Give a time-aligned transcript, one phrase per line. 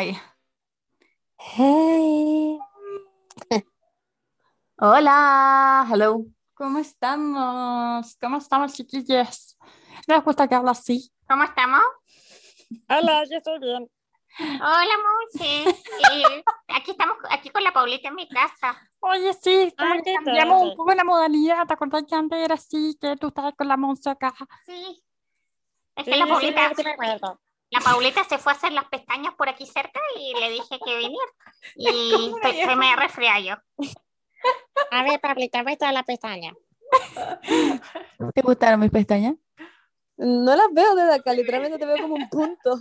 [0.00, 0.16] Ahí.
[1.36, 2.58] Hey.
[4.78, 6.24] Hola, hello.
[6.54, 8.16] ¿Cómo estamos?
[8.18, 9.58] ¿Cómo estamos, chiquillos?
[10.08, 11.12] ¿No les gusta que hablo así?
[11.28, 11.82] ¿Cómo estamos?
[12.88, 13.90] Hola, yo estoy bien.
[14.38, 15.68] Hola, Monse.
[15.68, 18.80] Eh, aquí estamos, aquí con la Paulita en mi casa.
[19.00, 21.66] Oye, sí, como Ah, cambiamos un poco la modalidad.
[21.66, 24.32] ¿Te acuerdas que antes era así, que tú estabas con la Monza acá?
[24.64, 25.04] Sí.
[25.94, 27.38] Es Sí, que la sí, Paulita, sí me acuerdo.
[27.70, 30.96] La Paulita se fue a hacer las pestañas por aquí cerca y le dije que
[30.96, 31.32] viniera.
[31.76, 33.54] Y estoy- se me resfría yo.
[34.90, 36.52] A ver, Pablita, muestra la pestaña.
[38.34, 39.34] ¿Te gustaron mis pestañas?
[40.16, 42.78] No las veo desde acá, literalmente te veo como un punto.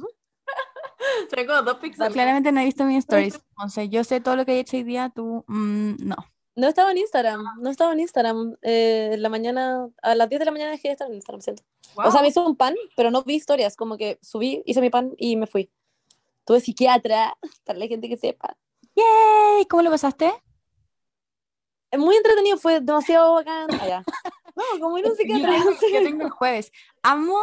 [1.30, 2.12] Traigo dos píxeles.
[2.12, 3.36] Claramente no he visto mis stories.
[3.52, 6.16] Entonces, yo sé todo lo que he hecho hoy día, tú mm, no.
[6.60, 8.58] No estaba en Instagram, no estaba en Instagram.
[8.62, 11.64] Eh, la mañana, a las 10 de la mañana dejé de estar en Instagram, siento.
[11.96, 14.90] O sea, me hice un pan, pero no vi historias, como que subí, hice mi
[14.90, 15.72] pan y me fui.
[16.46, 18.58] Tuve psiquiatra, para la gente que sepa.
[18.96, 19.66] ¡Yay!
[19.70, 20.32] ¿Cómo lo pasaste?
[21.92, 23.72] Es muy entretenido, fue demasiado bacán.
[23.80, 24.04] Allá.
[24.56, 25.94] No, como ir a un Yo psiquiatra, tengo, no sé.
[25.94, 26.72] yo tengo el jueves.
[27.02, 27.38] Amo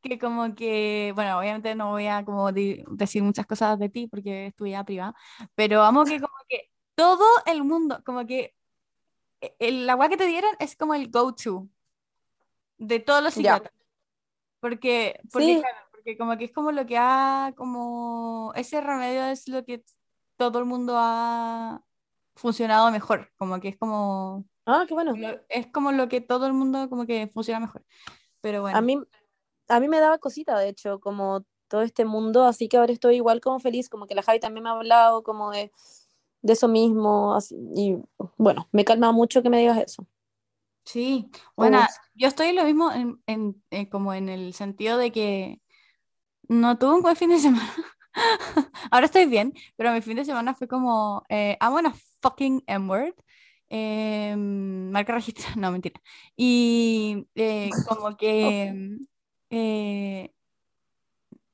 [0.00, 4.06] que como que, bueno, obviamente no voy a como di- decir muchas cosas de ti
[4.06, 5.14] porque es tu vida privada,
[5.54, 8.56] pero amo que como que todo el mundo, como que
[9.40, 11.68] e- el agua que te dieron es como el go-to
[12.78, 13.72] de todos los psiquiatras.
[14.60, 15.60] Porque, porque, Sí.
[15.60, 19.84] claro, porque como que es como lo que ha, como ese remedio es lo que
[20.36, 21.82] todo el mundo ha
[22.34, 25.14] funcionado mejor, como que es como Ah, qué bueno.
[25.16, 27.84] lo- es como lo que todo el mundo como que funciona mejor.
[28.40, 28.76] Pero bueno.
[28.76, 28.98] A mí,
[29.68, 33.16] a mí me daba cosita, de hecho, como todo este mundo, así que ahora estoy
[33.16, 35.70] igual como feliz, como que la Javi también me ha hablado como de,
[36.46, 37.96] de eso mismo, así, y
[38.38, 40.06] bueno, me calma mucho que me digas eso.
[40.84, 42.00] Sí, bueno, vos?
[42.14, 45.60] yo estoy lo mismo en, en- en como en el sentido de que
[46.48, 47.74] no tuve un buen fin de semana.
[48.90, 53.14] Ahora estoy bien, pero mi fin de semana fue como, eh, I'm fucking M-word.
[53.68, 56.00] eh, marca registrada, no, mentira.
[56.36, 58.74] Y eh, como que
[59.50, 60.32] eh,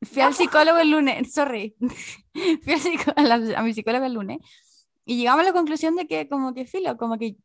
[0.02, 1.76] fui al psicólogo el lunes, sorry,
[2.62, 2.72] fui
[3.16, 4.38] al a, la- a mi psicólogo el lunes
[5.04, 7.36] y llegamos a la conclusión de que como que filo, como que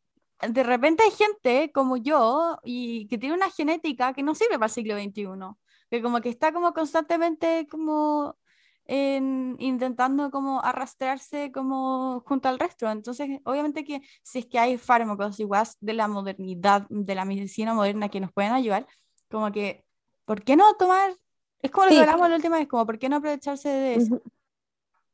[0.48, 4.66] de repente hay gente como yo y que tiene una genética que no sirve para
[4.66, 5.56] el siglo XXI,
[5.90, 8.36] que como que está como constantemente como
[8.84, 12.88] en- intentando como arrastrarse como junto al resto.
[12.90, 17.74] Entonces, obviamente que si es que hay fármacos igual de la modernidad, de la medicina
[17.74, 18.86] moderna que nos pueden ayudar,
[19.30, 19.84] como que,
[20.24, 21.12] ¿por qué no tomar?
[21.60, 22.00] Es como lo que Sí.
[22.02, 24.22] hablamos la última vez, como, ¿por qué no aprovecharse de eso?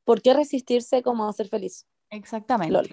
[0.05, 1.87] ¿Por qué resistirse como a ser feliz?
[2.11, 2.73] Exactamente.
[2.73, 2.91] Lol.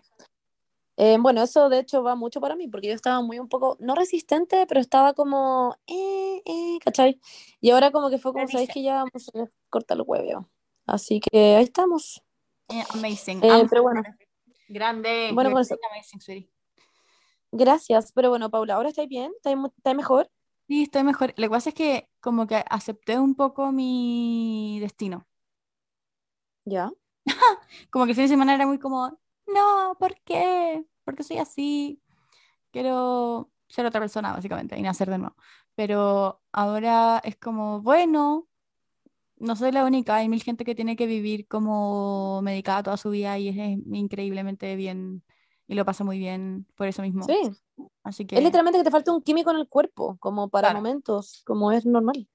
[0.97, 3.77] Eh, bueno, eso de hecho va mucho para mí, porque yo estaba muy un poco,
[3.79, 7.19] no resistente, pero estaba como, eh, eh, ¿cachai?
[7.59, 10.49] Y ahora como que fue como, sabéis que ya vamos a cortar el hueveo.
[10.85, 12.21] Así que ahí estamos.
[12.69, 13.43] Eh, amazing.
[13.43, 14.03] Eh, pero bueno.
[14.67, 15.31] Grande.
[15.33, 15.77] Bueno, You're con eso.
[15.91, 16.51] amazing, sweetie.
[17.51, 19.31] Gracias, pero bueno, Paula, ¿ahora estáis bien?
[19.35, 20.29] ¿Estáis, mu- estáis mejor?
[20.67, 21.33] Sí, estoy mejor.
[21.35, 25.25] Lo que pasa es que como que acepté un poco mi destino.
[26.65, 26.91] Ya.
[27.89, 30.85] Como que el fin de semana era muy como, no, ¿por qué?
[31.03, 32.01] ¿Por qué soy así?
[32.71, 35.35] Quiero ser otra persona, básicamente, y nacer de nuevo.
[35.75, 38.47] Pero ahora es como, bueno,
[39.37, 43.09] no soy la única, hay mil gente que tiene que vivir como medicada toda su
[43.09, 45.23] vida y es, es increíblemente bien
[45.67, 47.25] y lo pasa muy bien por eso mismo.
[47.25, 47.51] Sí.
[48.03, 50.79] Así Es que, literalmente que te falta un químico en el cuerpo, como para Claro.
[50.79, 52.27] momentos, como es normal.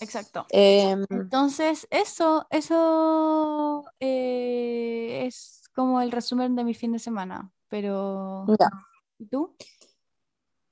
[0.00, 0.46] Exacto.
[0.50, 7.50] Em, Entonces, eso, eso eh, es como el resumen de mi fin de semana.
[7.68, 8.70] Pero, ya.
[9.18, 9.54] ¿y tú?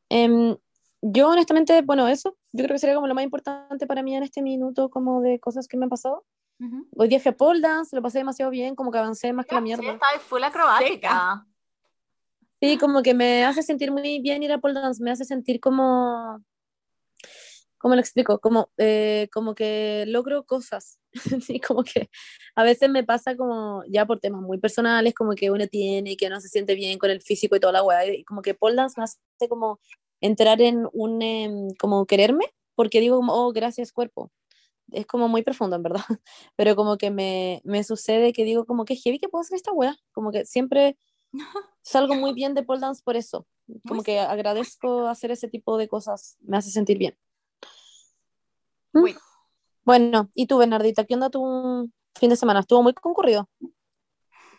[0.08, 0.56] Em,
[1.02, 4.22] yo honestamente, bueno, eso, yo creo que sería como lo más importante para mí en
[4.22, 6.24] este minuto, como de cosas que me han pasado.
[6.58, 6.86] Ujú.
[6.96, 9.54] Hoy día fui a pole dance, lo pasé demasiado bien, como que avancé más que
[9.54, 9.92] la Sí, mierda.
[9.92, 11.46] estaba full acrobática.
[12.62, 15.60] Sí, como que me hace sentir muy bien ir a pole dance, me hace sentir
[15.60, 16.42] como,
[17.86, 18.40] ¿cómo lo explico?
[18.40, 20.98] Como, eh, como que logro cosas.
[21.46, 22.10] Sí, como que
[22.56, 26.16] a veces me pasa como, ya por temas muy personales, como que uno tiene y
[26.16, 28.54] que no se siente bien con el físico y toda la weá, y como que
[28.54, 29.18] pole dance me hace
[29.48, 29.78] como
[30.20, 34.32] entrar en un, em, como quererme, porque digo como, oh, gracias cuerpo.
[34.90, 36.00] Es como muy profundo, en verdad.
[36.56, 39.72] Pero como que me, me sucede que digo como que heavy que puedo hacer esta
[39.72, 39.96] weá.
[40.12, 40.98] Como que siempre
[41.82, 43.46] salgo muy bien de pole dance por eso.
[43.86, 46.36] Como que agradezco hacer ese tipo de cosas.
[46.40, 47.16] Me hace sentir bien.
[49.84, 51.04] Bueno, ¿y tú, Bernardita?
[51.04, 52.60] ¿Qué onda tu fin de semana?
[52.60, 53.48] ¿Estuvo muy concurrido?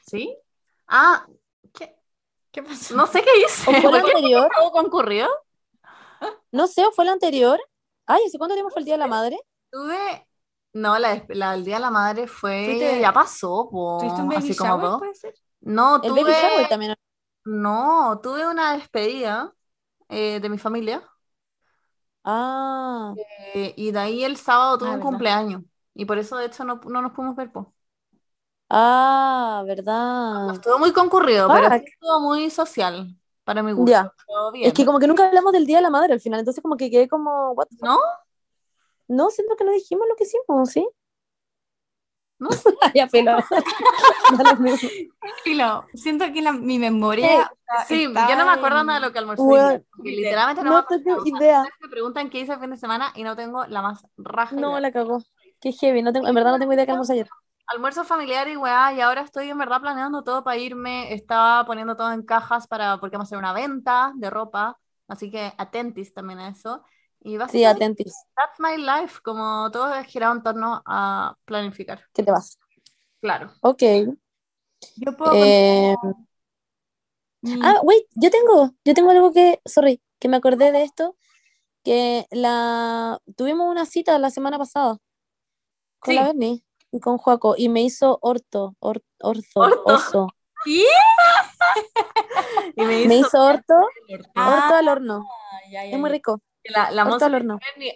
[0.05, 0.37] ¿Sí?
[0.87, 1.27] Ah,
[1.73, 1.95] ¿qué?
[2.51, 2.95] ¿Qué pasó?
[2.95, 3.69] No sé qué hice.
[3.69, 4.49] ¿O fue el ¿Por qué anterior?
[4.55, 5.27] todo concurrió?
[6.51, 7.59] No sé, ¿o fue el anterior?
[8.05, 9.37] Ay, ¿hace cuánto tiempo fue el Día de la Madre?
[9.69, 10.27] Tuve.
[10.73, 12.65] No, la, la del Día de la Madre fue.
[12.65, 13.97] Fuiste- Ya pasó, po.
[13.99, 15.33] ¿Tuviste un baby así shower, puede ser?
[15.61, 16.33] No, El baby tuve.
[16.33, 16.95] shower también.
[17.45, 19.53] No, tuve una despedida
[20.09, 21.03] eh, de mi familia.
[22.29, 23.15] Ah,
[23.53, 25.09] eh, y de ahí el sábado tuve Ah, un ¿verdad?
[25.09, 25.63] cumpleaños.
[25.93, 27.73] Y por eso, de hecho, no, no nos pudimos ver, po.
[28.69, 30.53] ah, verdad.
[30.53, 31.71] Estuvo muy concurrido, pero Fuck.
[31.71, 33.99] sí estuvo muy social para mi gusto.
[34.05, 34.13] Ya.
[34.61, 36.77] Es que como que nunca hablamos del Día de la Madre al final, entonces como
[36.77, 37.67] que quedé como, what?
[37.81, 37.99] ¿No?
[39.09, 40.87] No, siento que no dijimos lo que hicimos, ¿sí?
[42.39, 42.49] No
[42.93, 43.37] ya, filo.
[45.43, 47.27] Filo, siento que la- mi memoria.
[47.27, 49.43] Eh, o sea, Sí, está yo no me acuerdo nada de lo que almorcé.
[49.43, 51.65] Bueno, literalmente no, no me tengo idea.
[51.81, 54.69] me preguntan qué hice el fin de semana y no tengo la más raja No,
[54.69, 54.79] idea.
[54.81, 55.23] la cagó.
[55.59, 57.27] Qué heavy, no tengo, en verdad no tengo idea qué almorzé ayer.
[57.67, 61.13] Almuerzo familiar y weá, y ahora estoy en verdad planeando todo para irme.
[61.13, 64.77] Estaba poniendo todo en cajas para, porque vamos a hacer una venta de ropa.
[65.07, 66.83] Así que atentis también a eso.
[67.27, 68.15] Y Sí, básicamente, atentis.
[68.35, 69.19] that's my life.
[69.21, 72.01] Como todo es girado en torno a planificar.
[72.13, 72.57] ¿Qué te vas?
[73.21, 73.51] Claro.
[73.61, 73.83] Ok.
[74.95, 75.95] Yo puedo Eh,
[77.41, 81.17] mi- Ah, wait, yo tengo, yo tengo algo que, sorry, que me acordé de esto,
[81.83, 84.97] que la tuvimos una cita la semana pasada
[85.99, 86.27] con la Sí.
[86.27, 89.81] Berni y con Joaco y me hizo orto, or- orzo, ¿Orto?
[89.85, 90.27] oso.
[90.65, 90.83] ¿Qué?
[92.75, 93.73] Y me Me hizo hizo orto,
[94.35, 95.27] Ah, orto al horno.
[95.71, 96.41] ya, ya, Es muy rico.
[96.69, 97.25] La, la Monse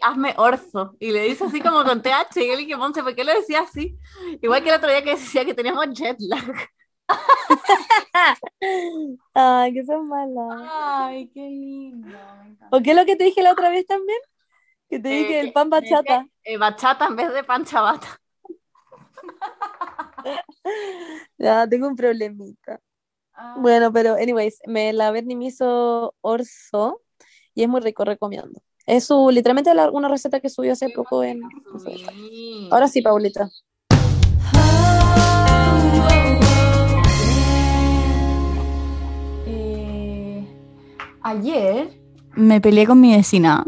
[0.02, 0.96] hazme orzo.
[1.00, 2.42] Y le dice así como con TH.
[2.42, 3.98] Y yo le dije, Monse, ¿por qué lo decía así?
[4.42, 6.70] Igual que el otro día que decía que teníamos jet lag.
[9.34, 10.70] Ay, que son malas.
[10.72, 12.18] Ay, qué lindo.
[12.72, 14.18] ¿O qué es lo que te dije la otra vez también?
[14.90, 16.26] Que te Eh, dije el pan bachata.
[16.44, 18.20] Eh, bachata en vez de pan chabata.
[21.38, 22.80] Ya, tengo un problemita.
[23.34, 27.02] Ah, Bueno, pero anyways, me la Berni me hizo orzo
[27.56, 28.62] y es muy rico, recomiendo.
[28.86, 31.42] Es su, literalmente la- una receta que subió hace poco en...
[32.72, 33.50] Ahora sí, Paulita.
[39.46, 40.46] eh,
[41.24, 42.00] ayer
[42.36, 43.64] me peleé con mi vecina.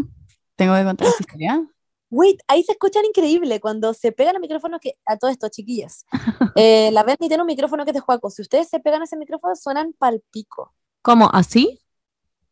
[0.56, 1.68] Tengo que contar esta historia.
[2.10, 6.06] Wait, ahí se escuchan increíble cuando se pegan los micrófonos que a todo esto, chiquillas.
[6.56, 8.30] Eh, la Berni tiene un micrófono que es de Juaco.
[8.30, 10.72] Si ustedes se pegan a ese micrófono, suenan palpico.
[11.02, 11.28] ¿Cómo?
[11.34, 11.80] ¿Así?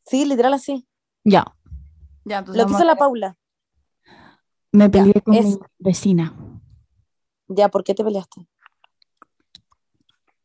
[0.07, 0.88] Sí, literal así.
[1.23, 1.45] Ya.
[2.25, 3.38] Ya, entonces Lo que vamos hizo a- la Paula.
[4.71, 6.33] Me peleé con es- mi vecina.
[7.47, 8.47] Ya, ¿por qué te peleaste?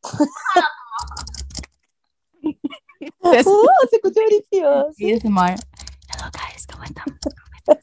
[2.43, 3.67] ¡Uh!
[3.91, 4.89] Se escuchó delicioso.
[4.99, 5.57] ASMR.
[6.09, 7.05] Hello guys, ¿cómo están?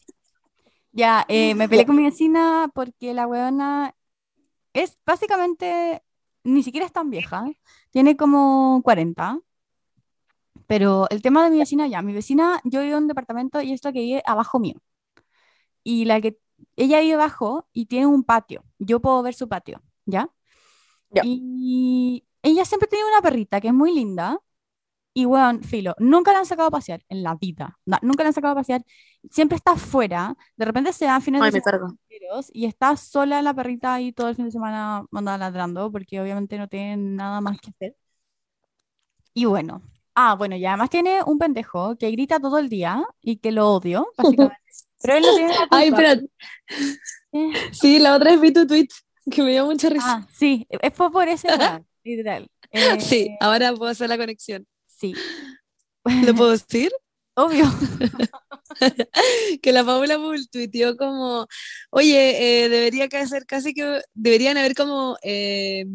[0.92, 3.96] ya, eh, me peleé con mi vecina porque la weona
[4.74, 6.04] es básicamente,
[6.44, 7.46] ni siquiera es tan vieja,
[7.92, 9.40] tiene como 40.
[10.74, 13.74] Pero el tema de mi vecina, ya, mi vecina, yo vivo en un departamento y
[13.74, 14.82] es la que vive abajo mío.
[15.84, 16.40] Y la que,
[16.76, 18.64] ella vive abajo y tiene un patio.
[18.80, 20.32] Yo puedo ver su patio, ¿ya?
[21.12, 21.22] Ya.
[21.24, 24.40] Y ella siempre tiene una perrita que es muy linda.
[25.14, 27.78] Y weón, filo, nunca la han sacado a pasear en la vida.
[27.86, 28.84] Na- nunca la han sacado a pasear.
[29.30, 30.36] Siempre está afuera.
[30.58, 31.96] De repente se dan fines Ay, de semana
[32.52, 36.58] y está sola la perrita ahí todo el fin de semana andaba ladrando porque obviamente
[36.58, 37.96] no tiene nada más que hacer.
[39.36, 39.84] Y bueno,
[40.16, 43.70] ah, bueno, y además tiene un pendejo que grita todo el día y que lo
[43.72, 44.58] odio, básicamente.
[45.02, 46.22] Pero él no tiene la Ay, espera.
[47.34, 48.88] Eh, Sí, la otra vez vi tu tweet
[49.30, 50.06] que me dio mucha risa.
[50.20, 52.48] Ah, sí, eh, fue por ese weón, literal.
[52.72, 54.66] Eh, Sí, ahora puedo hacer la conexión.
[54.88, 55.14] sí,
[56.26, 56.92] ¿Lo puedo decir?
[57.36, 57.66] Obvio.
[59.62, 60.20] que la Paula
[60.52, 61.48] tuiteó como,
[61.90, 65.86] oye, eh, debería ser casi que, deberían haber como, eh,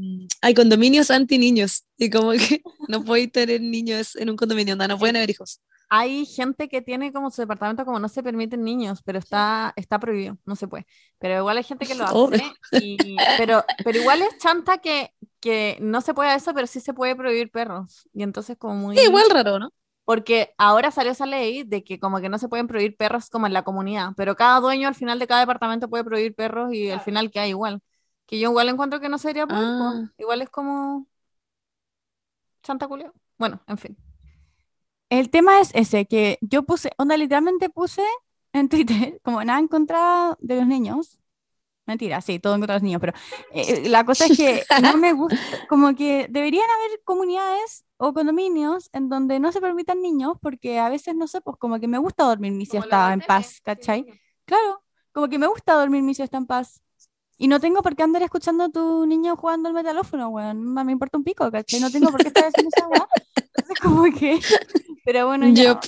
[0.40, 4.86] hay condominios anti niños, y como que no podéis tener niños en un condominio, no,
[4.86, 5.60] no pueden haber hijos.
[5.90, 9.98] Hay gente que tiene como su departamento como no se permiten niños, pero está, está
[9.98, 10.86] prohibido, no se puede.
[11.18, 12.42] Pero igual hay gente que lo Obvio.
[12.70, 12.84] hace.
[12.84, 16.92] y- pero, pero igual es chanta que, que no se puede eso, pero sí se
[16.92, 18.06] puede prohibir perros.
[18.12, 18.98] Y entonces como muy...
[18.98, 19.72] Sí, igual raro, ¿no?
[20.08, 23.46] Porque ahora salió esa ley de que como que no se pueden prohibir perros como
[23.46, 26.90] en la comunidad, pero cada dueño al final de cada departamento puede prohibir perros y
[26.90, 27.82] al final queda igual.
[28.24, 29.44] Que yo igual encuentro que no sería.
[29.50, 30.10] Ah.
[30.16, 31.06] Igual es como...
[32.62, 33.12] Santa Julia.
[33.36, 33.98] Bueno, en fin.
[35.10, 38.02] El tema es ese, que yo puse, onda, literalmente puse
[38.54, 41.20] en Twitter, como nada en contra de los niños.
[41.84, 43.12] Mentira, sí, todo en contra de los niños, pero
[43.52, 45.38] eh, la cosa es que no me gusta,
[45.68, 50.88] como que deberían haber comunidades o condominios en donde no se permitan niños, porque a
[50.88, 54.06] veces, no sé, pues como que me gusta dormir mi siesta en paz, ¿cachai?
[54.44, 56.80] Claro, como que me gusta dormir mi siesta en paz.
[57.36, 60.74] Y no tengo por qué andar escuchando a tu niño jugando al metalófono, weón.
[60.74, 61.78] Me importa un pico, ¿cachai?
[61.78, 63.08] No tengo por qué estar haciendo esa.
[63.36, 64.40] Entonces, como que.
[65.04, 65.74] Pero bueno, ya.
[65.74, 65.80] Yup.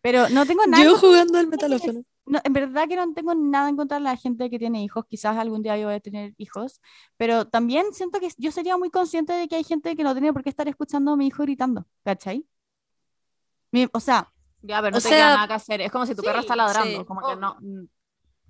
[0.00, 0.82] Pero no tengo nada.
[0.82, 2.02] Yo jugando al metalófono.
[2.32, 5.04] No, en verdad que no tengo nada en contra de la gente que tiene hijos,
[5.08, 6.80] quizás algún día yo voy a tener hijos,
[7.16, 10.32] pero también siento que yo sería muy consciente de que hay gente que no tiene
[10.32, 12.46] por qué estar escuchando a mi hijo gritando, ¿cachai?
[13.72, 14.28] Mi- o sea,
[14.62, 15.80] Ya, pero no O te sea, queda nada que hacer.
[15.80, 17.00] Es como si tu perro está ladrando.
[17.00, 17.56] sí, como que no.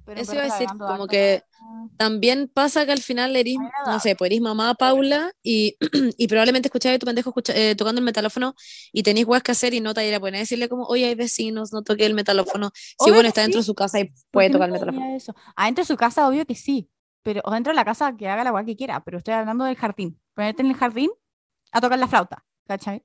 [0.04, 3.54] Pero Eso iba a decir, como que ah, también pasa que al final eres,
[3.87, 5.76] no sé, pues eres mamá Paula y,
[6.18, 8.54] y probablemente escucháis a tu pendejo escucha- eh, tocando el metalófono
[8.92, 11.06] y tenéis weas que hacer y no te ir a poner a decirle como, oye,
[11.06, 12.71] hay vecinos, no toque el metalófono.
[12.75, 13.66] Si Obvio bueno, está dentro de sí.
[13.66, 15.16] su casa y ¿por puede no tocar el metalófono.
[15.16, 15.35] eso?
[15.56, 16.88] Adentro de su casa, obvio que sí,
[17.23, 19.64] pero o dentro de la casa que haga la weá que quiera, pero estoy hablando
[19.64, 20.18] del jardín.
[20.35, 21.11] Ponerte en el jardín
[21.71, 23.04] a tocar la flauta, ¿cachai?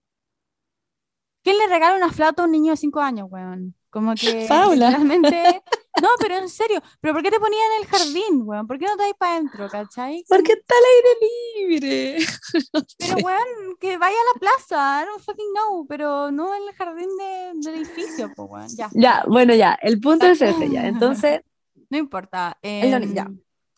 [1.43, 3.75] ¿Quién le regala una flauta a un niño de 5 años, weón?
[3.89, 4.89] Como que Paula.
[4.89, 5.61] realmente...
[6.01, 8.67] No, pero en serio, ¿pero por qué te ponían en el jardín, weón?
[8.67, 10.23] ¿Por qué no te vais para adentro, cachai?
[10.27, 12.17] Porque está al aire libre.
[12.73, 16.63] No Pero, weón, que vaya a la plaza, I don't fucking know, pero no en
[16.67, 18.89] el jardín de- del edificio, pues, weón, ya.
[18.93, 20.87] Ya, bueno, ya, el punto es ese, ya.
[20.87, 21.41] Entonces,
[21.89, 22.57] No importa.
[22.61, 23.31] El em, ya.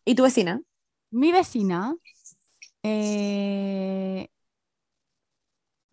[0.05, 0.61] ¿y tu vecina?
[1.11, 1.95] Mi vecina
[2.83, 4.29] eh,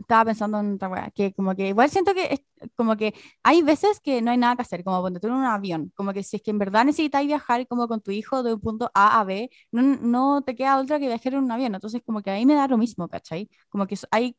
[0.07, 2.41] estaba pensando en otra weá, que como que igual siento que es-
[2.77, 5.45] como que hay veces que no hay nada que hacer, como cuando tú en un
[5.45, 8.55] avión, como que si es que en verdad necesitáis viajar como con tu hijo de
[8.55, 11.75] un punto A a B, no, no te queda otra que viajar en un avión,
[11.75, 13.49] entonces como que ahí me da lo mismo, ¿cachai?
[13.69, 14.37] Como que es- hay,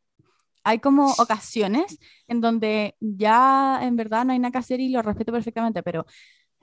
[0.63, 5.01] hay como ocasiones en donde ya en verdad no hay nada que hacer y lo
[5.01, 6.05] respeto perfectamente, pero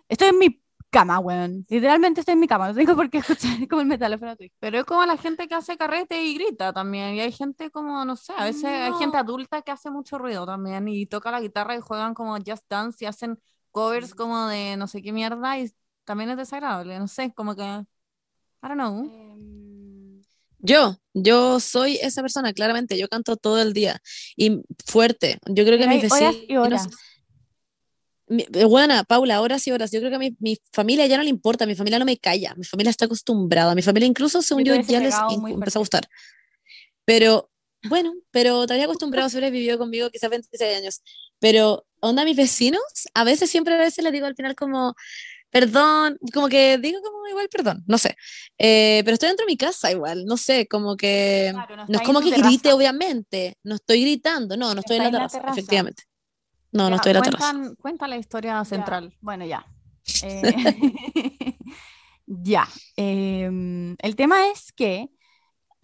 [0.09, 0.63] estoy en mi
[0.95, 3.19] cama, weón, literalmente estoy en mi cama, no tengo por qué
[3.59, 4.35] escuchar como el metalófono.
[4.61, 7.15] Pero es como la gente que hace carrete y grita también.
[7.17, 9.23] Y hay gente como, no sé, a veces hay gente No.
[9.25, 13.05] adulta que hace mucho ruido también y toca la guitarra y juegan como Just Dance
[13.05, 13.39] y hacen
[13.73, 15.71] covers como de no sé qué mierda y
[16.05, 17.87] también es desagradable, no sé, como que, I
[18.63, 19.05] don't know.
[19.05, 20.23] Em,
[20.61, 24.01] Yo, yo soy esa persona, claramente, yo canto todo el día
[24.37, 25.39] y fuerte.
[25.47, 26.87] Yo creo que mis vecinos, y horas.
[26.89, 26.97] mi- eh,
[28.69, 29.91] buena, Paula, horas y horas.
[29.91, 32.17] Yo creo que a mi, mi familia ya no le importa, mi familia no me
[32.19, 36.09] calla, mi familia está acostumbrada, mi familia incluso, según yo, ya les empezó a gustar.
[37.05, 37.51] Pero,
[37.89, 41.03] bueno, pero te había acostumbrado, siempre vivió conmigo quizás 26 años.
[41.39, 44.95] Pero, onda, mis vecinos, a veces, siempre a veces les digo al final como,
[45.51, 48.17] perdón, como que digo como igual perdón, no sé.
[48.59, 51.51] Eh, pero estoy dentro de mi casa igual, no sé, como que...
[51.53, 53.57] Claro, no No es como que grite, obviamente.
[53.63, 54.57] No estoy gritando.
[54.57, 55.61] No, no estoy en la en la terraza, terraza.
[55.61, 56.03] efectivamente.
[56.75, 59.17] No, no estoy la cuentan- cuenta la historia Ya, central.
[59.21, 59.65] Bueno, ya.
[60.23, 60.53] Eh,
[62.27, 62.69] ya.
[62.97, 65.09] em, el tema es que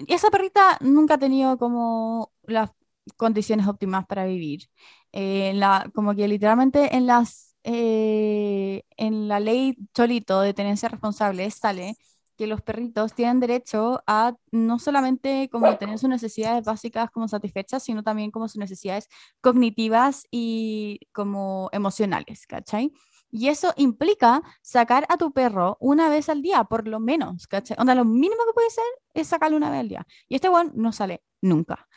[0.09, 2.71] esa perrita nunca ha tenido como las
[3.17, 4.69] condiciones óptimas para vivir.
[5.13, 11.51] Eh, la, como que literalmente en las eh, en la ley Cholito de tenencia responsable
[11.51, 11.97] sale
[12.41, 17.83] que los perritos tienen derecho a no solamente como tener sus necesidades básicas como satisfechas,
[17.83, 19.09] sino también como sus necesidades
[19.43, 22.95] cognitivas y como emocionales, ¿cachai?
[23.31, 27.77] Y eso implica sacar a tu perro una vez al día, por lo menos, ¿cachai?
[27.79, 30.07] Onda, lo mínimo que puede ser es sacarlo una vez al día.
[30.27, 31.89] Y este one no sale nunca.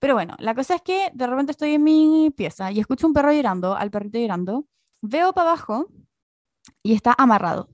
[0.00, 3.12] Pero bueno, la cosa es que de repente estoy en mi pieza y escucho un
[3.12, 4.66] perro llorando, al perrito llorando,
[5.00, 5.86] veo para abajo
[6.82, 7.68] y está amarrado,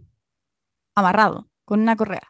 [0.95, 2.23] amarrado, con una correa.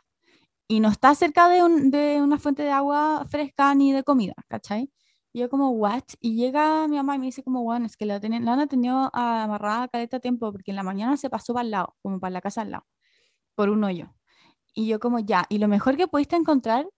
[0.69, 4.35] Y no está cerca de, un- de una fuente de agua fresca ni de comida,
[4.49, 4.93] ¿cachai?
[5.33, 6.03] Y yo como, ¿what?
[6.21, 9.11] Y llega mi mamá y me dice como, bueno, es que la, la han tenido
[9.15, 12.31] amarrada a caleta tiempo porque en la mañana se pasó para el lado, como para
[12.33, 12.87] la casa al lado,
[13.57, 14.15] por un hoyo.
[14.75, 16.89] Y yo como, ya, ¿y lo mejor que pudiste encontrar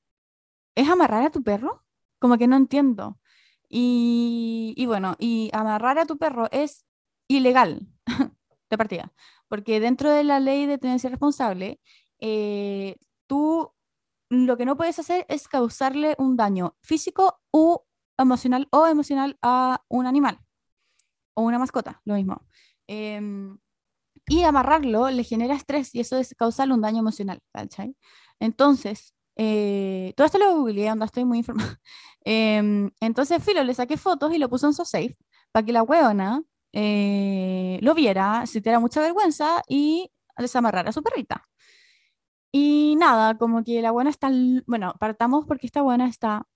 [0.75, 1.85] es amarrar a tu perro?
[2.19, 3.19] Como que no entiendo.
[3.69, 6.85] Y, y bueno, y amarrar a tu perro es
[7.29, 7.87] ilegal
[8.71, 9.13] de partida,
[9.49, 11.81] porque dentro de la ley de tenencia responsable,
[12.21, 12.97] eh,
[13.27, 13.73] tú
[14.31, 17.79] lo que no puedes hacer es causarle un daño físico u
[18.19, 20.39] emocional o emocional a un animal
[21.35, 22.47] o una mascota, lo mismo.
[22.87, 23.59] Em,
[24.29, 27.41] y amarrarlo le genera estrés y eso es causarle un daño emocional.
[28.41, 31.81] Entonces, eh, todo esto lo googleé, onda, estoy muy informada.
[32.25, 35.17] Em, entonces, Filo, le saqué fotos y lo puso en su safe
[35.53, 41.50] para que la hueona eh, lo viera, sintiera mucha vergüenza y desamarrara a su perrita.
[42.53, 44.31] Y nada, como que la buena está,
[44.67, 46.47] bueno, partamos porque esta buena está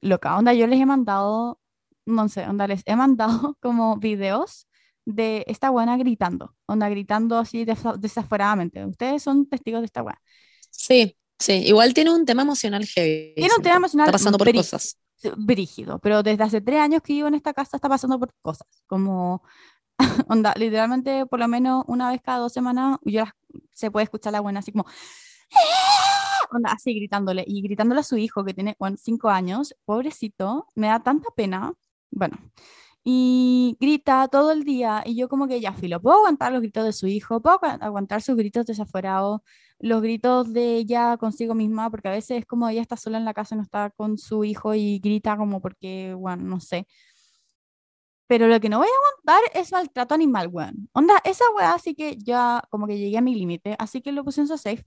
[0.00, 0.36] loca.
[0.38, 1.60] Onda, yo les he mandado,
[2.06, 4.66] no sé, onda, les he mandado como videos
[5.04, 8.84] de esta buena gritando, onda, gritando así desa- desaforadamente.
[8.86, 10.20] Ustedes son testigos de esta buena.
[10.70, 11.52] Sí, sí.
[11.66, 13.34] Igual tiene un tema emocional heavy.
[13.36, 14.98] Tiene un tema emocional Está pasando por cosas.
[15.36, 18.66] brígido, pero desde hace tres años que vivo en esta casa está pasando por cosas,
[18.86, 19.42] como,
[20.28, 23.32] onda, literalmente por lo menos una vez cada dos semanas yo las-
[23.72, 24.86] se puede escuchar la buena así como,
[26.52, 30.88] onda, así gritándole, y gritándole a su hijo que tiene bueno, cinco años, pobrecito, me
[30.88, 31.72] da tanta pena,
[32.10, 32.36] bueno,
[33.04, 36.84] y grita todo el día y yo como que ya filo, puedo aguantar los gritos
[36.84, 39.40] de su hijo, puedo agu- aguantar sus gritos desaforados,
[39.80, 43.24] los gritos de ella consigo misma, porque a veces es como ella está sola en
[43.26, 46.86] la casa, no está con su hijo y grita como porque, bueno, no sé.
[48.28, 48.90] Pero lo que no voy a
[49.30, 50.88] aguantar es maltrato animal, weón.
[50.92, 54.24] Onda, esa weá así que ya como que llegué a mi límite, así que lo
[54.24, 54.84] puse en su safe.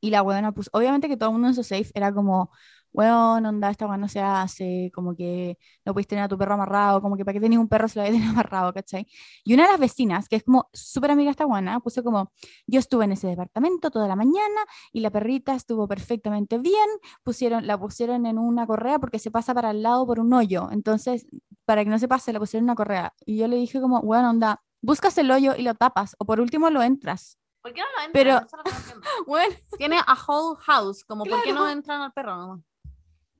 [0.00, 2.50] Y la weona puso, obviamente que todo el mundo en su safe era como,
[2.96, 6.54] weón, onda, esta weá no se hace, como que no puedes tener a tu perro
[6.54, 9.06] amarrado, como que para qué tenés un perro si lo vais amarrado, ¿cachai?
[9.44, 12.32] Y una de las vecinas, que es como súper amiga esta weona, puso como,
[12.66, 14.60] yo estuve en ese departamento toda la mañana
[14.92, 16.88] y la perrita estuvo perfectamente bien,
[17.22, 20.70] pusieron, la pusieron en una correa porque se pasa para el lado por un hoyo,
[20.72, 21.26] entonces,
[21.66, 23.12] para que no se pase, la pusieron en una correa.
[23.26, 26.40] Y yo le dije como, weón, onda, buscas el hoyo y lo tapas, o por
[26.40, 27.38] último lo entras.
[27.66, 28.12] ¿Por qué no lo entran?
[28.12, 28.64] Pero- no.
[29.26, 31.70] Bueno, Tiene a whole house, como ¿por qué no Claro.
[31.72, 32.36] entran al perro?
[32.36, 32.60] nomás?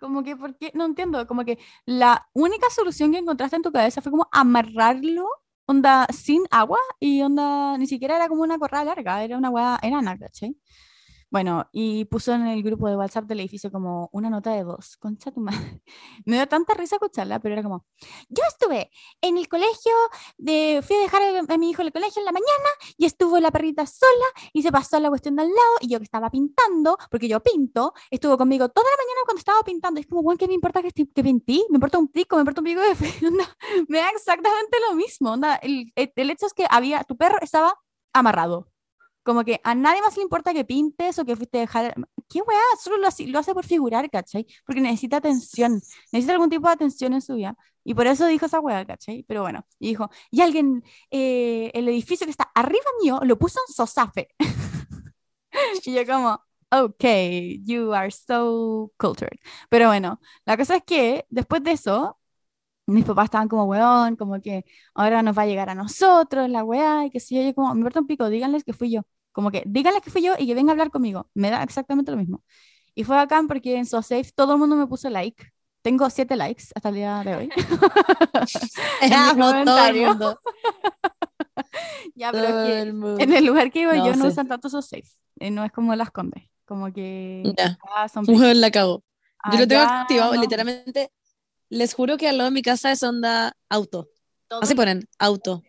[0.00, 0.73] Como que, ¿por qué?
[0.75, 5.26] No entiendo, como que la única solución que encontraste en tu cabeza fue como amarrarlo,
[5.66, 9.78] onda, sin agua, y onda, ni siquiera era como una correa larga, era una hueá
[9.83, 10.56] enana, ¿cachai?
[11.28, 14.97] Bueno, y puso en el grupo de WhatsApp del edificio como una nota de voz,
[14.97, 15.83] concha tu madre.
[16.25, 17.85] Me dio tanta risa escucharla, pero era como,
[18.28, 18.90] yo estuve
[19.21, 19.92] en el colegio,
[20.38, 23.50] de, fui a dejar a, mi hijo el colegio en la mañana, y estuvo la
[23.50, 26.97] perrita sola, y se pasó la cuestión de al lado, y yo que estaba pintando,
[27.11, 30.00] porque yo pinto, estuvo conmigo toda la mañana cuando estaba pintando.
[30.00, 31.64] Es como, bueno, ¿qué me importa que, que pintí?
[31.71, 33.45] Me importa un pico, me importa un pico de fe- onda,
[33.88, 35.35] Me da exactamente lo mismo.
[35.62, 37.75] el, el- el hecho es que había, tu perro estaba
[38.12, 38.68] amarrado.
[39.26, 41.95] Como que a nadie más le importa que pintes o que fuiste a dejar.
[42.28, 42.61] ¿Qué weá?
[42.80, 44.47] Solo lo hace, lo hace por figurar, ¿cachai?
[44.64, 45.83] Porque necesita atención.
[46.12, 47.56] Necesita algún tipo de atención en su vida.
[47.85, 49.25] Y por eso dijo esa weá, ¿cachai?
[49.28, 53.59] Pero bueno, y dijo, y alguien, eh, el edificio que está arriba mío lo puso
[53.68, 54.28] en Sosafe.
[55.85, 56.40] y yo como,
[56.71, 57.04] ok,
[57.64, 59.38] you are so cultured.
[59.68, 62.18] Pero bueno, la cosa es que después de eso,
[62.87, 64.64] mis papás estaban como, weón, como que
[64.95, 67.75] ahora nos va a llegar a nosotros la weá, y que si yo, yo como,
[67.75, 69.02] me importa un pico, díganles que fui yo.
[69.37, 71.29] Como que díganles que fui yo y que venga a hablar conmigo.
[71.35, 72.42] Me da exactamente lo mismo.
[72.94, 75.53] Y fue bacán porque en SoSafe todo el mundo me puso like.
[75.83, 77.51] Tengo siete likes hasta el día de hoy.
[79.66, 80.40] Todo el mundo.
[82.14, 83.22] ya, pero es Todo que el mundo.
[83.22, 84.31] en el lugar que iba No, yo no sí.
[84.31, 85.05] usan tanto SoSafe.
[85.38, 86.44] Eh, no es como las condes.
[86.64, 87.77] Como que Ya.
[87.94, 88.25] acá son
[88.59, 89.05] la cago.
[89.53, 90.40] Yo lo tengo activado, no.
[90.40, 91.12] literalmente.
[91.68, 94.09] Les juro que al lado de mi casa es onda auto.
[94.49, 95.62] Así ponen, auto.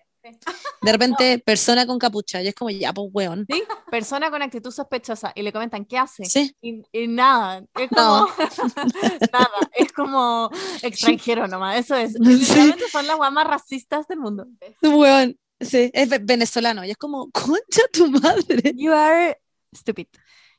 [0.81, 2.41] De repente, persona con capucha.
[2.41, 3.45] Y es como, ya, pues, weón.
[3.49, 6.55] Sí, persona con actitud sospechosa y le comentan qué hace Sí.
[6.61, 8.27] y, y nada, es como
[9.33, 10.49] nada, es como
[10.81, 12.13] extranjero nomás, eso es.
[12.47, 12.73] Sí.
[12.91, 14.45] Son las guas más racistas del mundo.
[14.81, 15.37] Weón.
[15.59, 16.85] Sí, es ve- venezolano.
[16.85, 18.73] Y es como, concha tu madre.
[18.75, 19.41] You are
[19.75, 20.05] stupid.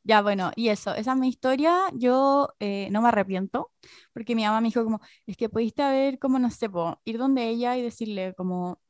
[0.02, 1.76] Ya, bueno, y eso, esa es mi historia.
[1.92, 3.70] Yo eh, no me arrepiento,
[4.12, 7.18] porque mi mamá me dijo como, es que pudiste haber, como, no sé, po, ir
[7.18, 8.80] donde ella y decirle como,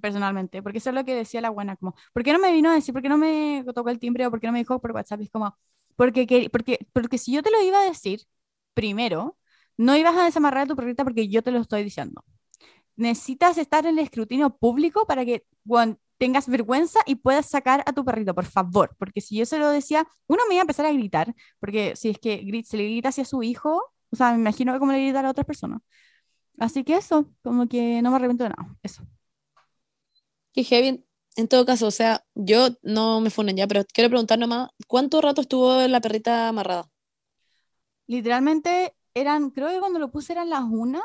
[0.00, 2.70] personalmente, porque eso es lo que decía la buena, como, ¿por qué no me vino
[2.70, 4.80] a decir, por qué no me tocó el timbre o por qué no me dijo
[4.80, 5.20] por WhatsApp?
[5.22, 5.56] Es como,
[5.96, 8.20] porque, que- porque, porque si yo te lo iba a decir
[8.74, 9.36] primero,
[9.76, 12.24] no ibas a desamarrar tu perrita porque yo te lo estoy diciendo.
[12.96, 17.92] Necesitas estar en el escrutinio público para que weón, tengas vergüenza y puedas sacar a
[17.92, 20.86] tu perrito, por favor, porque si yo se lo decía, uno me iba a empezar
[20.86, 24.38] a gritar, porque si es que se le grita hacia su hijo, o sea, me
[24.40, 25.80] imagino cómo le gritar a otras personas.
[26.58, 29.04] Así que eso, como que no me arrepiento de nada, eso.
[30.58, 31.04] Qué heavy.
[31.36, 35.20] En todo caso, o sea, yo no me funen ya, pero quiero preguntar nomás, ¿cuánto
[35.20, 36.90] rato estuvo la perrita amarrada?
[38.08, 41.00] Literalmente eran, creo que cuando lo puse eran las una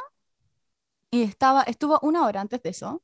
[1.12, 3.04] y estaba, estuvo una hora antes de eso.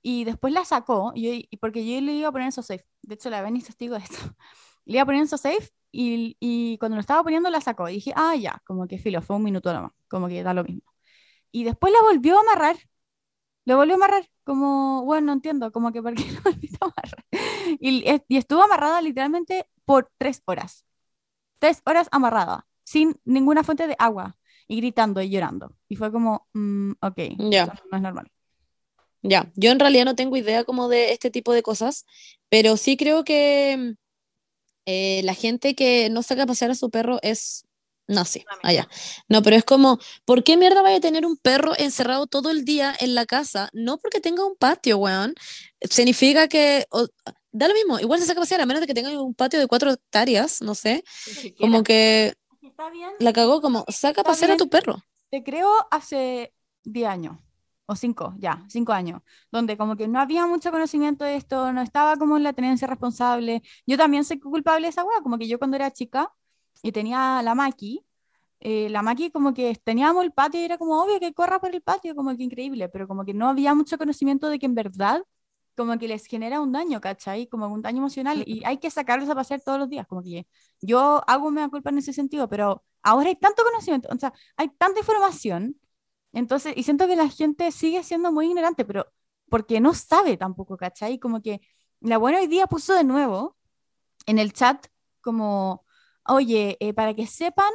[0.00, 2.86] Y después la sacó, y, y porque yo le iba a poner en safe.
[3.02, 4.16] De hecho, la ven y es testigo de esto.
[4.86, 7.90] Le iba a poner en safe y, y cuando lo estaba poniendo la sacó.
[7.90, 10.64] Y dije, ah, ya, como que filo, fue un minuto nomás, como que da lo
[10.64, 10.94] mismo.
[11.52, 12.76] Y después la volvió a amarrar.
[13.64, 16.84] Lo volvió a amarrar, como, bueno, no entiendo, como que por qué lo volvió a
[16.84, 17.24] amarrar.
[17.80, 20.84] Y, y estuvo amarrada literalmente por tres horas.
[21.58, 24.36] Tres horas amarrada, sin ninguna fuente de agua,
[24.68, 25.76] y gritando y llorando.
[25.88, 28.30] Y fue como, mm, ok, eso no es normal.
[29.22, 32.04] Ya, yo en realidad no tengo idea como de este tipo de cosas,
[32.50, 33.94] pero sí creo que
[34.86, 37.66] eh, la gente que no saca a pasear a su perro es,
[38.06, 38.88] no, sí, allá.
[39.28, 42.64] No, pero es como, ¿por qué mierda vaya a tener un perro encerrado todo el
[42.64, 43.70] día en la casa?
[43.72, 45.34] No porque tenga un patio, weón.
[45.90, 47.06] Significa que, o-
[47.52, 49.58] da lo mismo, igual se saca a pasear, a menos de que tenga un patio
[49.60, 51.04] de cuatro hectáreas, no sé,
[51.58, 53.10] como que Está bien.
[53.18, 54.58] la cagó como, saca a pasear a bien.
[54.58, 55.02] tu perro.
[55.30, 57.38] Te creo hace 10 años,
[57.86, 61.82] o 5, ya, 5 años, donde como que no había mucho conocimiento de esto, no
[61.82, 63.62] estaba como en la tenencia responsable.
[63.86, 66.32] Yo también soy culpable de esa hueá, como que yo cuando era chica
[66.82, 68.04] y tenía la Maki,
[68.60, 71.74] eh, la Maki como que teníamos el patio y era como obvio que corra por
[71.74, 74.74] el patio, como que increíble, pero como que no había mucho conocimiento de que en
[74.74, 75.22] verdad
[75.76, 77.46] como que les genera un daño, ¿cachai?
[77.48, 80.46] Como un daño emocional y hay que sacarlos a pasear todos los días, como que
[80.80, 84.32] yo hago me da culpa en ese sentido, pero ahora hay tanto conocimiento, o sea,
[84.56, 85.76] hay tanta información,
[86.32, 89.06] entonces, y siento que la gente sigue siendo muy ignorante, pero
[89.48, 91.18] porque no sabe tampoco, ¿cachai?
[91.18, 91.60] Como que
[92.00, 93.56] la buena hoy día puso de nuevo
[94.26, 94.86] en el chat
[95.20, 95.83] como,
[96.26, 97.70] oye, eh, para que sepan,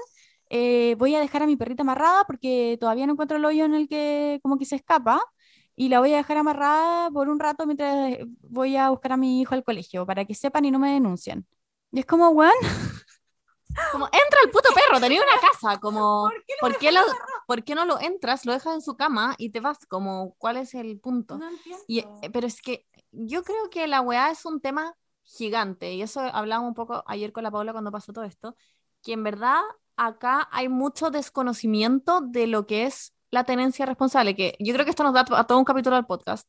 [0.49, 3.75] eh, voy a dejar a mi perrita amarrada porque todavía no encuentro el hoyo en
[3.75, 5.21] el que como que se escapa
[5.75, 9.41] y la voy a dejar amarrada por un rato mientras voy a buscar a mi
[9.41, 11.47] hijo al colegio para que sepan y no me denuncien.
[11.91, 12.53] Y es como, weón,
[13.91, 17.01] Como, entra el puto perro, tenía una casa, como, ¿por qué ¿por qué, lo,
[17.45, 19.85] ¿por qué no lo entras, lo dejas en su cama y te vas?
[19.85, 21.37] Como, ¿cuál es el punto?
[21.37, 21.49] no.
[21.87, 24.95] Y, eh, pero es que yo creo que la weá es un tema
[25.29, 28.55] gigante, y eso hablamos un poco ayer con la Paula cuando pasó todo esto,
[29.03, 29.61] que en verdad
[29.95, 34.91] acá hay mucho desconocimiento de lo que es la tenencia responsable, que yo creo que
[34.91, 36.47] esto nos da a todo un capítulo al podcast,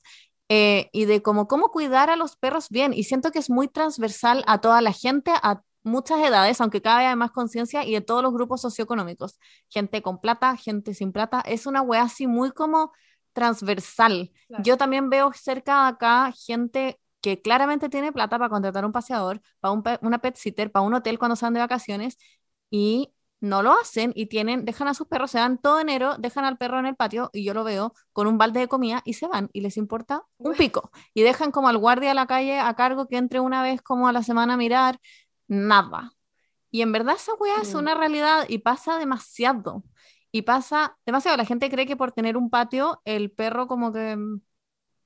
[0.49, 3.69] eh, y de cómo, cómo cuidar a los perros bien, y siento que es muy
[3.69, 7.93] transversal a toda la gente, a muchas edades, aunque cada vez hay más conciencia, y
[7.93, 9.39] de todos los grupos socioeconómicos,
[9.69, 12.93] gente con plata, gente sin plata, es una weá así muy como
[13.33, 14.33] transversal.
[14.49, 14.65] Claro.
[14.65, 19.41] Yo también veo cerca de acá gente que claramente tiene plata para contratar un paseador,
[19.61, 22.17] para un una pet sitter, para un hotel cuando se van de vacaciones
[22.71, 26.45] y no lo hacen y tienen, dejan a sus perros, se van todo enero, dejan
[26.45, 29.15] al perro en el patio y yo lo veo con un balde de comida y
[29.15, 32.59] se van y les importa un pico y dejan como al guardia a la calle
[32.59, 34.99] a cargo que entre una vez como a la semana a mirar,
[35.49, 36.13] nada.
[36.71, 37.79] Y en verdad esa weá es Mm.
[37.79, 39.85] una realidad y pasa demasiado.
[40.33, 41.37] Y pasa demasiado.
[41.37, 44.41] La gente cree que por tener un patio el perro como que mm,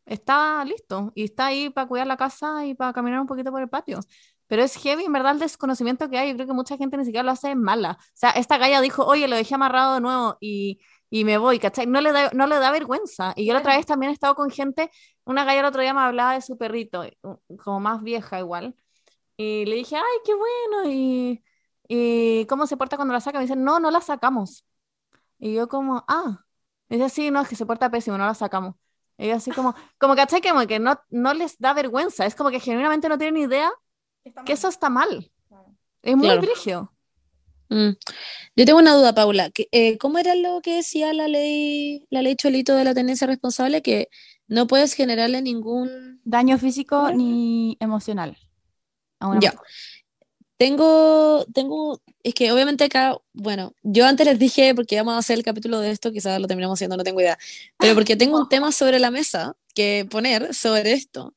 [0.06, 3.62] está listo y está ahí para cuidar la casa y para caminar un poquito por
[3.62, 4.00] el patio.
[4.46, 6.28] Pero es heavy, en verdad, el desconocimiento que hay.
[6.30, 7.98] Yo creo que mucha gente ni siquiera lo hace mala.
[8.00, 11.58] O sea, esta galla dijo, oye, lo dejé amarrado de nuevo y, y me voy,
[11.58, 11.86] ¿cachai?
[11.86, 13.32] No le da, no le da vergüenza.
[13.36, 14.90] Y yo la otra vez también he estado con gente,
[15.24, 17.04] una galla el otro día me hablaba de su perrito,
[17.64, 18.76] como más vieja igual.
[19.36, 20.90] Y le dije, ay, qué bueno.
[20.90, 21.44] Y,
[21.88, 23.38] y ¿cómo se porta cuando la saca?
[23.38, 24.64] Me dicen, no, no la sacamos.
[25.38, 26.44] Y yo como, ah.
[26.88, 28.76] Me dice, sí, no, es que se porta pésimo, no la sacamos.
[29.18, 30.40] Y así como, como ¿cachai?
[30.40, 32.26] Como que no, no les da vergüenza.
[32.26, 33.70] Es como que genuinamente no tienen idea
[34.44, 35.30] que eso está mal.
[36.02, 36.90] Es muy Claro.
[37.70, 37.90] Mm.
[38.56, 39.50] Yo tengo una duda, Paula.
[39.50, 43.26] que, eh, ¿Cómo era lo que decía la ley, la ley Cholito de la tenencia
[43.26, 43.82] responsable?
[43.82, 44.08] Que
[44.46, 46.20] no puedes generarle ningún...
[46.24, 48.36] Daño físico ni emocional.
[49.18, 49.54] a una Ya.
[50.56, 55.36] Tengo, tengo, es que obviamente acá, bueno, yo antes les dije, porque íbamos a hacer
[55.36, 57.38] el capítulo de esto, quizás lo terminamos haciendo, no tengo idea,
[57.78, 61.34] pero porque tengo un tema sobre la mesa que poner sobre esto.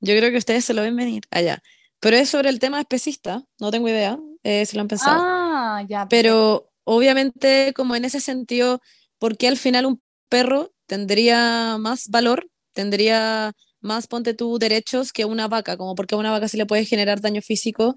[0.00, 1.62] Yo creo que ustedes se lo ven venir allá,
[1.98, 5.20] pero es sobre el tema especista, no tengo idea eh, si lo han pensado.
[5.20, 6.06] Ah, ya.
[6.08, 8.80] Pero obviamente, como en ese sentido,
[9.18, 15.24] ¿por qué al final un perro tendría más valor, tendría más, ponte tú, derechos que
[15.24, 15.76] una vaca?
[15.76, 17.94] Como porque a una vaca se le puede generar daño físico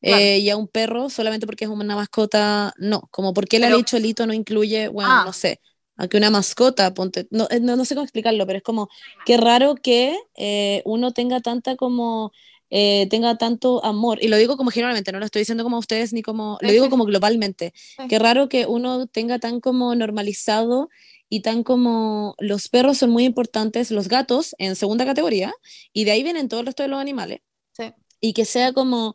[0.00, 0.18] Claro.
[0.22, 3.08] eh, y a un perro solamente porque es una mascota, no.
[3.10, 5.22] Como por qué la Pero- ley Cholito no incluye, bueno, Ah.
[5.24, 5.60] no sé,
[5.96, 8.88] aunque una mascota, ponte, no, eh, no, no sé cómo explicarlo, pero es como,
[9.24, 12.32] qué raro que eh, uno tenga tanta como...
[12.76, 16.12] eh, tenga tanto amor, y lo digo como generalmente, no lo estoy diciendo como ustedes
[16.12, 17.72] ni como, lo digo como globalmente.
[18.08, 20.88] Qué raro que uno tenga tan como normalizado
[21.28, 25.52] y tan como los perros son muy importantes, los gatos en segunda categoría,
[25.92, 27.40] y de ahí vienen todo el resto de los animales,
[27.72, 27.92] Sí.
[28.20, 29.14] y que sea como,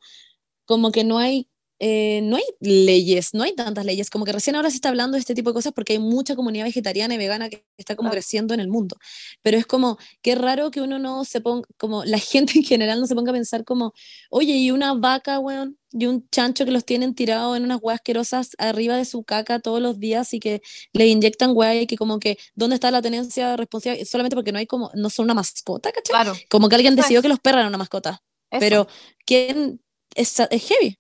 [0.65, 1.49] como que no hay,
[1.80, 5.15] eh, no hay leyes, no hay tantas leyes, como que recién ahora se está hablando
[5.15, 8.10] de este tipo de cosas porque hay mucha comunidad vegetariana y vegana que está como
[8.10, 8.98] creciendo en el mundo,
[9.42, 13.00] pero es como, qué raro que uno no se ponga, como la gente en general
[13.00, 13.94] no se ponga a pensar como,
[14.30, 18.00] oye, y una vaca, weón, y un chancho que los tienen tirados en unas weas
[18.00, 20.62] asquerosas arriba de su caca todos los días y que
[20.94, 24.06] le inyectan weas y que como que, ¿dónde está la tenencia responsable?
[24.06, 26.13] Solamente porque no hay como, no son una mascota, ¿cachai?
[26.13, 26.34] Claro.
[26.50, 28.60] Como que alguien decidió que los perros eran una mascota, eso.
[28.60, 28.88] pero
[29.26, 29.82] ¿quién?
[30.15, 30.99] Es, es heavy.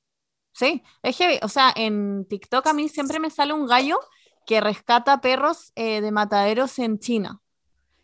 [0.59, 1.39] Sí, es heavy.
[1.41, 3.97] O sea, en TikTok a mí siempre me sale un gallo
[4.45, 7.39] que rescata perros eh, de mataderos en China.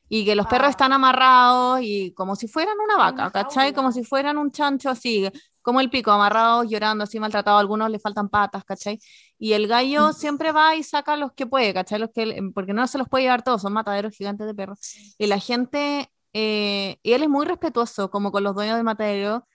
[0.08, 0.70] Y que los perros Ah.
[0.70, 3.74] están amarrados y como si fueran una vaca, ¿cachai?
[3.74, 5.30] Como si fueran un chancho así,
[5.64, 7.58] como el pico, amarrados, llorando, así maltratados.
[7.58, 9.00] A algunos le faltan patas, ¿cachai?
[9.40, 12.00] Y el gallo siempre va y saca los que puede, ¿cachai?
[12.00, 14.80] Los que, porque no se los puede llevar todos, son mataderos gigantes de perros.
[15.18, 19.46] Y la gente, eh, y él es muy respetuoso, como con los dueños de matadero,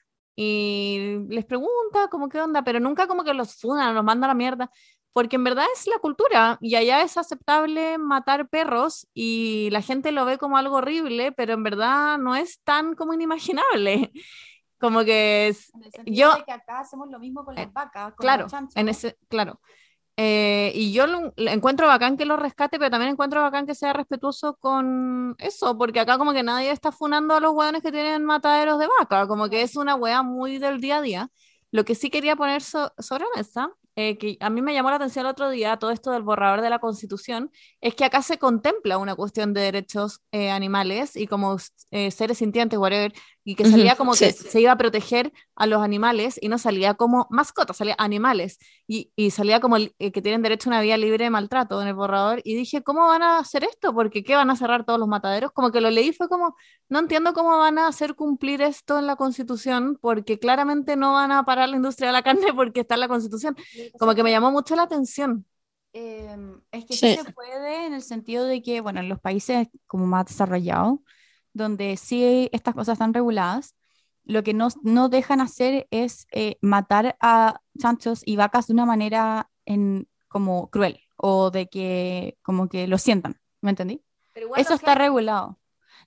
[0.43, 4.29] y les pregunta como qué onda, pero nunca como que los funan, los manda a
[4.29, 4.71] la mierda,
[5.13, 10.13] porque en verdad es la cultura, y allá es aceptable matar perros, y la gente
[10.13, 14.11] lo ve como algo horrible, pero en verdad no es tan como inimaginable.
[14.81, 18.15] Como que es, En el yo- de que acá hacemos lo mismo con las vacas,
[18.15, 18.77] con claro, los chanchos.
[18.77, 19.61] en ese, claro.
[20.23, 23.95] Eh, y yo lo, encuentro bacán que lo rescate, pero también encuentro bacán que sea
[23.95, 28.25] respetuoso con eso, porque acá como que nadie está funando a los hueones que tienen
[28.27, 31.31] mataderos de vaca, como que es una hueá muy del día a día.
[31.71, 34.91] Lo que sí quería poner so- sobre la mesa, eh, que a mí me llamó
[34.91, 38.21] la atención el otro día, todo esto del borrador de la Constitución, es que acá
[38.23, 41.57] se contempla una cuestión de derechos eh, animales y como
[41.93, 43.13] eh, seres sintientes, whatever,
[43.51, 44.49] y que salía como que sí.
[44.49, 49.13] se iba a proteger a los animales y no salía como mascotas, salía animales y,
[49.17, 51.89] y salía como el- eh, que tienen derecho a una vida libre de maltrato en
[51.89, 53.93] el borrador y dije, ¿cómo van a hacer esto?
[53.95, 55.53] Porque ¿qué van a cerrar todos los mataderos?
[55.53, 56.57] Como que lo leí fue como,
[56.89, 61.33] no entiendo cómo van a hacer cumplir esto en la Constitución porque claramente no van
[61.33, 63.57] a parar la industria de la carne porque está en la Constitución.
[63.99, 65.47] Como que me llamó mucho la atención.
[65.93, 67.01] Em, es que sí.
[67.01, 67.17] Sí.
[67.17, 71.01] se puede en el sentido de que, bueno, en los países como más desarrollados,
[71.53, 73.75] donde sí estas cosas están reguladas,
[74.25, 78.87] lo que no, no dejan hacer es eh, matar a chanchos y vacas de una
[78.87, 84.03] manera en, como cruel o de que como que lo sientan, ¿me entendí?
[84.57, 85.59] Eso está regulado.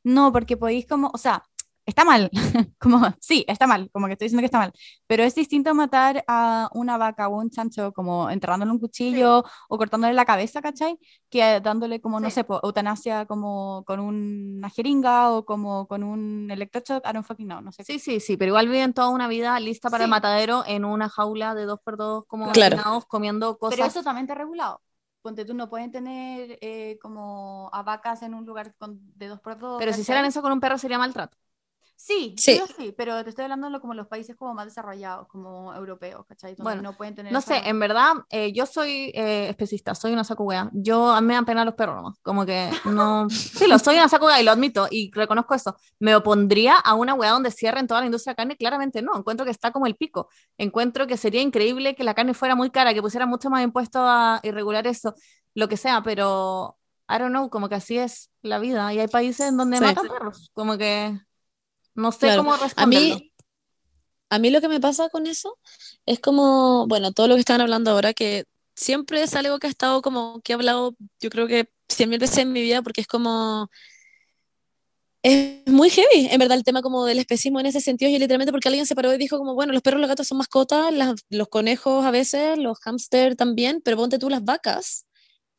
[0.04, 1.44] No, porque podéis como, o sea,
[1.86, 2.30] está mal,
[2.80, 4.72] como, sí, está mal, como que estoy diciendo que está mal,
[5.08, 9.78] pero es distinto matar a una vaca o un chancho como enterrándole un cuchillo o
[9.78, 10.98] cortándole la cabeza, ¿cachai?
[11.30, 12.36] Que dándole como, no Sí.
[12.36, 17.48] sé, po, eutanasia como con una jeringa o como con un electroshock, I don't fucking
[17.48, 17.84] know, no sé.
[17.84, 20.12] Sí, sí, sí, pero igual viven toda una vida lista para el Sí.
[20.12, 22.78] matadero en una jaula de dos por dos como Claro.
[23.08, 23.78] comiendo cosas.
[23.78, 24.82] Pero eso también está regulado.
[25.22, 29.40] Ponte tú, no pueden tener eh, como a vacas en un lugar con, de dos
[29.40, 29.80] por dos.
[29.80, 30.02] Pero si ¿cachai?
[30.02, 31.38] hicieran eso con un perro sería maltrato.
[31.96, 32.58] Sí, Sí.
[32.68, 36.26] sí, sí, pero te estoy hablando de como los países como más desarrollados, como europeos,
[36.28, 36.52] ¿cachai?
[36.52, 39.96] Donde Bueno, no pueden tener No esa- sé, en verdad, eh, yo soy eh, especista,
[39.96, 40.70] soy una saco wea.
[40.74, 42.20] Yo a mí me dan pena los perros, nomás.
[42.22, 43.28] Como que no.
[43.66, 45.78] Sí, lo soy una saco wea y lo admito y reconozco eso.
[46.00, 48.58] ¿Me opondría a una wea donde cierren toda la industria de carne?
[48.58, 49.16] Claramente no.
[49.16, 50.28] Encuentro que está como el pico.
[50.58, 54.02] Encuentro que sería increíble que la carne fuera muy cara, que pusieran mucho más impuestos
[54.04, 55.14] a irregular eso,
[55.54, 56.78] lo que sea, pero
[57.10, 58.94] I don't know, como que así es la vida.
[58.94, 59.84] Y hay países en donde Sí.
[59.86, 60.50] matan perros.
[60.54, 61.18] Como que
[61.96, 62.44] no sé Claro.
[62.44, 63.16] cómo A responderlo.
[63.18, 63.32] mí,
[64.30, 65.58] a mí lo que me pasa con eso
[66.06, 69.70] es como, bueno, todo lo que estaban hablando ahora, que siempre es algo que ha
[69.70, 73.02] estado como, que he hablado, yo creo que cien mil veces en mi vida, porque
[73.02, 73.70] es como,
[75.22, 78.52] es muy heavy, en verdad, el tema como del especismo en ese sentido, y literalmente
[78.52, 81.22] porque alguien se paró y dijo como, bueno, los perros los gatos son mascotas, las-
[81.30, 85.06] los conejos a veces, los hámster también, pero ponte tú las vacas.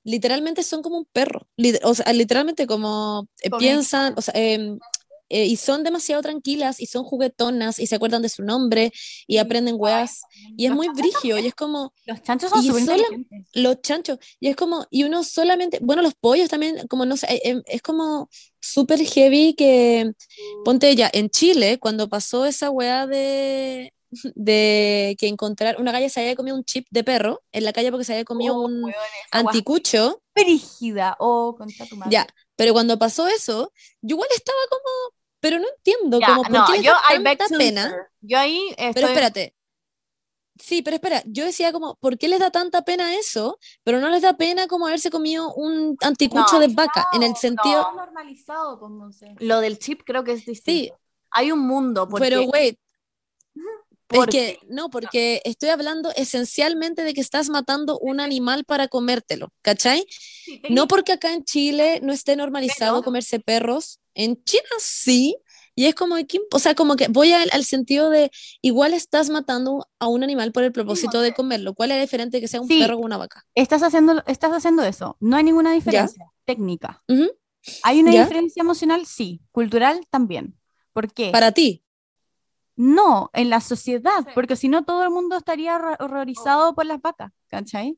[0.05, 1.49] Literalmente son como un perro,
[1.85, 4.79] o sea, literalmente como eh, piensan, o sea, em,
[5.35, 8.93] eh, y son demasiado tranquilas y son juguetonas y se acuerdan de su nombre
[9.27, 10.23] y aprenden weas
[10.57, 13.49] y es Los muy brigio y es como Los chanchos son sola- inteligentes.
[13.55, 17.27] los chanchos y es como y uno solamente bueno los pollos también como no sé
[17.35, 18.29] eh, em, es como
[18.61, 20.13] súper heavy que
[20.65, 23.93] ponte ya en Chile cuando pasó esa wea de
[24.37, 27.91] de que encontrar una galla se había comido un chip de perro en la calle
[27.91, 28.95] porque se había comido Oh, un guas
[29.33, 31.17] anticucho Brígida.
[31.19, 32.13] Oh, concha tu madre.
[32.13, 36.51] ya pero cuando pasó eso yo igual estaba como pero no entiendo Ya, como por
[36.53, 36.93] no, qué les yo
[37.37, 38.09] tanta pena.
[38.23, 39.55] Yo ahí Pero estoy- espérate.
[40.59, 43.59] Sí, pero espera, yo decía como, ¿por qué les da tanta pena eso?
[43.83, 47.35] Pero no les da pena como haberse comido un anticucho No, de vaca, en el
[47.37, 49.35] sentido, no, normalizado, pues, Monse.
[49.41, 50.65] Lo del chip creo que es distinto.
[50.65, 50.93] sí,
[51.33, 52.79] Hay un mundo, porque, pero wait,
[53.57, 58.87] es porque- que, no, porque estoy hablando esencialmente de que estás matando un animal para
[58.89, 60.07] comértelo, ¿cachai?
[60.09, 65.37] Sí, No porque acá en Chile no esté normalizado Pero- comerse perros, en China sí,
[65.77, 68.31] y es como, que- o sea, como que voy al, al sentido de,
[68.63, 72.37] igual estás matando a un animal por el propósito de comerlo, ¿cuál es la diferencia
[72.39, 72.79] de que sea un Sí.
[72.81, 73.45] perro o una vaca?
[73.55, 75.17] Estás haciendo, estás haciendo eso.
[75.21, 77.03] No hay ninguna diferencia técnica.
[77.83, 78.23] ¿Hay una ¿Ya?
[78.23, 79.05] diferencia emocional?
[79.07, 79.41] Sí.
[79.51, 80.55] Cultural también.
[80.93, 81.31] ¿Por qué?
[81.31, 81.81] Para ti,
[82.77, 84.31] No, en la sociedad, Sí.
[84.35, 87.97] porque si no todo el mundo estaría horror- horrorizado por las vacas, ¿cachai?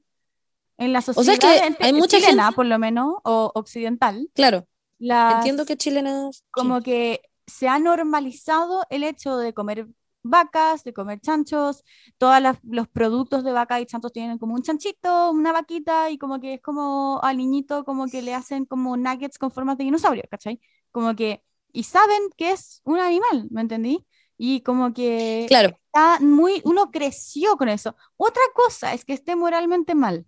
[0.77, 3.53] En la sea, sociedad es que ente- hay mucha chilena, gente- por lo menos, o
[3.55, 4.67] occidental, claro,
[4.99, 6.45] las- entiendo que chilenas...
[6.51, 9.89] como que se ha normalizado el hecho de comer
[10.23, 11.85] vacas, de comer chanchos,
[12.19, 16.41] todos los productos de vaca y chanchos tienen como un chanchito, una vaquita, y como
[16.41, 20.25] que es como al niñito como que le hacen como nuggets con formas de dinosaurio,
[20.31, 20.61] ¿cachai?
[20.91, 24.05] Como que, y saben que es un animal, ¿me entendí?
[24.37, 27.97] Y como que Claro, está muy, uno creció con eso.
[28.17, 30.27] Otra cosa es que esté moralmente mal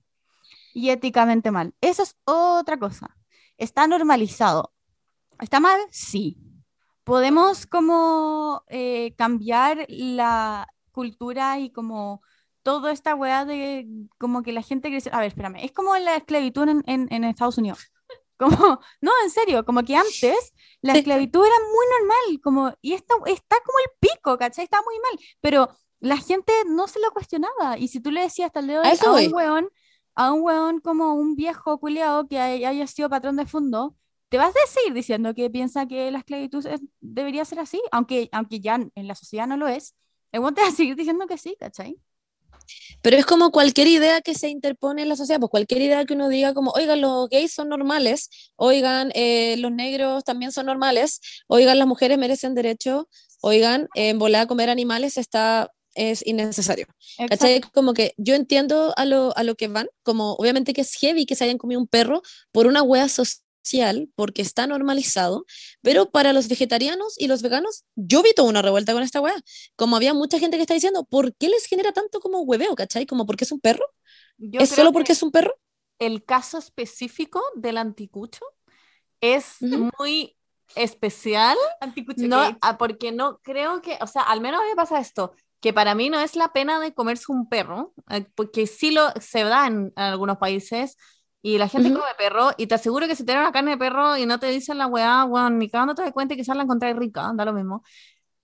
[0.73, 1.75] y éticamente mal.
[1.81, 3.17] Eso es otra cosa.
[3.59, 4.73] Está normalizado.
[5.41, 5.79] ¿Está mal?
[5.91, 6.37] Sí.
[7.05, 12.23] Podemos como eh, cambiar la cultura y como
[12.63, 13.87] toda esta weá de
[14.19, 15.11] como que la gente crece.
[15.13, 15.57] A ver, espérame.
[15.65, 17.79] Es como la esclavitud en, en- en Estados Unidos.
[18.37, 18.49] Como,
[19.01, 20.99] no, en serio, como que antes la Sí.
[21.01, 24.65] esclavitud era muy normal, como, y esto está como el pico, ¿cachai?
[24.65, 25.69] Está muy mal, pero
[26.01, 27.79] la gente no se lo cuestionaba.
[27.79, 29.69] Y si tú le decías hasta el dedo de a un weón,
[30.19, 33.95] a un weón como un viejo culiao que hay- haya sido patrón de fondo,
[34.29, 38.29] te vas a decir diciendo que piensa que la esclavitud es- debería ser así, aunque,
[38.33, 39.95] aunque ya en la sociedad no lo es.
[40.33, 41.97] El weón te va a seguir diciendo que sí, ¿cachai?
[43.03, 46.15] Pero es como cualquier idea que se interpone en la sociedad, pues cualquier idea que
[46.15, 51.21] uno diga como, oigan, los gays son normales, oigan, eh, los negros también son normales,
[51.47, 53.09] oigan, las mujeres merecen derecho,
[53.41, 56.87] oigan, en volar a comer animales está es innecesario.
[57.75, 61.27] Como que yo entiendo a lo, a lo que van, como obviamente que es heavy
[61.27, 65.45] que se hayan comido un perro por una wea social, porque está normalizado,
[65.83, 69.37] pero para los vegetarianos y los veganos, yo vi toda una revuelta con esta wea.
[69.77, 73.05] Como había mucha gente que está diciendo, ¿por qué les genera tanto como hueveo, cachai?
[73.05, 73.85] Como porque es un perro.
[74.39, 75.55] Yo ¿Es solo que porque es un perro?
[75.99, 78.45] el caso específico del anticucho
[79.21, 79.57] es
[79.99, 80.37] muy
[80.77, 81.57] especial.
[82.17, 85.33] No, ah, porque no creo que, o sea, al menos a mí me pasa esto,
[85.61, 89.11] que para mí no es la pena de comerse un perro, eh, porque sí lo
[89.21, 90.97] se da en, en algunos países
[91.43, 91.95] y la gente Ujú.
[91.95, 94.39] come perro y te aseguro que si te dan una carne de perro y no
[94.41, 97.31] te dicen la weá, weón, ni cagando te das cuenta y quizás la encontré rica,
[97.35, 97.83] da lo mismo.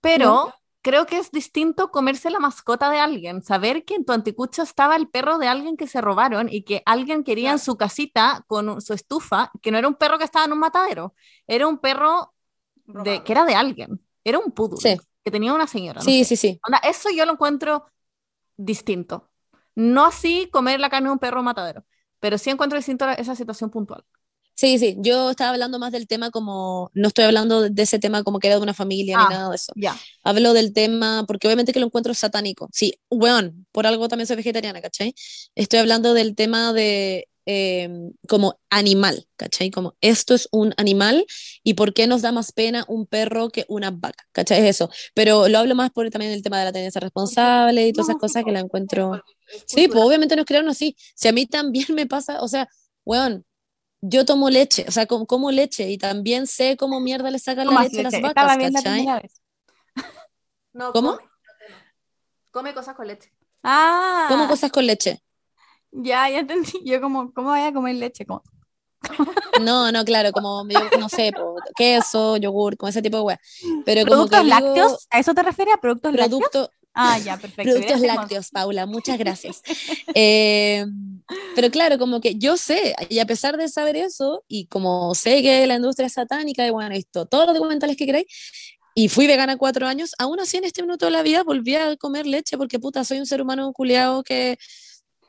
[0.00, 4.62] Pero creo que es distinto comerse la mascota de alguien, saber que en tu anticucho
[4.62, 8.44] estaba el perro de alguien que se robaron y que alguien quería en su casita
[8.48, 11.14] con su estufa, que no era un perro que estaba en un matadero,
[11.46, 12.34] era un perro
[12.86, 14.98] de, que era de alguien, era un poodle Sí.
[15.24, 16.00] Que tenía una señora.
[16.00, 16.36] no Sí, sé.
[16.36, 16.60] sí, sí.
[16.88, 17.86] Eso yo lo encuentro
[18.56, 19.30] distinto.
[19.74, 21.84] No así comer la carne de un perro matadero,
[22.20, 24.04] pero sí encuentro distinto esa situación puntual.
[24.56, 28.22] Sí, sí, yo estaba hablando más del tema como, no estoy hablando de ese tema
[28.22, 29.26] como que era de una familia Ah.
[29.28, 29.72] ni nada de eso.
[29.74, 29.96] Ya.
[30.22, 32.68] Hablo del tema, porque obviamente que lo encuentro satánico.
[32.72, 35.12] Sí, weón, por algo también soy vegetariana, ¿cachai?
[35.56, 37.88] Estoy hablando del tema de eh,
[38.28, 39.70] como animal, ¿cachai?
[39.70, 41.24] Como esto es un animal
[41.62, 44.60] y por qué nos da más pena un perro que una vaca, ¿cachai?
[44.60, 44.90] Es eso.
[45.14, 48.20] Pero lo hablo más por también el tema de la tendencia responsable y todas esas
[48.20, 49.22] cosas que la encuentro...
[49.66, 50.96] Sí, pues obviamente nos crearon así.
[51.14, 52.68] Si a mí también me pasa, o sea,
[53.04, 53.44] weón,
[54.00, 57.66] yo tomo leche, o sea, como, como leche y también sé cómo mierda le sacan
[57.66, 58.22] la Tomas leche a las leche.
[58.22, 58.92] vacas, la ¿cachai?
[58.94, 59.40] primera vez.
[60.72, 61.16] No, ¿Cómo?
[61.16, 61.28] Come,
[62.50, 63.30] come cosas con leche.
[63.62, 65.20] Ah, Como cosas con leche.
[65.94, 66.80] Ya, ya entendí.
[66.84, 68.26] Yo como, ¿cómo voy a comer leche?
[68.26, 68.42] Como,
[69.62, 73.40] No, no, claro, como, yo no sé, po, queso, yogur, como ese tipo de weá.
[73.84, 75.06] Pero como que ¿Productos digo, lácteos?
[75.10, 75.74] ¿A eso te refieres?
[75.74, 76.42] ¿A productos lácteos?
[76.50, 77.62] producto, Ah, ya, perfecto.
[77.72, 79.62] productos Gracias, lácteos, Paula, muchas gracias.
[80.14, 80.86] Eh,
[81.54, 85.42] pero claro, como que yo sé, y a pesar de saber eso, y como sé
[85.42, 88.26] que la industria es satánica, y bueno, he visto todos los documentales que queráis,
[88.94, 91.96] y fui vegana cuatro años, aún así en este minuto de la vida volví a
[91.96, 94.56] comer leche, porque puta, soy un ser humano culiado que,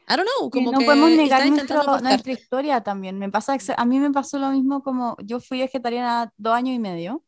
[0.07, 3.17] I don't know, Sí, como no que podemos negar nuestro- nuestra historia también.
[3.17, 6.79] Me pasa, a mí me pasó lo mismo como yo fui vegetariana dos años y
[6.79, 7.23] medio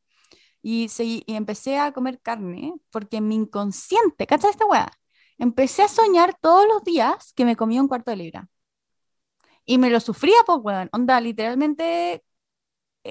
[0.62, 4.92] y, seguí- y empecé a comer carne porque mi inconsciente, ¿cachai esta weá?
[5.40, 8.50] Empecé a soñar todos los días que me comía un cuarto de libra.
[9.66, 10.90] Y me lo sufría, pues, weón.
[10.94, 12.24] Onda, literalmente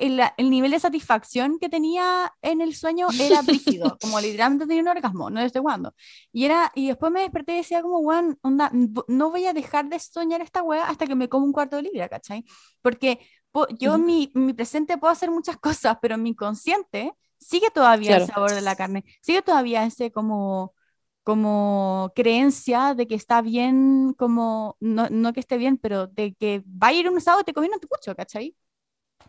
[0.01, 4.83] el, el nivel de satisfacción que tenía en el sueño era brígido, como literalmente tenía
[4.83, 5.95] un orgasmo, no desde cuándo.
[6.33, 8.71] Y era, y después me desperté y decía como, weón, onda,
[9.09, 11.83] no voy a dejar de soñar esta weá hasta que me como un cuarto de
[11.83, 12.45] libra, ¿cachai?
[12.83, 13.21] Porque
[13.53, 17.71] po- yo en mi, mi presente puedo hacer muchas cosas, pero en mi inconsciente sigue
[17.71, 18.23] todavía el Claro.
[18.23, 20.75] sabor de la carne, sigue todavía ese como
[21.23, 26.63] como creencia de que está bien, como, no, no que esté bien, pero de que
[26.67, 28.55] va a ir un sábado y te comí un anticucho, ¿cachai?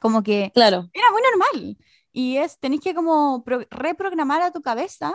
[0.01, 1.77] Como que Claro, era muy normal.
[2.11, 5.13] Y es, tenés que como pro- reprogramar a tu cabeza,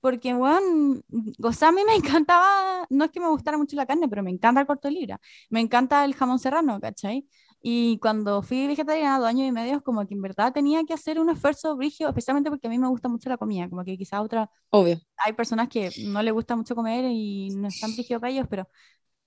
[0.00, 1.00] porque, bueno,
[1.42, 4.22] o sea, a mí me encantaba, no es que me gustara mucho la carne, pero
[4.22, 7.26] me encanta el corto de libra, me encanta el jamón serrano, ¿cachai?
[7.62, 11.18] Y cuando fui vegetariana dos años y medio, como que en verdad tenía que hacer
[11.18, 14.22] un esfuerzo brígido, especialmente porque a mí me gusta mucho la comida, como que quizá
[14.22, 15.00] otra, obvio.
[15.18, 18.46] hay personas que no les gusta mucho comer y no es tan brígido para ellos,
[18.50, 18.68] pero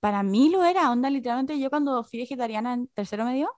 [0.01, 3.49] para mí lo era, onda, literalmente yo cuando fui vegetariana en tercero medio,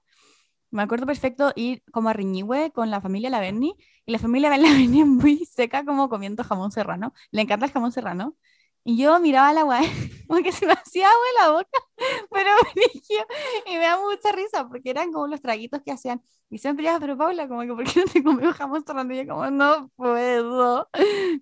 [0.71, 5.01] me acuerdo perfecto ir como a Riñihue con la familia Laverni, y la familia Laverni
[5.01, 8.35] es muy seca como comiendo jamón serrano, le encanta el jamón serrano,
[8.83, 9.85] y yo miraba la guay,
[10.27, 11.79] como que se me hacía agua en la boca,
[12.31, 13.25] pero brígido,
[13.67, 16.99] y me da mucha risa, porque eran como los traguitos que hacían, y siempre iba,
[16.99, 19.13] pero Paula, como que, ¿por qué no te comí un jamón serrano?
[19.13, 20.89] Y yo como, no puedo,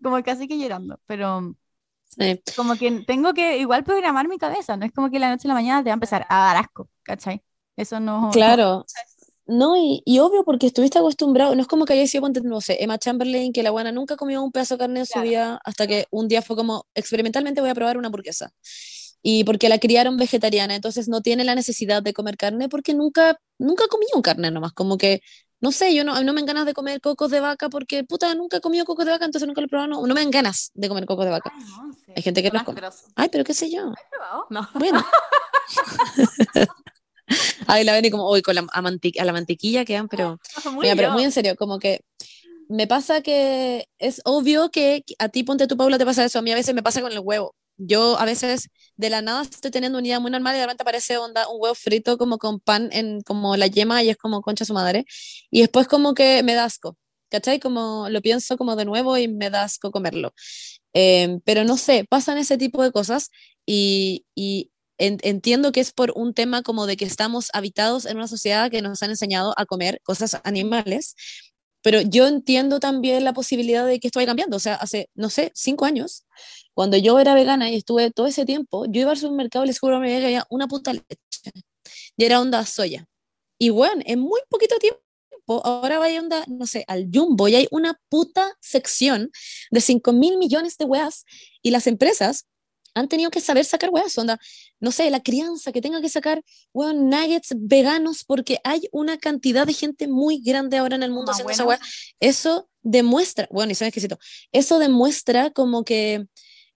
[0.03, 1.55] como casi que llorando, pero
[2.09, 2.41] Sí.
[2.55, 5.49] como que tengo que igual programar mi cabeza, no es como que la noche a
[5.49, 7.43] la mañana te va a empezar a dar asco, ¿cachai?
[7.75, 8.85] Eso no- Claro.
[9.49, 12.77] No, y, y obvio porque estuviste acostumbrado, no es como que haya sido, no sé,
[12.83, 15.87] Emma Chamberlain, que la buena nunca comió un pedazo de carne en su vida, hasta
[15.87, 18.51] que un día fue como, experimentalmente voy a probar una hamburguesa.
[19.23, 23.39] Y porque la criaron vegetariana, entonces no tiene la necesidad de comer carne porque nunca,
[23.57, 25.21] nunca comió carne nomás, como que,
[25.61, 28.57] no sé, yo no, no me ganas de comer cocos de vaca porque, puta, nunca
[28.57, 30.87] he comido cocos de vaca, entonces nunca lo he probado, no, no me ganas de
[30.87, 31.51] comer cocos de vaca.
[31.55, 32.13] Ay, Monse.
[32.15, 32.81] Hay gente que los come.
[33.15, 33.89] Ay, pero qué sé yo.
[33.89, 34.45] ¿Has probado?
[34.51, 34.69] No.
[34.75, 35.03] Bueno,
[37.67, 40.39] Ay, la ven como, hoy con la, a, a la mantequilla quedan, pero,
[40.71, 42.01] Muy mira, pero muy en serio, como que
[42.69, 46.39] me pasa que es obvio que a ti, ponte tu Paula, te pasa eso.
[46.39, 47.55] A mí a veces me pasa con el huevo.
[47.77, 50.83] Yo a veces de la nada estoy teniendo una idea muy normal y de repente
[50.83, 54.41] aparece onda, un huevo frito como con pan en como la yema y es como
[54.41, 55.05] concha su madre.
[55.49, 56.97] Y después como que me da asco,
[57.29, 57.59] ¿cachai?
[57.59, 60.33] Como lo pienso como de nuevo y me da asco comerlo.
[60.93, 63.31] Eh, pero no sé, pasan ese tipo de cosas
[63.65, 68.27] y, y entiendo que es por un tema como de que estamos habitados en una
[68.27, 71.15] sociedad que nos han enseñado a comer cosas animales,
[71.81, 74.57] pero yo entiendo también la posibilidad de que esto vaya cambiando.
[74.57, 76.25] O sea, hace, no sé, cinco años,
[76.73, 79.79] cuando yo era vegana y estuve todo ese tiempo, yo iba al supermercado y les
[79.79, 81.07] juro que había una puta leche.
[82.17, 83.05] Y era onda soya.
[83.57, 85.01] Y bueno, en muy poquito tiempo,
[85.65, 89.31] ahora vaya onda, no sé, al Jumbo y hay una puta sección
[89.71, 91.25] de 5 mil millones de weas
[91.61, 92.45] y las empresas
[92.99, 94.39] han tenido que saber sacar weas, onda,
[94.79, 96.43] no sé, la crianza que tenga que sacar,
[96.73, 101.27] weón, nuggets veganos porque hay una cantidad de gente muy grande ahora en el mundo
[101.31, 101.81] Más haciendo esa bueno.
[101.81, 101.89] wea.
[102.19, 104.19] Eso demuestra, bueno, y son exquisitos,
[104.51, 106.25] eso demuestra como que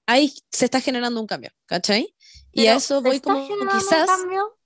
[0.06, 2.14] ahí se está generando un cambio, ¿cachai?
[2.52, 4.58] Y a Pero, eso ¿se voy como generando un quizás, cambio?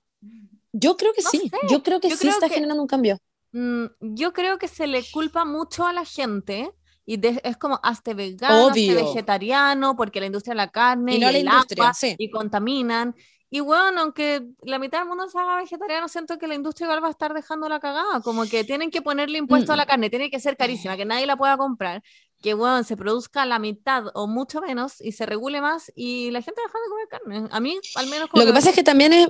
[0.74, 2.82] yo creo que No sí, sé, yo creo que yo sí creo está que- generando
[2.82, 3.18] un cambio.
[3.51, 6.72] Mm, yo creo que se le culpa mucho a la gente
[7.08, 11.18] y de- es como hazte vegano, hazte vegetariano, porque la industria de la carne Y
[11.18, 12.16] y, no a la el industria, agua sí.
[12.20, 13.16] y contaminan.
[13.49, 17.01] Y bueno, aunque la mitad del mundo se haga vegetariano, siento que la industria igual
[17.01, 18.20] va a estar dejando la cagada.
[18.22, 19.78] Como que tienen que ponerle impuesto a Mm.
[19.78, 22.03] la carne, tiene que ser carísima, que nadie la pueda comprar.
[22.41, 26.41] Que bueno, se produzca la mitad o mucho menos y se regule más y la
[26.41, 27.49] gente deja de comer carne.
[27.55, 29.30] A mí, al menos, como Lo que pasa es que también es,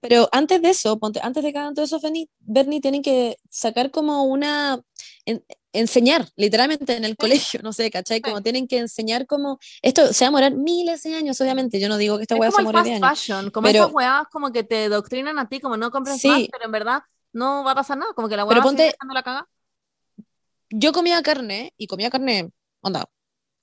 [0.00, 3.36] pero antes de eso, ponte, antes de que hagan todo eso, Bernie, Bernie, tienen que
[3.48, 4.80] sacar como una,
[5.24, 8.20] en- enseñar, literalmente en el colegio, no sé, ¿cachai?
[8.20, 11.88] Como tienen que enseñar como, esto se va a demorar miles de años, obviamente, yo
[11.88, 13.18] no digo que esta Es weá se demore de fast años.
[13.18, 16.28] fashion, como pero- esas weas como que te doctrinan a ti, como no compres Sí.
[16.28, 17.02] más, pero en verdad
[17.32, 19.48] no va a pasar nada, como que la Pero va ponte- dejando la caga.
[20.70, 22.50] yo comía carne y comía carne,
[22.80, 23.06] onda,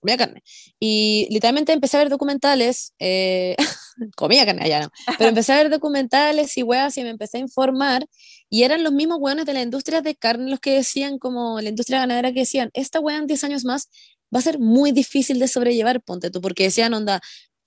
[0.05, 0.43] comía carne.
[0.79, 3.55] Y literalmente empecé a ver documentales, eh,
[4.15, 7.41] comía carne allá, no, pero empecé a ver documentales y weas y me empecé a
[7.41, 8.05] informar
[8.49, 11.69] y eran los mismos weones de la industria de carne los que decían, como la
[11.69, 13.89] industria ganadera que decían, esta wea en 10 años más
[14.33, 17.21] va a ser muy difícil de sobrellevar, ponte tú, porque decían, onda,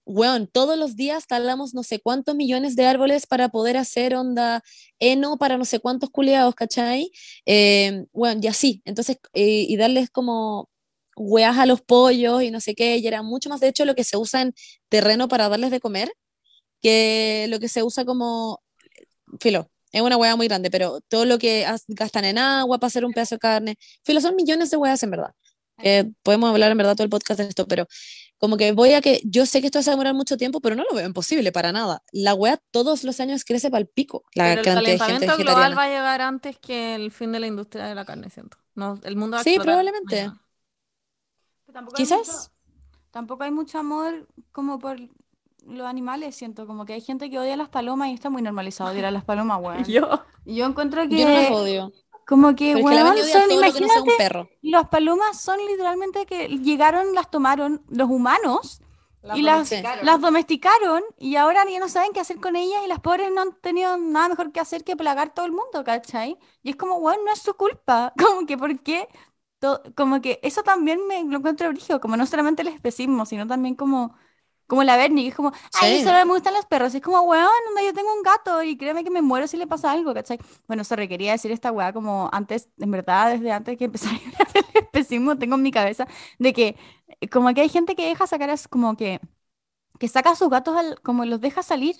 [0.04, 4.62] weón, todos los días talamos no sé cuántos millones de árboles para poder hacer onda
[4.98, 7.10] heno para no sé cuántos culiados, ¿cachai?
[7.46, 10.70] Eh, weón, y así, entonces, eh, y darles como
[11.18, 13.94] weas a los pollos y no sé qué, y era mucho más de hecho lo
[13.94, 14.54] que se usa en
[14.88, 16.10] terreno para darles de comer
[16.80, 18.60] que lo que se usa como,
[19.40, 23.04] filo, es una wea muy grande, pero todo lo que gastan en agua para hacer
[23.04, 25.32] un pedazo de carne, filo, son millones de weas en verdad.
[25.80, 27.86] Eh, podemos hablar en verdad todo el podcast de esto, pero
[28.36, 30.74] como que voy a que yo sé que esto va a demorar mucho tiempo, pero
[30.74, 32.02] no lo veo imposible para nada.
[32.12, 35.26] La wea todos los años crece para el pico, la Pero el cantidad de gente
[35.26, 38.28] calentamiento global va a llegar antes que el fin de la industria de la carne,
[38.30, 38.58] siento.
[38.74, 40.16] No, el mundo va a Sí, probablemente.
[40.16, 40.47] mañana.
[41.78, 42.18] Tampoco hay Quizás.
[42.26, 42.50] mucho-
[43.10, 44.96] tampoco hay mucho amor como por
[45.64, 46.66] los animales, siento.
[46.66, 49.10] Como que hay gente que odia a las palomas y está muy normalizado odiar a
[49.10, 49.84] las palomas, weón.
[49.88, 50.08] Yo.
[50.44, 51.92] Yo encuentro que, Yo no las odio,
[52.26, 54.48] como que, pero es weón, son, todo lo que no sea imagínate, un perro.
[54.62, 58.80] las palomas son literalmente que llegaron, las tomaron los humanos
[59.34, 60.06] y las, domesticaron.
[60.06, 63.42] las domesticaron y ahora ya no saben qué hacer con ellas y las pobres no
[63.42, 66.38] han tenido nada mejor que hacer que plagar todo el mundo, ¿cachai?
[66.62, 69.08] Y es como, bueno, no es su culpa, como que, ¿por qué?
[69.60, 73.46] To- como que eso también me lo encuentro brígido, como no solamente el especismo, sino
[73.48, 74.14] también como,
[74.68, 76.00] como la Bernie, que es como, ay, Sí.
[76.00, 78.76] solo me gustan los perros, y es como, weón, onda, yo tengo un gato y
[78.76, 80.38] créeme que me muero si le pasa algo, ¿cachai?
[80.68, 84.16] Bueno, se requería decir esta weá como antes, en verdad, desde antes que empezara
[84.54, 86.06] el especismo, tengo en mi cabeza
[86.38, 86.76] de que
[87.20, 89.20] eh, como que hay gente que deja sacar, as- como que,
[89.98, 91.96] que saca a sus gatos, al- como los deja salir,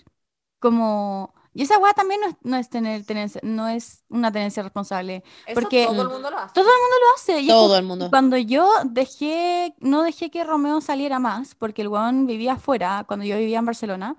[0.61, 1.35] como...
[1.59, 5.25] Y esa weá también no es, no es tener tenencia- no es una tenencia responsable.
[5.45, 6.55] Eso Porque- todo el mundo lo hace.
[6.55, 7.41] Todo el mundo lo hace.
[7.41, 8.11] y es como- Todo el mundo.
[8.11, 13.25] cuando yo dejé, no dejé que Romeo saliera más, porque el weón vivía afuera, cuando
[13.27, 14.15] yo vivía en Barcelona,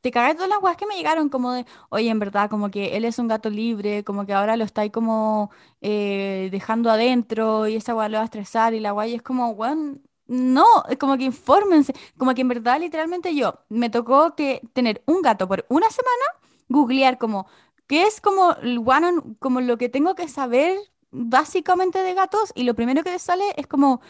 [0.00, 2.96] te cagué todas las weas que me llegaron, como de, oye, en verdad, como que
[2.96, 5.50] él es un gato libre, como que ahora lo estáis como
[5.82, 9.22] eh, dejando adentro y esa wea lo va a estresar y la wea y es
[9.22, 14.34] como, weón, no, es como que infórmense, como que en verdad, literalmente yo, me tocó
[14.34, 16.24] que tener un gato por una semana,
[16.70, 17.46] googlear como,
[17.88, 18.50] ¿qué es como,
[18.86, 20.78] one on- como lo que tengo que saber
[21.12, 22.52] básicamente de gatos?
[22.56, 24.00] Y lo primero que sale es como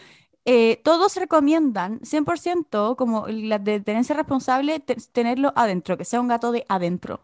[0.45, 6.27] eh, todos recomiendan 100% como la de tenencia responsable te- tenerlo adentro, que sea un
[6.29, 7.21] gato de adentro.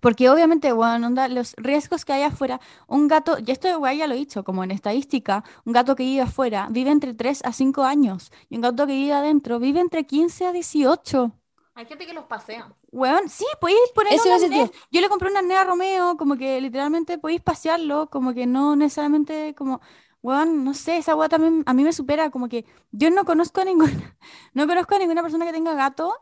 [0.00, 4.16] Porque obviamente, bueno, los riesgos que hay afuera, un gato, y esto ya lo he
[4.18, 8.30] dicho, como en estadística, un gato que vive afuera vive entre 3 a 5 años
[8.48, 11.32] y un gato que vive adentro vive entre 15 a 18.
[11.76, 12.72] Hay gente que los pasea.
[12.92, 15.00] Weón, sí, podéis poner Eso iba a decir yo.
[15.00, 19.54] Le compré una arnés a Romeo, como que literalmente podéis pasearlo, como que no necesariamente
[19.56, 19.80] como,
[20.22, 23.60] weón, no sé, esa weá también a mí me supera, como que yo no conozco
[23.60, 24.16] a ninguna,
[24.54, 26.14] no conozco a ninguna persona que tenga gato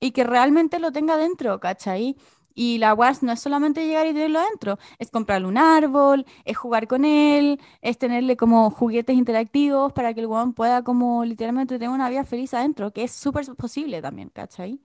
[0.00, 2.16] y que realmente lo tenga dentro, ¿cachai?
[2.54, 6.56] Y la weá no es solamente llegar y tenerlo adentro, es comprarle un árbol, es
[6.56, 11.74] jugar con él, es tenerle como juguetes interactivos para que el weón pueda como literalmente
[11.78, 14.80] tener una vida feliz adentro, que es súper posible también, ¿cachai?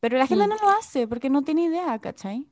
[0.00, 0.50] Pero la gente Mm.
[0.50, 2.46] no lo hace porque no tiene idea, ¿cachai?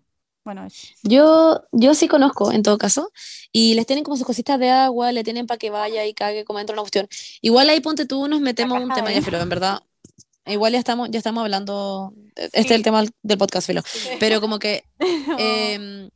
[0.45, 0.67] Bueno,
[1.03, 3.11] Yo, yo sí conozco, en todo caso,
[3.51, 6.45] y les tienen como sus cositas de agua, le tienen para que vaya y cague
[6.45, 7.09] como dentro de una cuestión.
[7.41, 9.81] Igual ahí ponte tú, nos metemos un tema ya, pero en verdad,
[10.45, 13.81] igual ya estamos, ya estamos hablando, este es el tema del podcast, Filo,
[14.21, 14.85] pero como que,
[15.39, 16.11] em,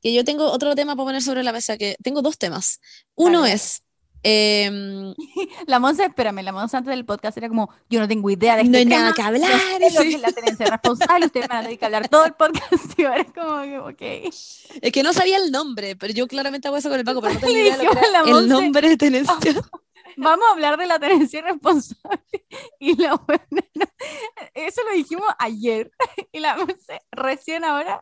[0.00, 2.80] que yo tengo otro tema para poner sobre la mesa, que tengo dos temas.
[3.14, 3.82] Uno es,
[4.26, 5.14] em,
[5.66, 8.64] La Monza, espérame, la Monza antes del podcast era como, yo no tengo idea de
[8.64, 9.50] no este hay tema, nada que hablar.
[9.80, 10.10] lo sí.
[10.10, 12.64] que la tenencia responsable, ustedes van a tener que hablar todo el podcast
[12.98, 14.02] y ahora es como ok.
[14.02, 17.34] Es que no sabía el nombre, pero yo claramente hago eso con el Paco, pero
[17.34, 19.34] no tenía idea lo que era el nombre de tenencia.
[20.16, 22.22] Vamos a hablar de la tenencia responsable.
[22.78, 23.62] Y la buena,
[24.54, 25.90] eso lo dijimos ayer.
[26.32, 26.56] Y la
[27.10, 28.00] recién ahora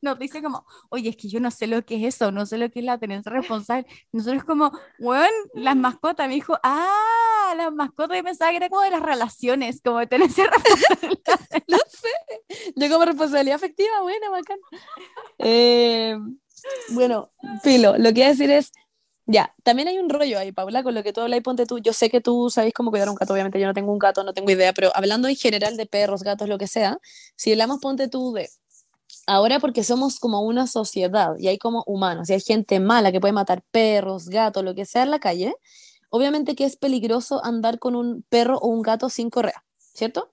[0.00, 2.58] nos dice como, oye, es que yo no sé lo que es eso, no sé
[2.58, 3.86] lo que es la tenencia responsable.
[4.12, 6.28] Nosotros como, bueno, las mascotas.
[6.28, 8.16] Me dijo, ah, las mascotas.
[8.16, 11.64] Yo pensaba que era como de las relaciones, como de tenencia responsable.
[11.68, 12.72] No sé.
[12.74, 14.58] Yo como responsabilidad afectiva, bueno, bacán.
[15.38, 16.16] Eh,
[16.90, 17.30] bueno,
[17.62, 18.72] Filo, lo que iba a decir es,
[19.26, 21.78] ya, también hay un rollo ahí, Paula, con lo que tú hablas y ponte tú.
[21.78, 24.22] Yo sé que tú sabes cómo cuidar un gato, obviamente yo no tengo un gato,
[24.22, 26.98] no tengo idea, pero hablando en general de perros, gatos, lo que sea,
[27.34, 28.48] si hablamos, ponte tú de...
[29.26, 33.20] Ahora porque somos como una sociedad y hay como humanos y hay gente mala que
[33.20, 35.56] puede matar perros, gatos, lo que sea en la calle,
[36.10, 40.30] obviamente que es peligroso andar con un perro o un gato sin correa, ¿cierto?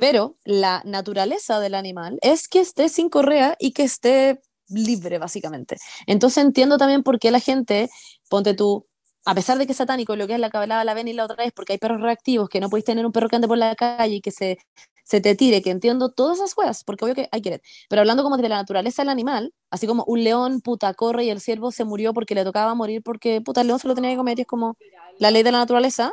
[0.00, 5.76] Pero la naturaleza del animal es que esté sin correa y que esté libre, básicamente.
[6.06, 7.90] Entonces entiendo también por qué la gente,
[8.28, 8.86] ponte tú,
[9.24, 11.36] a pesar de que es satánico, lo que es la que la Beni la otra
[11.36, 13.74] vez, porque hay perros reactivos, que no podéis tener un perro que ande por la
[13.76, 14.58] calle y que se,
[15.04, 18.22] se te tire, que entiendo todas esas cosas, porque obvio que hay que Pero hablando
[18.22, 21.70] como de la naturaleza del animal, así como un león, puta, corre y el ciervo
[21.70, 24.38] se murió porque le tocaba morir porque, puta, el león se lo tenía que comer
[24.38, 24.76] y es como
[25.18, 26.12] la ley de la naturaleza.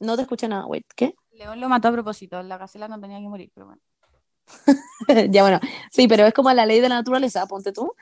[0.00, 1.14] No te escuché nada, wait, ¿qué?
[1.30, 3.80] León lo mató a propósito, la gacela no tenía que morir, pero bueno.
[5.30, 7.92] ya bueno, sí, pero es como la ley de la naturaleza, ponte tú.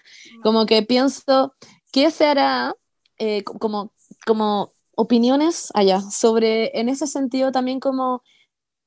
[0.41, 1.55] Como que pienso,
[1.93, 2.75] ¿qué se hará?
[3.19, 3.93] eh, co- como,
[4.27, 8.23] como opiniones allá sobre, en ese sentido también como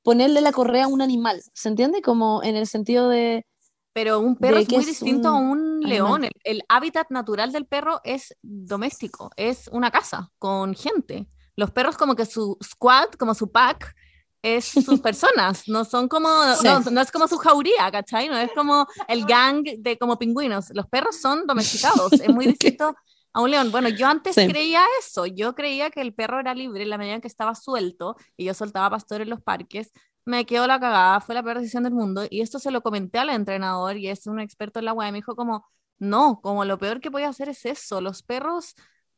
[0.03, 2.01] ponerle la correa a un animal, ¿se entiende?
[2.01, 3.45] Como en el sentido de,
[3.93, 5.43] Pero un perro es muy es distinto a un
[5.81, 6.21] un animal.
[6.21, 6.23] león.
[6.25, 11.27] El, el hábitat natural del perro es doméstico, es una casa con gente.
[11.55, 13.95] Los perros como que su squad, como su pack,
[14.43, 16.29] es sus personas, no son como,
[16.61, 16.67] Sí.
[16.67, 18.29] no, no es como su jauría, ¿cachai?
[18.29, 20.69] No es como el gang de como pingüinos.
[20.75, 22.95] Los perros son domesticados, es muy distinto
[23.33, 23.71] a un león.
[23.71, 24.47] Bueno, yo antes Sí.
[24.47, 27.55] creía eso, yo creía que el perro era libre en la medida en que estaba
[27.55, 29.91] suelto y yo soltaba pastor en los parques,
[30.25, 33.19] me quedó la cagada, fue la peor decisión del mundo y esto se lo comenté
[33.19, 35.65] al entrenador y es un experto en la web y me dijo como,
[35.99, 38.75] no, como lo peor que voy a hacer es eso, los perros,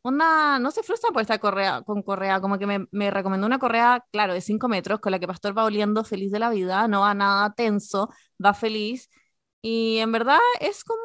[0.10, 3.60] onda, no se frustran por esta correa, con correa, como que me, me recomendó una
[3.60, 6.88] correa, claro, de 5 metros, con la que Pastor va oliendo feliz de la vida,
[6.88, 8.10] no va nada tenso,
[8.43, 9.10] va feliz.
[9.62, 11.01] Y en verdad es como,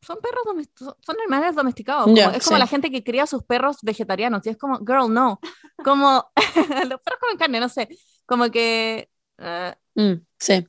[0.00, 0.66] son perros
[1.00, 2.04] son animales domesticados.
[2.06, 2.60] como- es como sí.
[2.60, 4.46] la gente que cría a sus perros vegetarianos.
[4.46, 5.40] Y es como, girl, no.
[5.84, 6.30] Como,
[6.88, 7.88] los perros comen carne, no sé.
[8.24, 10.66] Como que, eh, mm, sí,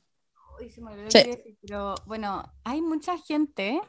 [0.60, 1.18] Uy, se me olvidó lo Sí.
[1.24, 3.80] decir, pero bueno, hay mucha gente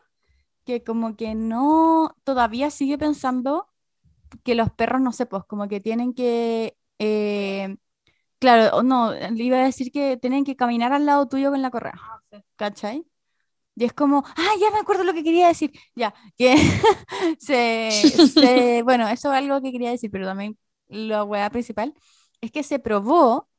[0.66, 3.68] que como que no, todavía sigue pensando
[4.44, 7.76] que los perros, no sé, pues como que tienen que, eh,
[8.40, 11.72] claro, no, le iba a decir que tienen que caminar al lado tuyo con la
[11.72, 11.96] correa,
[12.58, 13.06] ¿cachai?
[13.76, 16.56] Y es como, ah, ya me acuerdo lo que quería decir, ya, que
[17.40, 20.58] se, se- bueno, eso es algo que quería decir, pero también
[20.88, 21.94] la hueá principal
[22.42, 23.50] es que se probó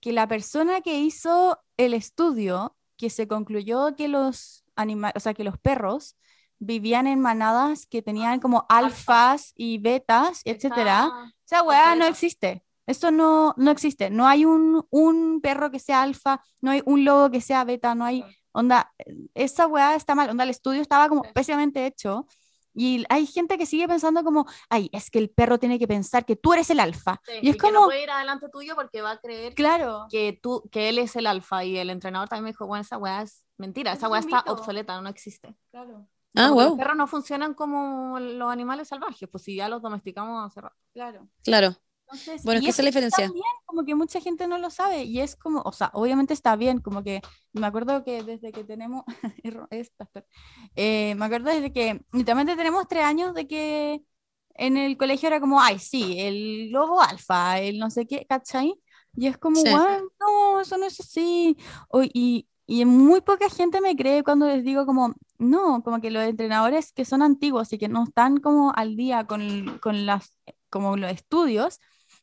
[0.00, 5.34] que la persona que hizo el estudio, que se concluyó que los animales, o sea,
[5.34, 6.16] que los perros
[6.58, 11.10] vivían en manadas que tenían como alfas y betas, etcétera.
[11.44, 12.64] Esa weá no existe.
[12.86, 14.10] Esto no, no existe.
[14.10, 17.94] No hay un, un perro que sea alfa, no hay un lobo que sea beta,
[17.94, 18.24] no hay.
[18.52, 18.92] Onda,
[19.34, 20.30] esa weá está mal.
[20.30, 22.26] Onda, el estudio estaba como pésimamente hecho.
[22.78, 26.26] Y hay gente que sigue pensando como, ay, es que el perro tiene que pensar
[26.26, 27.22] que tú eres el alfa.
[27.24, 30.06] Sí, y es que no como, puede ir adelante tuyo porque va a creer claro.
[30.10, 32.98] que tú, que él es el alfa y el entrenador también me dijo, bueno, esa
[32.98, 35.56] weá es mentira, Eso esa es weá está obsoleta, no existe.
[35.70, 36.68] Claro, Ah, wow.
[36.70, 40.76] Los perros no funcionan como los animales salvajes, pues si ya los domesticamos hace rato.
[40.92, 41.28] claro.
[41.42, 41.76] claro.
[42.08, 43.24] Entonces, Bueno, esa es la diferencia.
[43.26, 46.54] También como que mucha gente no lo sabe y es como, o sea, obviamente está
[46.54, 47.20] bien, como que
[47.52, 49.04] me acuerdo que desde que tenemos,
[50.76, 54.02] Eh, me acuerdo desde que literalmente tenemos tres años de que
[54.54, 58.74] en el colegio era como, ay, sí, el lobo alfa, el no sé qué, ¿cachai?
[59.16, 59.68] Y es como, Sí.
[59.68, 61.56] "Weón, no, eso no es así.
[61.88, 66.10] O- y, y muy poca gente me cree cuando les digo como, no, como que
[66.10, 70.36] los entrenadores que son antiguos y que no están como al día con, con las,
[70.68, 71.78] como los estudios,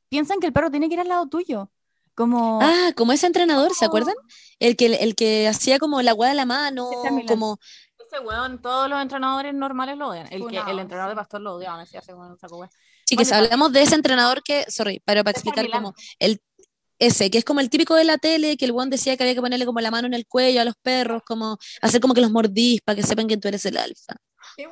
[0.09, 1.71] piensan que el perro tiene que ir al lado tuyo.
[2.13, 4.13] Como, Ah, como ese entrenador, ¿se acuerdan?
[4.59, 6.89] El que, el que hacía como la agua de la mano,
[7.27, 7.57] como...
[7.97, 10.27] Ese weón, todos los entrenadores normales lo odian.
[10.29, 12.69] El, que, el entrenador de Pastor lo odiaba, me decía ese weón, saco weón.
[13.05, 16.39] Chicas, hablamos de ese entrenador que, sorry, pero para explicar como el
[17.05, 19.35] ese, que es como el típico de la tele, que el weón decía que había
[19.35, 22.21] que ponerle como la mano en el cuello a los perros, como hacer como que
[22.21, 24.15] los mordís para que sepan que tú eres el alfa.
[24.55, 24.65] Sí.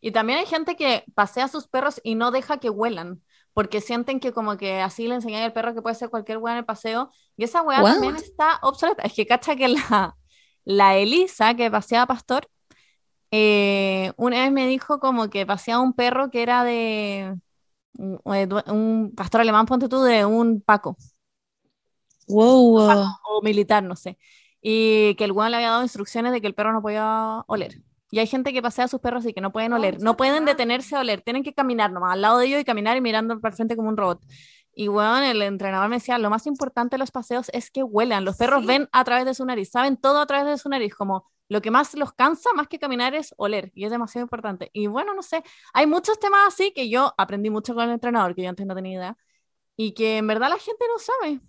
[0.00, 3.22] Y también hay gente que pasea a sus perros y no deja que huelan,
[3.52, 6.54] porque sienten que como que así le enseñan al perro que puede ser cualquier weá
[6.54, 7.92] en el paseo, y esa weá What?
[7.94, 9.02] también está obsoleta.
[9.02, 10.16] Es que cacha que la,
[10.64, 12.48] la Elisa, que paseaba pastor,
[13.30, 17.36] eh, una vez me dijo como que paseaba un perro que era de
[17.98, 20.96] un, un pastor alemán, ponte tú, de un Paco.
[22.30, 23.04] Wow, wow.
[23.28, 24.18] o militar, no sé.
[24.62, 27.80] Y que el weón le había dado instrucciones de que el perro no podía oler.
[28.10, 30.00] Y hay gente que pasea a sus perros y que no pueden oler.
[30.02, 31.22] No pueden detenerse a oler.
[31.22, 33.88] Tienen que caminar nomás al lado de ellos y caminar y mirando para frente como
[33.88, 34.20] un robot.
[34.74, 38.24] Y weón, el entrenador me decía, lo más importante de los paseos es que huelan.
[38.24, 38.66] Los perros Sí.
[38.66, 40.94] ven a través de su nariz, saben todo a través de su nariz.
[40.94, 43.70] Como lo que más los cansa, más que caminar, es oler.
[43.74, 44.70] Y es demasiado importante.
[44.72, 48.34] Y bueno, no sé, hay muchos temas así que yo aprendí mucho con el entrenador,
[48.34, 49.16] que yo antes no tenía idea.
[49.76, 51.40] Y que en verdad la gente no sabe.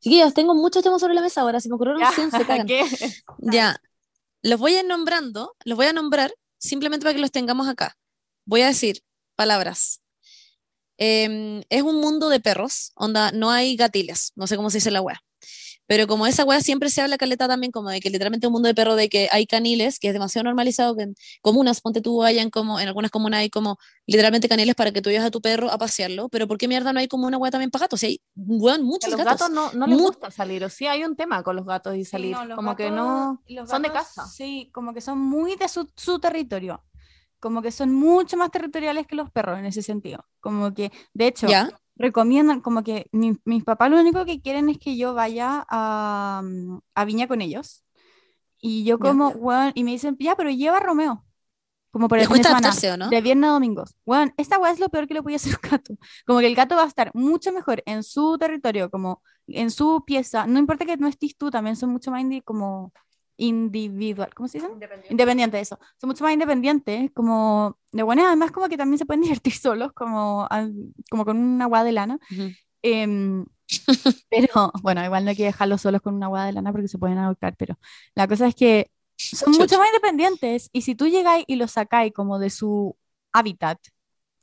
[0.00, 2.66] Chiquillos, tengo muchos temas sobre la mesa ahora, si me ocurrieron 100 se cagan.
[2.66, 2.84] ¿Qué?
[3.38, 3.80] Ya,
[4.42, 7.96] los voy a ir nombrando, los voy a nombrar simplemente para que los tengamos acá.
[8.44, 9.02] Voy a decir
[9.36, 10.00] palabras.
[10.96, 14.90] Em, es un mundo de perros, onda, no hay gatiles, no sé cómo se dice
[14.90, 15.20] la wea.
[15.88, 18.52] Pero como esa wea siempre se habla caleta también, como de que literalmente es un
[18.52, 22.00] mundo de perros, de que hay caniles, que es demasiado normalizado, que en comunas, ponte
[22.00, 25.30] tú, hayan como, en algunas comunas hay como literalmente caniles para que tú lleves a
[25.32, 27.84] tu perro a pasearlo, pero ¿por qué mierda no hay como una wea también para
[27.84, 28.00] gatos?
[28.00, 29.40] Si hay, weón, A muchos los gatos.
[29.40, 31.96] gatos no, no les Mu- gusta salir, o sí hay un tema con los gatos
[31.96, 34.26] y Sí, salir, no, los como que gatos- no, los son de gatos, casa.
[34.26, 36.84] Sí, como que son muy de su, su territorio.
[37.40, 40.26] Como que son mucho más territoriales que los perros en ese sentido.
[40.40, 41.70] Como que, de hecho, ¿Ya?
[41.98, 46.42] Recomiendan, como que mi- mis papás lo único que quieren es que yo vaya a,
[46.94, 47.84] a Viña con ellos.
[48.60, 51.24] Y yo como, weón, y me dicen, ya, pero lleva a Romeo.
[51.90, 53.08] Como por el fin de semana, adaptarse, ¿o no?
[53.10, 53.96] de viernes a domingos.
[54.04, 55.94] Weón, esta weá es lo peor que le puede hacer un gato.
[56.26, 60.04] Como que el gato va a estar mucho mejor en su territorio, como en su
[60.06, 60.46] pieza.
[60.46, 62.92] No importa que no estés tú, también son mucho más como
[63.38, 64.34] individual.
[64.34, 64.70] ¿Cómo se dice?
[65.08, 65.78] Independiente, eso.
[65.98, 69.92] Son mucho más independientes, como de buenas, además como que también se pueden divertir solos,
[69.94, 70.74] como, al-
[71.10, 72.18] como con una agua de lana.
[72.30, 72.50] Ujú.
[72.82, 73.46] Em,
[74.30, 76.98] pero bueno, igual no hay que dejarlos solos con una agua de lana porque se
[76.98, 77.78] pueden ahorcar, pero
[78.14, 82.12] la cosa es que son mucho más independientes y si tú llegáis y los sacáis
[82.12, 82.96] como de su
[83.32, 83.78] hábitat,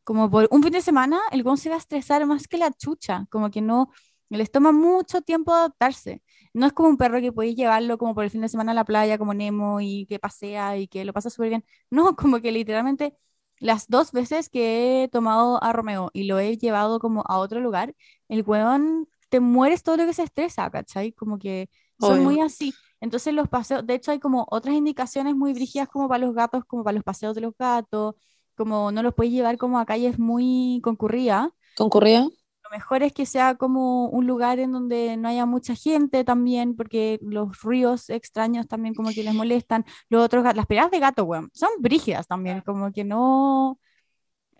[0.03, 2.71] como por un fin de semana, el gon se va a estresar más que la
[2.71, 3.89] chucha, como que no,
[4.29, 6.21] les toma mucho tiempo adaptarse.
[6.53, 8.75] No es como un perro que podéis llevarlo como por el fin de semana a
[8.75, 11.65] la playa, como Nemo, y que pasea y que lo pasa súper bien.
[11.91, 13.15] No, como que literalmente
[13.59, 17.59] las dos veces que he tomado a Romeo y lo he llevado como a otro
[17.59, 17.95] lugar,
[18.27, 21.11] el weón te mueres todo lo que se estresa, ¿cachai?
[21.13, 21.69] Como que
[21.99, 22.23] son Obvio.
[22.23, 22.73] muy así.
[23.01, 26.65] Entonces los paseos, de hecho hay como otras indicaciones muy brígidas como para los gatos,
[26.65, 28.15] como para los paseos de los gatos,
[28.55, 31.49] como no los puedes llevar como a calles muy concurridas.
[31.77, 32.27] ¿Concurría?
[32.65, 36.75] Lo mejor es que sea como un lugar en donde no haya mucha gente también,
[36.75, 39.85] porque los ríos extraños también como que les molestan.
[40.09, 43.79] Los otros, las peleas de gato, weón, son brígidas también, como que no...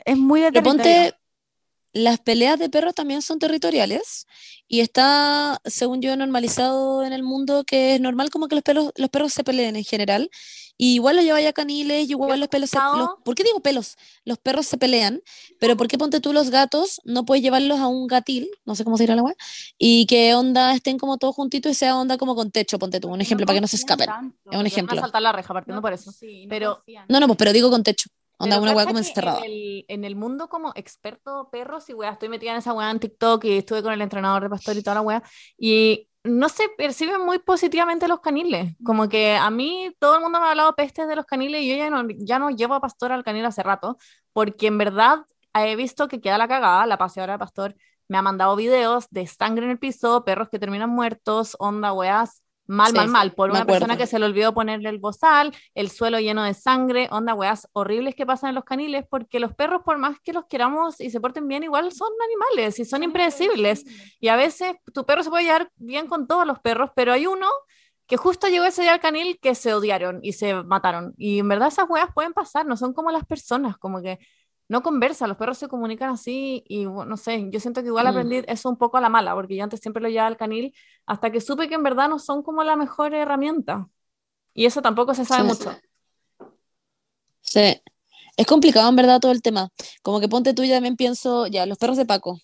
[0.05, 0.51] Es muy de
[1.95, 4.27] las peleas de perros también son territoriales
[4.67, 8.91] y está, según yo, normalizado en el mundo que es normal como que los perros,
[8.97, 10.29] los perros se peleen en general.
[10.77, 13.61] Y igual lo lleva ya caniles, y igual los pelos se, los- ¿Por qué digo
[13.61, 13.95] pelos?
[14.25, 15.21] Los perros se pelean,
[15.57, 16.99] pero ¿por qué ponte tú los gatos?
[17.05, 19.37] No puedes llevarlos a un gatil, no sé cómo se dirá la web,
[19.77, 23.07] y que onda estén como todos juntitos y sea onda como con techo, ponte tú,
[23.07, 24.07] un ejemplo, para que no se escapen.
[24.07, 24.35] tanto.
[24.35, 24.99] Es un Porque van a ejemplo.
[24.99, 26.11] saltar la reja partiendo No, por eso.
[26.11, 27.05] sí, no Pero- confían.
[27.07, 28.09] No, no, pues, pero digo con techo.
[28.37, 29.39] Onda una cacha como encerrada.
[29.39, 32.91] En el, en el mundo como experto perros y weá, estoy metida en esa weá
[32.91, 35.23] en TikTok y estuve con el entrenador de pastor y toda la weá,
[35.57, 38.75] y no se perciben muy positivamente los caniles.
[38.83, 41.69] Como que a mí todo el mundo me ha hablado pestes de los caniles y
[41.69, 43.97] yo ya no, ya no llevo a pastor al canil hace rato,
[44.33, 45.19] porque en verdad
[45.53, 47.75] he visto que queda la cagada, la paseadora de pastor
[48.07, 52.41] me ha mandado videos de sangre en el piso, perros que terminan muertos, onda weas
[52.67, 53.31] Mal, Sí, mal, mal.
[53.33, 57.07] Por una persona que se le olvidó ponerle el bozal, el suelo lleno de sangre,
[57.11, 60.45] onda, weas horribles que pasan en los caniles, porque los perros, por más que los
[60.45, 63.85] queramos y se porten bien, igual son animales y son impredecibles.
[64.19, 67.27] Y a veces tu perro se puede llevar bien con todos los perros, pero hay
[67.27, 67.47] uno
[68.07, 71.13] que justo llegó ese día al canil que se odiaron y se mataron.
[71.17, 74.19] Y en verdad esas weas pueden pasar, no son como las personas, como que
[74.67, 78.05] no conversan, los perros se comunican así y bueno, no sé, yo siento que igual
[78.05, 78.09] Mm.
[78.09, 80.73] aprendí eso un poco a la mala, porque yo antes siempre lo llevaba al canil
[81.05, 83.87] hasta que supe que en verdad no son como la mejor herramienta.
[84.53, 85.47] Y eso tampoco se sabe Sí.
[85.47, 85.77] mucho.
[87.41, 87.81] Sí.
[88.37, 89.69] Es complicado en verdad todo el tema.
[90.01, 92.41] Como que ponte tú yo también pienso, ya, los perros de Paco.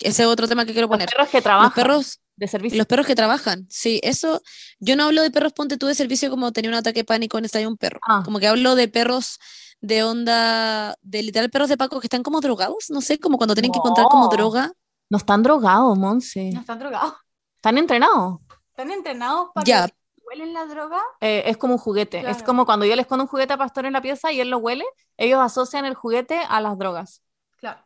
[0.00, 1.08] Ese es otro tema que quiero Los poner.
[1.08, 2.78] perros que trabajan Los perros, de servicio.
[2.78, 3.66] los perros que trabajan.
[3.70, 4.42] Sí, eso.
[4.80, 7.38] Yo no hablo de perros, ponte tú de servicio como tenía un ataque de pánico
[7.38, 8.00] en estadio un perro.
[8.06, 8.22] Ah.
[8.24, 9.38] Como que hablo de perros
[9.84, 13.54] de onda, de literal perros de Paco que están como drogados, no sé, como cuando
[13.54, 14.72] tienen que encontrar como droga.
[15.10, 16.50] No están drogados, Monse.
[16.54, 17.12] No están drogados.
[17.56, 18.40] Están entrenados.
[18.70, 19.88] Están entrenados para Ya.
[19.88, 19.94] que
[20.26, 21.02] huelen la droga.
[21.20, 22.28] Eh, es como un juguete.
[22.28, 24.48] Es como cuando yo les escondo un juguete a Pastor en la pieza y él
[24.48, 24.86] lo huele,
[25.18, 27.20] ellos asocian el juguete a las drogas.
[27.58, 27.84] Claro.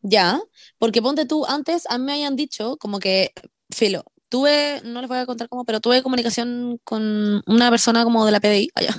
[0.00, 0.40] Ya,
[0.78, 3.32] porque ponte tú, antes a mí me habían dicho como que,
[3.70, 8.24] filo, tuve, no les voy a contar cómo, pero tuve comunicación con una persona como
[8.24, 8.94] de la PDI, allá,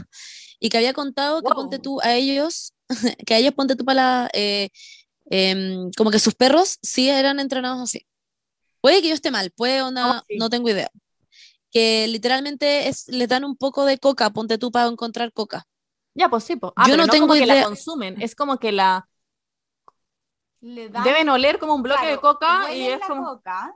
[0.60, 2.74] y que había contado que ponte tú a ellos,
[3.26, 3.96] que a ellos ponte tú para
[4.26, 4.70] la, eh,
[5.30, 8.06] em, como que sus perros sí eran entrenados así.
[8.82, 10.38] Puede que yo esté mal, puede o no, ¿Cómo así?
[10.38, 10.90] no tengo idea.
[11.72, 15.66] Que literalmente es, les dan un poco de coca, ponte tú para encontrar coca.
[16.14, 16.56] Ya, pues sí.
[16.56, 16.74] po.
[16.76, 17.66] Ah, Yo pero no no tengo como que la idea.
[17.66, 18.22] consumen.
[18.22, 19.08] Es como que la
[20.62, 23.24] Le dan, deben oler como un bloque de coca y es la como.
[23.26, 23.76] coca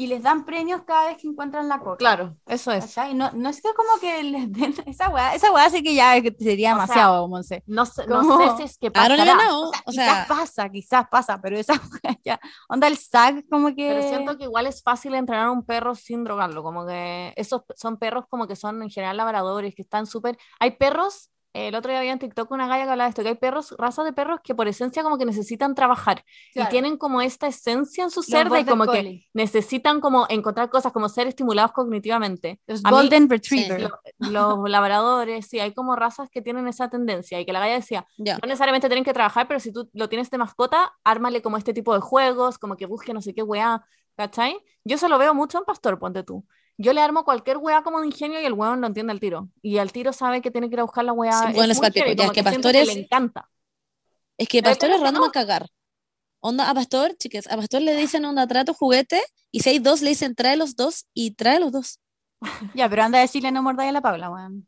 [0.00, 1.98] y les dan premios cada vez que encuentran la coca.
[1.98, 2.86] Claro, eso es.
[2.86, 3.12] ¿Cachai?
[3.12, 6.14] No, no es que como que les den esa weá, esa weá sí que ya
[6.38, 7.62] sería O sea, demasiado, Monse.
[7.66, 8.38] No sé, no ¿Cómo?
[8.38, 11.58] sé si es que even know, O sea, o quizás sea, pasa, quizás pasa, pero
[11.58, 12.40] esa weá ya,
[12.70, 13.90] onda el SAG como que...
[13.90, 17.60] Pero siento que igual es fácil entrenar a un perro sin drogarlo, como que esos
[17.76, 20.38] son perros como que son en general labradores, que están súper...
[20.60, 23.28] Hay perros, el otro día había en TikTok una galla que hablaba de esto, que
[23.30, 26.68] hay perros, razas de perros que por esencia como que necesitan trabajar Claro.
[26.68, 30.92] y tienen como esta esencia en su ser de como que necesitan como encontrar cosas,
[30.92, 32.60] como ser estimulados cognitivamente.
[32.66, 33.80] Los A mí, Golden Retriever.
[33.82, 37.74] lo- los labradores, sí, hay como razas que tienen esa tendencia y que la galla
[37.74, 38.34] decía, ya.
[38.38, 41.72] no necesariamente tienen que trabajar, pero si tú lo tienes de mascota, ármale como este
[41.74, 43.84] tipo de juegos, como que busque no sé qué weá,
[44.16, 44.56] ¿cachai?
[44.84, 46.44] Yo eso lo veo mucho en Pastor, ponte tú.
[46.82, 49.50] Yo le armo cualquier weá como de ingenio y el weón lo entiende al tiro.
[49.60, 51.30] Y al tiro sabe que tiene que ir a buscar la weá.
[51.32, 51.92] Sí, es bueno, es ya, es
[52.32, 53.50] que siento Pastor es- le encanta.
[54.38, 55.28] Es que Pastor es random no.
[55.28, 55.68] a cagar.
[56.40, 60.00] Onda, a Pastor, chicas, a Pastor le dicen onda, trato juguete, y si hay dos,
[60.00, 62.00] le dicen trae los dos, y trae los dos.
[62.74, 64.66] Ya, pero anda a decirle no mordáis a la Paula, weón.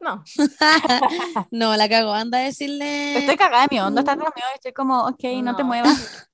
[0.00, 0.24] No,
[1.52, 3.18] no, la cago, anda a decirle...
[3.18, 4.26] Estoy cagada mi onda, está mío,
[4.56, 6.28] estoy como, ok, no, te muevas.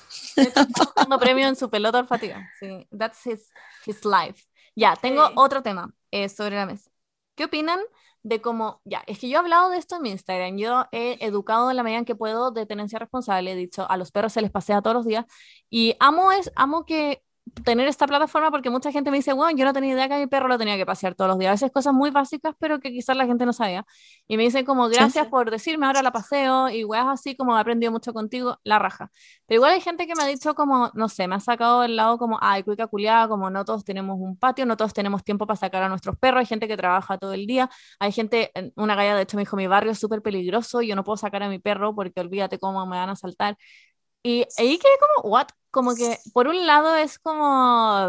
[0.36, 2.42] está buscando premio en su pelota olfativa.
[2.58, 3.50] Sí, that's his,
[3.84, 4.45] his life.
[4.76, 5.32] Ya, tengo Sí.
[5.36, 6.90] otro tema eh, sobre la mesa.
[7.34, 7.80] ¿Qué opinan
[8.22, 11.18] de cómo, ya, es que yo he hablado de esto en mi Instagram, yo he
[11.24, 14.32] educado en la medida en que puedo de tenencia responsable, he dicho, a los perros
[14.32, 15.26] se les pasea todos los días
[15.70, 17.22] y amo, es, amo que
[17.64, 20.26] tener esta plataforma porque mucha gente me dice, bueno, yo no tenía idea que mi
[20.26, 22.90] perro lo tenía que pasear todos los días, a veces cosas muy básicas, pero que
[22.92, 23.84] quizás la gente no sabía.
[24.28, 27.60] Y me dicen como, gracias por decirme, ahora la paseo, y weas así como he
[27.60, 29.10] aprendido mucho contigo, la raja.
[29.46, 31.96] Pero igual hay gente que me ha dicho como, no sé, me ha sacado del
[31.96, 35.46] lado como, ay, cuica culiada, como no todos tenemos un patio, no todos tenemos tiempo
[35.46, 37.70] para sacar a nuestros perros, hay gente que trabaja todo el día,
[38.00, 40.96] hay gente, en- una galla de hecho me dijo, mi barrio es súper peligroso, yo
[40.96, 43.56] no puedo sacar a mi perro porque olvídate cómo me van a saltar.
[44.22, 44.92] Y ahí quedé
[45.22, 45.48] como, what?
[45.76, 48.08] Como que por un lado es como,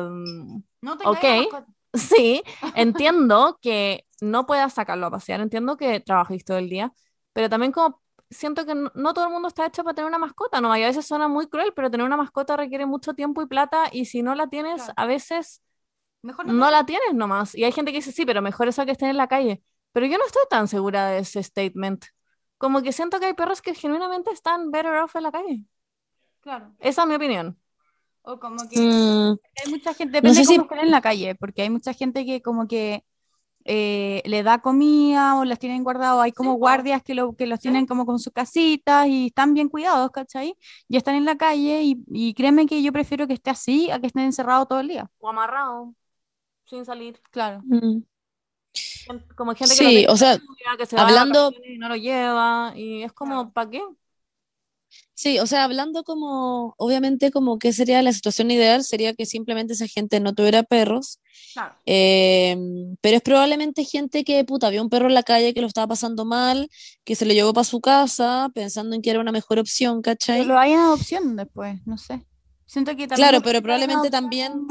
[0.82, 1.26] No Ok.
[1.94, 2.44] Sí,
[2.76, 6.94] entiendo que no puedas sacarlo a pasear, entiendo que trabajáis todo el día,
[7.34, 10.18] pero también como siento que no, no todo el mundo está hecho para tener una
[10.18, 10.76] mascota, ¿no?
[10.78, 13.90] Y a veces suena muy cruel, pero tener una mascota requiere mucho tiempo y plata
[13.92, 14.94] y si no la tienes, Claro.
[14.96, 15.62] a veces
[16.22, 17.56] Mejor no la tienes nomás.
[17.56, 19.62] Y hay gente que dice, sí, pero mejor eso que estar en la calle.
[19.92, 22.06] Pero yo no estoy tan segura de ese statement.
[22.58, 25.66] Como que siento que hay perros que genuinamente están better off en la calle.
[26.48, 26.72] Claro.
[26.80, 27.58] Esa es mi opinión.
[28.22, 31.02] O como que Mm, hay mucha gente, depende sé de cómo si- estén en la
[31.02, 33.04] calle, porque hay mucha gente que como que
[33.70, 36.58] eh, le da comida o las tienen guardados, hay como po.
[36.58, 40.56] guardias que, lo, que los tienen como con sus casitas y están bien cuidados, ¿cachai?
[40.88, 44.00] Y están en la calle y, y créeme que yo prefiero que esté así a
[44.00, 45.12] que estén encerrados todo el día.
[45.20, 45.94] O amarrado,
[46.64, 47.20] sin salir.
[47.30, 47.60] Claro.
[47.66, 48.04] mm.
[49.36, 50.38] Como gente que Sí, tiene o sea,
[50.78, 53.82] que se va hablando- vacaciones y no lo lleva y es como, ¿para qué?
[55.14, 59.74] Sí, o sea, hablando como, obviamente como que sería la situación ideal, sería que simplemente
[59.74, 61.20] esa gente no tuviera perros,
[61.54, 61.74] Claro.
[61.88, 62.56] eh,
[63.02, 65.88] pero es probablemente gente que, puta, vio un perro en la calle que lo estaba
[65.88, 66.70] pasando mal,
[67.04, 70.46] que se lo llevó para su casa, pensando en que era una mejor opción, ¿cachai?
[70.46, 72.24] lo hay en adopción después, no sé.
[72.68, 74.68] Siento que Claro, pero probablemente también-.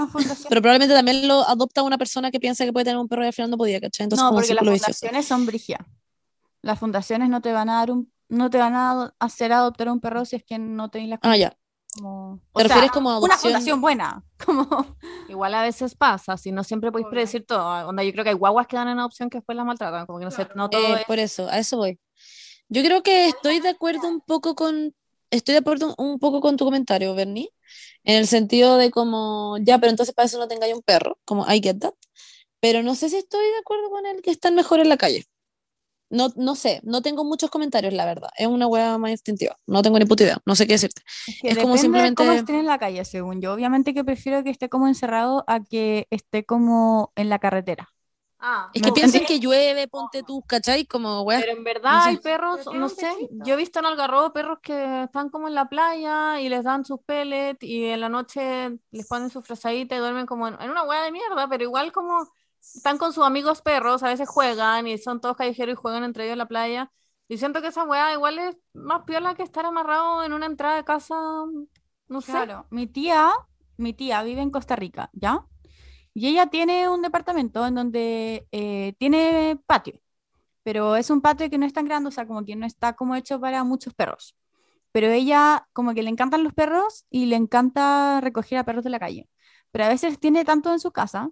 [0.48, 3.28] Pero probablemente también lo adopta una persona que piensa que puede tener un perro y
[3.28, 4.04] al final no podía, ¿cachai?
[4.04, 4.92] Entonces no, porque las círculo vicioso.
[5.00, 5.80] fundaciones son brigias.
[6.62, 10.00] Las fundaciones no te van a dar un, no te van a hacer adoptar un
[10.00, 11.56] perro si es que no tenéis las Ah, ya.
[11.94, 13.40] como, ¿Te o sea, refieres como una adopción?
[13.52, 14.96] fundación buena, como
[15.28, 17.88] Igual a veces pasa, si no siempre podéis predecir todo.
[17.88, 20.18] Onda, yo creo que hay guaguas que dan en adopción que después las maltratan, como
[20.20, 21.98] que no sé, no todo Eh, es- por eso, a eso voy.
[22.68, 24.94] Yo creo que estoy de acuerdo un poco con,
[25.30, 27.50] estoy de acuerdo un poco con tu comentario, Bernie,
[28.04, 31.44] en el sentido de como, ya, pero entonces para eso no tengáis un perro, como
[31.52, 31.94] I get that,
[32.60, 35.26] pero no sé si estoy de acuerdo con el que están mejor en la calle.
[36.08, 38.28] No, no sé, no tengo muchos comentarios, la verdad.
[38.36, 39.56] Es una hueá más instintiva.
[39.66, 40.38] No tengo ni puta idea.
[40.46, 41.02] No sé qué decirte.
[41.26, 43.52] Es que Es como depende de cómo simplemente- estén en la calle, según yo.
[43.52, 47.88] Obviamente que prefiero que esté como encerrado a que esté como en la carretera.
[48.38, 50.84] Ah, Es No que piensen que llueve, ponte tú, ¿cachai?
[50.84, 51.40] Como weá.
[51.40, 52.08] Pero en verdad No sé.
[52.10, 55.68] hay perros, no sé, yo he visto en Algarrobo perros que están como en la
[55.70, 59.98] playa y les dan sus pellets y en la noche les ponen su frazadita y
[60.00, 62.28] duermen como en, en una hueá de mierda, pero igual como
[62.74, 66.24] están con sus amigos perros, a veces juegan y son todos callejeros y juegan entre
[66.24, 66.92] ellos en la playa.
[67.28, 70.76] Y siento que esa hueá igual es más piola que estar amarrado en una entrada
[70.76, 71.16] de casa,
[72.08, 72.32] no sé.
[72.32, 73.32] Claro, mi tía,
[73.76, 75.44] mi tía vive en Costa Rica, ¿ya?
[76.14, 80.00] Y ella tiene un departamento en donde eh, tiene patio,
[80.62, 82.94] pero es un patio que no es tan grande, o sea, como que no está
[82.94, 84.36] como hecho para muchos perros.
[84.92, 88.90] Pero ella como que le encantan los perros y le encanta recoger a perros de
[88.90, 89.28] la calle.
[89.70, 91.30] Pero a veces tiene tanto en su casa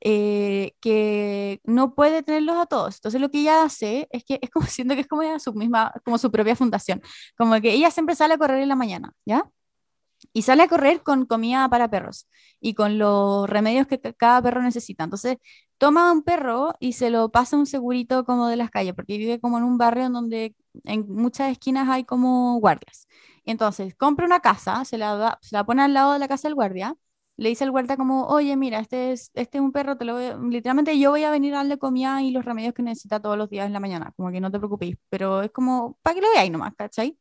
[0.00, 2.96] eh, que no puede tenerlos a todos.
[2.96, 5.52] Entonces lo que ella hace es que es como siento que es como ella su
[5.54, 7.02] misma, como su propia fundación.
[7.36, 9.44] Como que ella siempre sale a correr en la mañana, ¿ya?
[10.32, 12.28] Y sale a correr con comida para perros
[12.60, 15.04] y con los remedios que ca- cada perro necesita.
[15.04, 15.36] Entonces,
[15.78, 18.94] toma a un perro y se lo pasa a un segurito como de las calles,
[18.94, 23.08] porque vive como en un barrio en donde en muchas esquinas hay como guardias.
[23.44, 26.48] Entonces, compra una casa, se la, da- se la pone al lado de la casa
[26.48, 26.94] del guardia,
[27.36, 30.14] le dice al guardia como, oye, mira, este es, este es un perro, te lo
[30.14, 33.36] voy- literalmente yo voy a venir a darle comida y los remedios que necesita todos
[33.38, 36.20] los días en la mañana, como que no te preocupéis, pero es como, para que
[36.22, 37.18] lo veáis nomás, ¿cachai?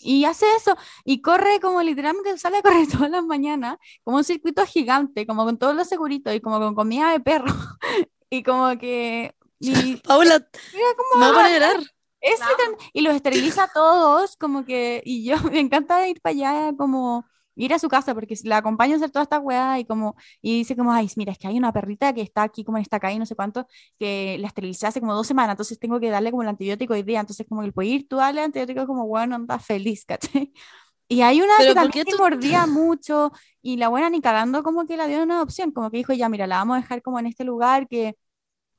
[0.00, 4.24] Y hace eso, y corre como literalmente sale a correr todas las mañanas, como un
[4.24, 7.46] circuito gigante, como con todos los seguritos y como con comida de perro.
[8.30, 9.34] y como que.
[9.60, 11.76] Y, Paula, mira cómo me a va, a llorar.
[12.20, 15.02] es literal- y los esteriliza a todos, como que.
[15.04, 17.26] Y yo me encanta ir para allá, como
[17.56, 20.16] ir a su casa, porque la acompaño a hacer toda esta weá y como.
[20.42, 22.82] Y dice, como, ay, mira, es que hay una perrita que está aquí, como en
[22.82, 23.66] esta calle, no sé cuánto,
[23.98, 27.02] que la esterilicé hace como dos semanas, entonces tengo que darle como el antibiótico hoy
[27.02, 27.20] día.
[27.20, 30.52] Entonces, como que puede ir tú darle antibiótico, como, bueno, anda feliz, ¿cachai?
[31.08, 33.30] Y hay una que ¿por también tú- mordía mucho
[33.62, 36.28] y la buena ni cagando como que la dio una adopción, como que dijo, ya,
[36.28, 38.16] mira, la vamos a dejar como en este lugar que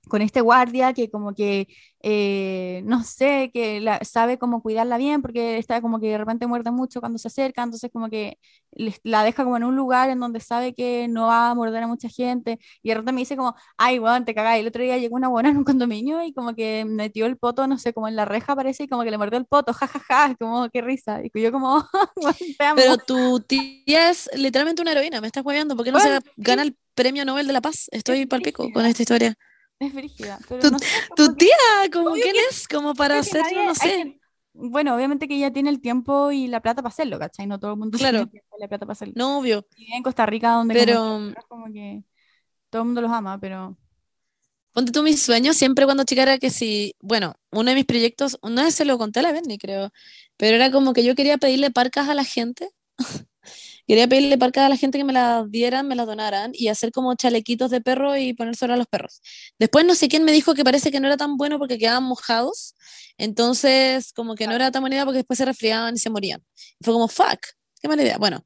[0.08, 1.68] con este guardia que como que,
[2.01, 6.47] eh, no sé, que la- sabe cómo cuidarla bien, porque está como que de repente
[6.47, 8.38] muerde mucho cuando se acerca, entonces como que
[8.72, 11.84] les- la deja como en un lugar en donde sabe que no va a morder
[11.84, 14.84] a mucha gente, y de repente me dice como, ay, weón, te cagáis, el otro
[14.84, 17.93] día llegó una buena en un condominio y como que metió el poto, no sé,
[17.93, 20.82] como en la reja parece, y como que le mordió el poto, jajaja, como qué
[20.82, 21.84] risa, y yo como,
[22.16, 22.82] "Weón, te amo".
[22.82, 25.76] Pero tu tía es literalmente una heroína, me estás hueveando.
[25.76, 27.88] ¿Por qué no Bueno, se gana el premio Nobel de la Paz?
[27.91, 29.36] Estoy Es palpico con esta historia.
[29.80, 32.93] Es brígida, pero Tu- no sé, Tu como que- tía, como quién que- es, como
[32.95, 33.88] para hacerlo, no sé.
[33.89, 34.19] que-
[34.59, 37.45] Bueno, obviamente que ella tiene el tiempo y la plata para hacerlo, ¿cachai?
[37.45, 38.17] No todo el mundo Claro.
[38.17, 39.13] tiene el tiempo y la plata para hacerlo.
[39.15, 39.67] No, obvio.
[39.75, 42.03] Y en Costa Rica, donde Pero- como que
[42.71, 43.78] todo el mundo los ama, pero
[44.73, 48.38] Ponte tú mis sueños siempre cuando chica era que si, bueno, uno de mis proyectos,
[48.43, 49.91] una vez se lo conté a la Berni, creo,
[50.38, 52.69] pero era como que yo quería pedirle parcas a la gente.
[53.88, 56.91] Quería pedirle parcas a la gente que me las dieran, me las donaran y hacer
[56.91, 59.21] como chalequitos de perro y ponérselo a los perros.
[59.57, 62.03] Después no sé quién me dijo que parece que no era tan bueno porque quedaban
[62.03, 62.75] mojados,
[63.17, 66.43] entonces como que no era tan buena idea porque después se resfriaban y se morían.
[66.79, 67.39] Y fue como, fuck,
[67.81, 68.17] qué mala idea.
[68.17, 68.45] Bueno,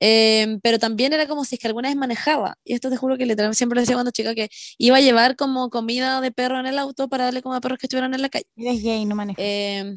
[0.00, 3.18] em, pero también era como si es que alguna vez manejaba, y esto te juro
[3.18, 6.60] que literalmente siempre lo decía cuando chica que iba a llevar como comida de perro
[6.60, 8.46] en el auto para darle como a perros que estuvieran en la calle.
[8.56, 9.44] eres gay, no manejas.
[9.44, 9.94] Eh,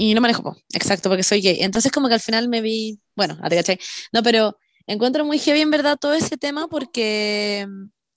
[0.00, 1.58] y no manejo, po, exacto, porque soy gay.
[1.60, 3.78] Entonces como que al final me vi, bueno, a te cachai.
[4.12, 7.66] No, pero encuentro muy heavy en verdad todo ese tema porque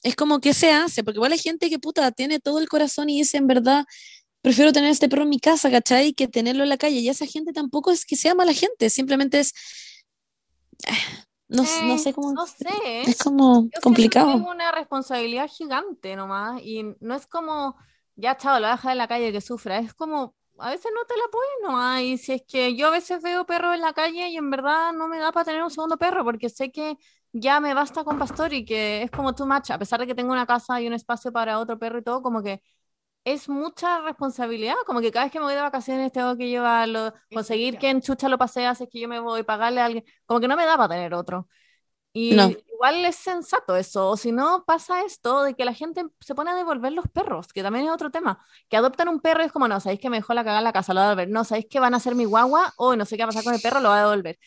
[0.03, 3.09] es como que se hace, porque igual hay gente que puta tiene todo el corazón
[3.09, 3.86] y dice en verdad,
[4.41, 6.13] prefiero tener este perro en mi casa, ¿cachai?
[6.13, 6.99] Que tenerlo en la calle.
[6.99, 9.53] Y esa gente tampoco es que sea mala gente, simplemente es...
[11.49, 12.34] No, no Eh, sé cómo...
[12.34, 12.65] No sé.
[13.03, 14.31] Es como Yo complicado.
[14.31, 16.61] Es una responsabilidad gigante nomás.
[16.63, 17.75] Y no es como,
[18.15, 19.79] ya chao, la deja de la calle que sufra.
[19.79, 22.01] Es como, a veces no te la puedes nomás.
[22.01, 24.93] Y si es que yo a veces veo perros en la calle y en verdad
[24.93, 26.97] no me da para tener un segundo perro, porque sé que
[27.32, 29.72] ya me basta con pastor y que es como too much.
[29.72, 32.22] A pesar de que tengo una casa y un espacio para otro perro y todo,
[32.22, 32.62] como que
[33.26, 37.14] es mucha responsabilidad, como que cada vez que me voy de vacaciones tengo que llevarlo,
[37.32, 40.06] conseguir que en chucha lo pasea, si es que yo me voy, pagarle a alguien,
[40.26, 41.47] como que no me da para tener otro.
[42.14, 42.49] Y No.
[42.74, 46.51] igual es sensato eso, o si no pasa esto de que la gente se pone
[46.51, 49.51] a devolver los perros, que también es otro tema, que adoptan un perro y es
[49.51, 51.30] como, no, sabéis que me dejó la cagada en la casa, lo voy a devolver,
[51.30, 53.43] no, sabéis que van a ser mi guagua, o no sé qué va a pasar
[53.43, 54.38] con el perro, lo voy a devolver.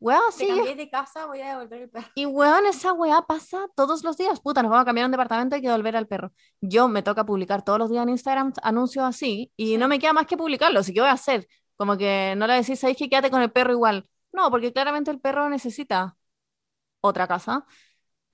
[0.00, 2.08] Weón, sí, cambié de casa, voy a devolver el perro.
[2.14, 4.38] y weón, esa weá pasa todos los días.
[4.40, 6.30] Puta, nos vamos a cambiar un departamento y hay que devolver al perro.
[6.60, 10.12] Yo me toca publicar todos los días en Instagram anuncios así y no me queda
[10.12, 10.80] más que publicarlo.
[10.80, 11.46] Así que voy a hacer.
[11.76, 14.06] Como que no le decís, ¿sabéis que quédate con el perro igual?
[14.32, 16.16] No, porque claramente el perro necesita
[17.08, 17.66] otra casa.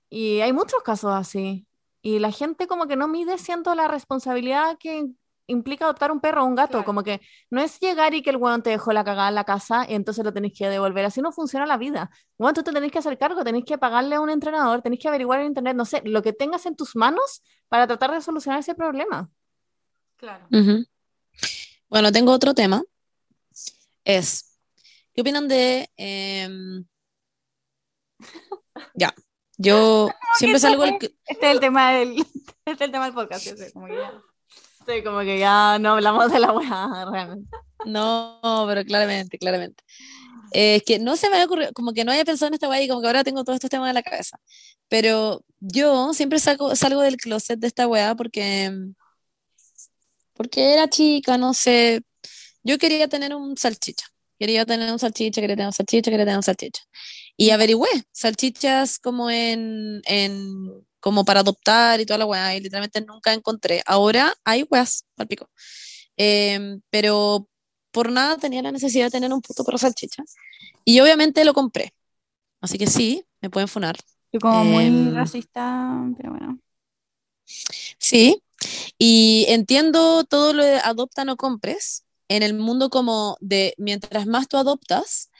[0.09, 1.67] Y hay muchos casos así.
[2.01, 5.07] Y la gente como que no mide, siento, la responsabilidad que
[5.47, 6.71] implica adoptar un perro o un gato.
[6.71, 6.85] Claro.
[6.85, 9.43] Como que no es llegar y que el weón te dejó la cagada en la
[9.43, 11.05] casa y entonces lo tenés que devolver.
[11.05, 12.09] Así no funciona la vida.
[12.37, 15.07] Bueno, tú te tenés que hacer cargo, tenés que pagarle a un entrenador, tenés que
[15.07, 18.59] averiguar en internet, no sé, lo que tengas en tus manos para tratar de solucionar
[18.59, 19.29] ese problema.
[20.17, 20.47] Claro.
[20.51, 20.85] Ujú.
[21.89, 22.81] Bueno, tengo otro tema.
[24.03, 24.57] Es,
[25.13, 25.89] ¿qué opinan de...
[25.97, 26.85] em,
[28.95, 29.13] ya,
[29.57, 30.83] yo siempre salgo...
[30.85, 30.95] el-
[31.25, 32.15] Este es el tema del,
[32.65, 33.45] este es el tema del podcast.
[33.45, 34.21] yo sé, como que ya.
[34.87, 37.49] Sí, como que ya no hablamos de la weá, realmente.
[37.85, 39.83] No, pero claramente, claramente.
[40.53, 42.67] Eh, es que no se me había ocurrido, como que no había pensado en esta
[42.67, 44.39] weá y como que ahora tengo todos estos temas en la cabeza.
[44.89, 48.71] Pero yo siempre saco, salgo del closet de esta weá porque,
[50.33, 52.01] porque era chica, no sé.
[52.63, 54.05] Yo quería tener un salchicha.
[54.39, 56.81] Quería tener un salchicha, quería tener un salchicha, quería tener un salchicha.
[57.41, 63.01] Y averigüé salchichas como en, en como para adoptar y toda la weá, y literalmente
[63.01, 63.81] nunca encontré.
[63.87, 65.49] Ahora hay weas, al pico.
[66.17, 67.47] Em, pero
[67.89, 70.23] por nada tenía la necesidad de tener un puto perro salchicha.
[70.85, 71.95] Y obviamente lo compré.
[72.61, 73.97] Así que sí, me pueden funar.
[74.31, 76.59] Yo como muy Em, racista, pero bueno.
[77.97, 78.43] Sí,
[78.99, 82.05] y entiendo todo lo de adopta no compres.
[82.27, 85.30] En el mundo como de mientras más tú adoptas,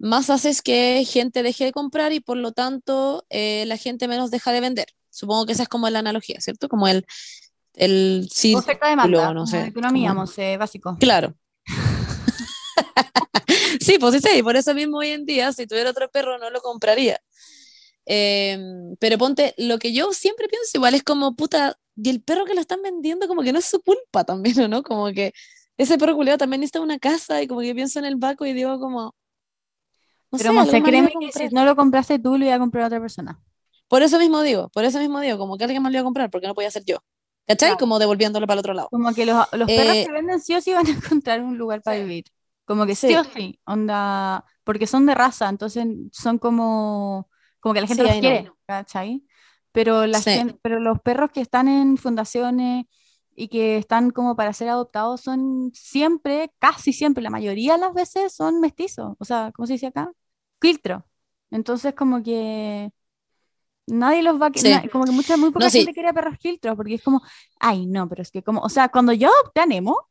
[0.00, 4.30] más haces que gente deje de comprar y por lo tanto eh, la gente menos
[4.30, 4.86] deja de vender.
[5.10, 6.68] Supongo que esa es como la analogía, ¿cierto?
[6.68, 7.04] Como el,
[7.74, 10.96] el círculo, Oferta demanda, no sé, economía, como- sé, básico.
[10.98, 11.34] Claro.
[13.80, 16.50] Sí, pues sí, sí, por eso mismo hoy en día, si tuviera otro perro, no
[16.50, 17.18] lo compraría.
[18.04, 22.44] Em, pero ponte, lo que yo siempre pienso igual es como, puta, y el perro
[22.44, 24.82] que lo están vendiendo como que no es su culpa también, ¿o no?
[24.82, 25.32] Como que
[25.78, 28.52] ese perro culiado también necesita una casa y como que pienso en el Baco y
[28.52, 29.14] digo como,
[30.32, 32.84] no Pero Monse, créeme a que si no lo compraste tú, lo iba a comprar
[32.86, 33.40] otra persona.
[33.88, 36.04] Por eso mismo digo, por eso mismo digo, como que alguien más lo iba a
[36.04, 36.98] comprar, porque no podía ser yo.
[37.46, 37.70] ¿Cachai?
[37.70, 37.78] Claro.
[37.78, 38.88] Como devolviéndolo para el otro lado.
[38.90, 41.58] Como que los, los perros Eh, que venden sí o sí van a encontrar un
[41.58, 42.24] lugar para vivir.
[42.64, 43.08] Como que sí.
[43.08, 43.14] Sí.
[43.16, 47.28] o sí, onda, porque son de raza, entonces son como,
[47.58, 48.28] como que la gente Sí, los ahí no.
[48.28, 49.24] quiere, ¿cachai?
[49.72, 50.30] Pero, la Sí.
[50.30, 52.84] gen- pero los perros que están en fundaciones
[53.34, 57.94] y que están como para ser adoptados son siempre, casi siempre, la mayoría de las
[57.94, 60.12] veces son mestizos, o sea, ¿cómo se dice acá?
[60.60, 61.04] Filtro.
[61.50, 62.92] Entonces como que
[63.86, 64.50] nadie los va a...
[64.54, 64.70] Sí.
[64.70, 65.78] na- como que mucha, muy poca sí.
[65.80, 67.22] gente quiere perros filtros, porque es como,
[67.58, 70.08] ay, no, pero es que como, o sea, cuando yo adopté a Nemo,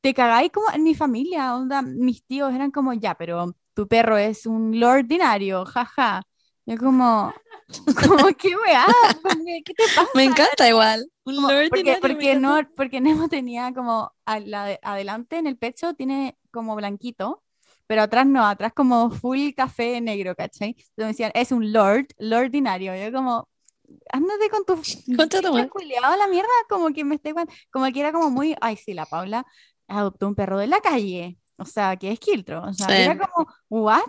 [0.00, 4.16] te cagáis como en mi familia, onda, mis tíos eran como, ya, pero tu perro
[4.16, 6.22] es un lo ordinario, jaja.
[6.66, 7.32] Yo como,
[8.08, 8.86] como, qué weá,
[9.64, 10.10] ¿qué te pasa?
[10.14, 11.10] Me encanta igual.
[11.24, 15.94] Como, porque, porque, no, porque Nemo tenía como a la de- adelante en el pecho
[15.94, 17.42] tiene como blanquito,
[17.90, 20.76] pero atrás no, atrás como full café negro, ¿cachai?
[20.78, 22.94] Entonces me decían, es un lord, lordinario.
[22.94, 23.48] Yo como,
[24.12, 24.76] ándate con tu
[25.52, 25.68] madre.
[25.68, 27.34] culiado a la mierda, como que me esté
[27.72, 29.44] como que era como muy, ay sí, la Paula
[29.88, 33.02] adoptó un perro de la calle, o sea, que es Kiltro, o sea, Sí.
[33.02, 34.02] era como, what?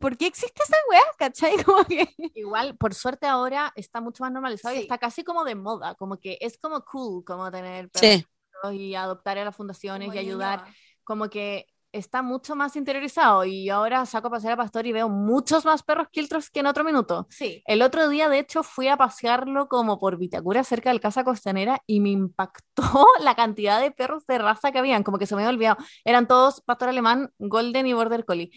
[0.00, 1.52] ¿Por qué existe esa weá, cachai?
[1.66, 2.08] Como que...
[2.34, 4.82] Igual, por suerte ahora está mucho más normalizado y Sí.
[4.84, 8.24] está casi como de moda, como que es como cool como tener perros
[8.62, 10.64] Sí, y adoptar a las fundaciones como y ayudar,
[11.04, 15.08] como que está mucho más interiorizado y ahora saco a pasear a Pastor y veo
[15.08, 17.26] muchos más perros quiltros que en otro minuto.
[17.30, 17.62] Sí.
[17.66, 21.82] El otro día, de hecho, fui a pasearlo como por Vitacura, cerca del Casa Costanera,
[21.86, 22.62] y me impactó
[23.20, 25.78] la cantidad de perros de raza que habían, como que se me había olvidado.
[26.04, 28.50] Eran todos pastor alemán, golden y border collie.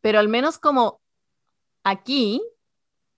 [0.00, 1.00] Pero al menos como
[1.84, 2.42] aquí,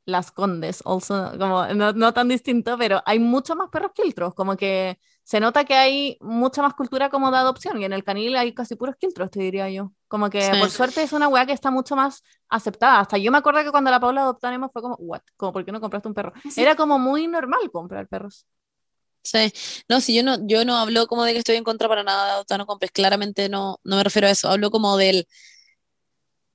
[0.04, 4.56] las condes, also, como no, no tan distinto, pero hay mucho más perros quiltros, como
[4.56, 4.98] que
[5.28, 8.54] se nota que hay mucha más cultura como de adopción, y en el canil hay
[8.54, 9.92] casi puros quiltros, te diría yo.
[10.08, 10.58] Como que Sí.
[10.58, 13.00] por suerte es una weá que está mucho más aceptada.
[13.00, 15.20] Hasta yo me acuerdo que cuando la Paula adoptó a Nemo fue como, what?
[15.36, 16.32] Como, ¿por qué no compraste un perro?
[16.50, 16.62] Sí.
[16.62, 18.46] Era como muy normal comprar perros.
[19.22, 19.52] sí.
[19.86, 22.24] No, si yo no, yo no hablo como de que estoy en contra para nada
[22.24, 25.28] de adoptar no compres, claramente no, no me refiero a eso, hablo como del,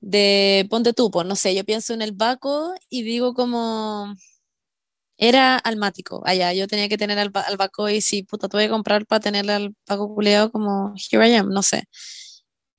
[0.00, 4.14] de, ponte tú, pues no sé, yo pienso en el Baco y digo como,
[5.16, 8.64] Era almático, allá, yo tenía que tener al, ba- al Baco y sí, puta, tuve
[8.64, 11.84] que comprar para tener al Paco culeado como here I am, no sé.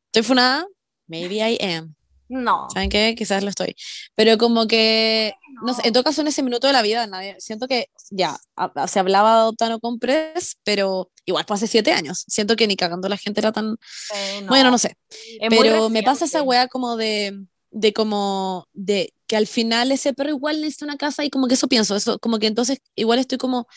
[0.08, 0.66] ¿Estoy funada?
[1.08, 1.96] Maybe I am.
[2.28, 2.68] No.
[2.74, 3.14] ¿Saben qué?
[3.16, 3.76] Quizás lo estoy.
[4.16, 5.34] Pero como que,
[5.64, 8.36] no sé, en todo caso en ese minuto de la vida, nadie, siento que ya,
[8.56, 12.26] a- se hablaba de adoptar o compres, pero igual fue hace siete años.
[12.28, 13.78] Siento que ni cagando la gente era tan,
[14.14, 14.48] Eh, no.
[14.48, 14.98] bueno, no sé.
[15.40, 20.14] Es Pero me pasa esa weá como de, de como, de que al final ese
[20.14, 23.20] perro igual necesita una casa y como que eso pienso, eso, como que entonces igual
[23.20, 23.68] estoy como,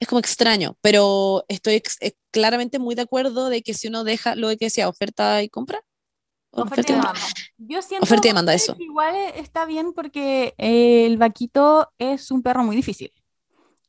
[0.00, 4.04] es como extraño, pero estoy ex- eh, claramente muy de acuerdo de que si uno
[4.04, 5.80] deja lo de que sea oferta y compra,
[6.50, 7.20] o Oferta y oferta y demanda.
[7.58, 8.76] Yo siento oferta y demanda, eso.
[8.76, 13.10] que igual está bien porque eh, el vaquito es un perro muy difícil.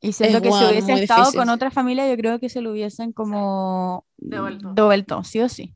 [0.01, 1.39] Y siento que si hubiese estado difícil.
[1.39, 4.73] con otra familia, yo creo que se lo hubiesen como Devuelto.
[4.73, 5.75] devuelto, sí o sí.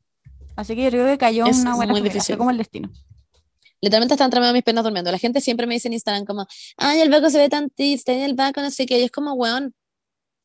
[0.56, 2.90] Así que yo creo que cayó en Es una buena muy familia, como el destino.
[3.80, 5.10] Literalmente están tremendo mis penas durmiendo.
[5.10, 8.24] La gente siempre me dice en Instagram como, ay, el Baco se ve tan triste,
[8.24, 9.74] el Baco no sé qué, y es como, weón,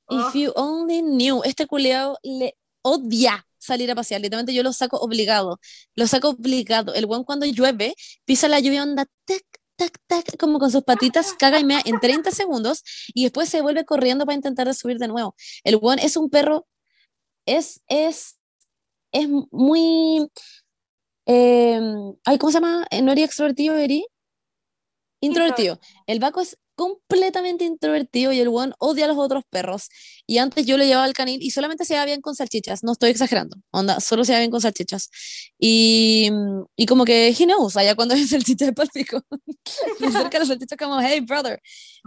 [0.09, 0.33] if Oh.
[0.33, 5.59] you only knew, este culeado le odia salir a pasear, literalmente yo lo saco obligado,
[5.95, 6.93] lo saco obligado.
[6.93, 9.43] El weón cuando llueve, pisa la lluvia onda, tac,
[9.77, 13.61] tac, tac, como con sus patitas, caga y mea en 30 segundos, y después se
[13.61, 15.35] vuelve corriendo para intentar subir de nuevo.
[15.63, 16.67] El weón es un perro,
[17.45, 18.37] es, es,
[19.11, 20.27] es muy...
[21.25, 21.79] Eh,
[22.25, 22.85] ay, ¿cómo se llama?
[22.91, 24.05] Eh, ¿No eres extrovertido, Eri?
[25.21, 25.79] Introvertido.
[26.05, 29.89] El Baco es completamente introvertido y el weón odia a los otros perros.
[30.27, 32.83] Y antes yo lo llevaba al canil y solamente se bien con salchichas.
[32.83, 33.57] No estoy exagerando.
[33.71, 35.09] Onda, solo se bien con salchichas.
[35.57, 36.29] Y,
[36.75, 39.21] y como que he knows, allá cuando hay salchichas de palpico.
[39.99, 41.61] Le acerca la salchicha como, hey, brother.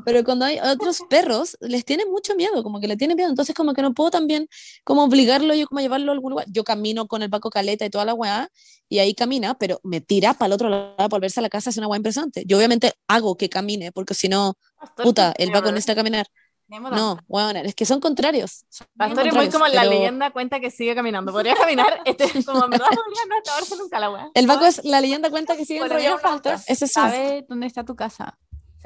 [0.04, 3.30] Pero cuando hay otros perros, les tiene mucho miedo, como que le tiene miedo.
[3.30, 4.46] Entonces, como que no puedo también
[4.84, 6.46] como obligarlo yo como a llevarlo a algún lugar.
[6.50, 8.50] Yo camino con el Paco Caleta y toda la weá,
[8.88, 11.70] y ahí camina, pero me tira para el otro lado para volverse a la casa,
[11.70, 12.44] es una weá impresionante.
[12.46, 14.54] Yo obviamente hago que camine, porque si no,
[14.96, 16.26] puta, el Paco necesita caminar.
[16.68, 18.64] No, weón, es que son contrarios.
[18.68, 21.30] son Pastor es muy como la pero leyenda cuenta que sigue caminando.
[21.32, 24.30] Podría caminar, este, como en verdad podría no acabarse nunca la weá.
[24.34, 26.54] El Paco es la leyenda cuenta que sigue enrollado pastor.
[26.66, 28.36] Ese es su- ¿Sabe dónde está tu casa?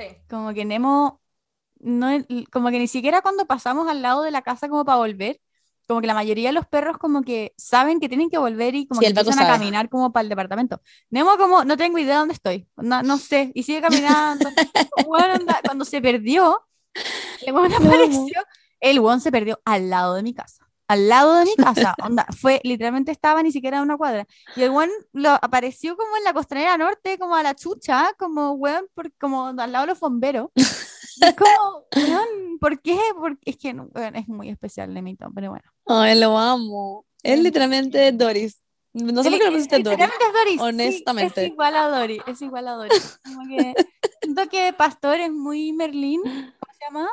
[0.01, 0.17] Sí.
[0.29, 1.21] Como que Nemo,
[1.81, 2.09] no,
[2.51, 5.41] como que ni siquiera cuando pasamos al lado de la casa como para volver,
[5.87, 8.87] como que la mayoría de los perros como que saben que tienen que volver y
[8.87, 10.81] como Sí, que empiezan a caminar como para el departamento.
[11.11, 14.49] Nemo como, no tengo idea dónde estoy, no, no sé, y sigue caminando.
[15.09, 16.63] Bueno, anda, cuando se perdió,
[17.45, 18.41] el weón apareció,
[18.79, 20.70] el weón se perdió al lado de mi casa.
[20.91, 24.27] Al lado de mi casa, onda, fue, literalmente estaba ni siquiera a una cuadra.
[24.57, 28.53] Y el weón lo apareció como en la costanera norte, como a la chucha, como
[28.55, 30.49] weón, por, como al lado de los bomberos.
[30.57, 30.63] Y
[31.25, 32.99] es como, weón, ¿por qué?
[33.17, 35.65] Porque es que weón, es muy especial Nemito, pero bueno.
[35.87, 37.07] Ay, lo amo.
[37.23, 38.61] Em, literalmente es Doris.
[38.93, 39.99] No sé por qué Li- pusiste Doris.
[40.01, 41.45] literalmente es Doris, sí, honestamente.
[41.45, 43.21] es igual a Doris, es igual a Doris.
[43.25, 43.75] Como que
[44.23, 47.09] siento que Pastor es muy Merlín, ¿cómo se llama?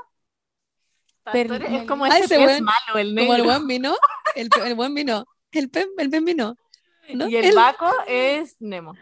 [1.32, 3.44] Pero- es como ese ese pez weón- malo, el Como el negro.
[3.46, 3.96] buen vino.
[4.36, 5.26] El, el buen vino.
[5.52, 6.56] El pen, el pen vino.
[7.14, 7.28] ¿no?
[7.30, 8.94] Y el El- Baco es Nemo.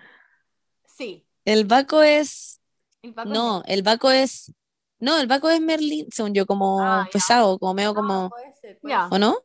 [0.97, 1.25] Sí.
[1.43, 2.59] El Baco es.
[3.01, 4.51] El Baco No, el Baco es.
[4.99, 7.11] No, el Baco es Merlin, según yo, como Ah, ya.
[7.11, 8.07] pesado, como medio es Nemo.
[8.07, 8.29] como.
[8.29, 9.37] puede ser, puede ¿O no?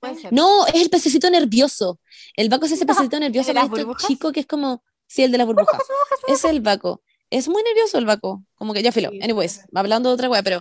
[0.00, 0.32] puede ser.
[0.32, 1.98] No, es el pececito nervioso.
[2.36, 4.06] El Baco es ese pececito nervioso, las maestro burbujas?
[4.08, 4.82] chico que es como.
[5.06, 5.78] Sí, el de las burbujas.
[6.28, 7.02] Es el Baco.
[7.30, 8.42] Es muy nervioso el Baco.
[8.54, 9.10] Como que ya filo.
[9.10, 10.60] Sí, Anyways, hablando de otra wea, pero.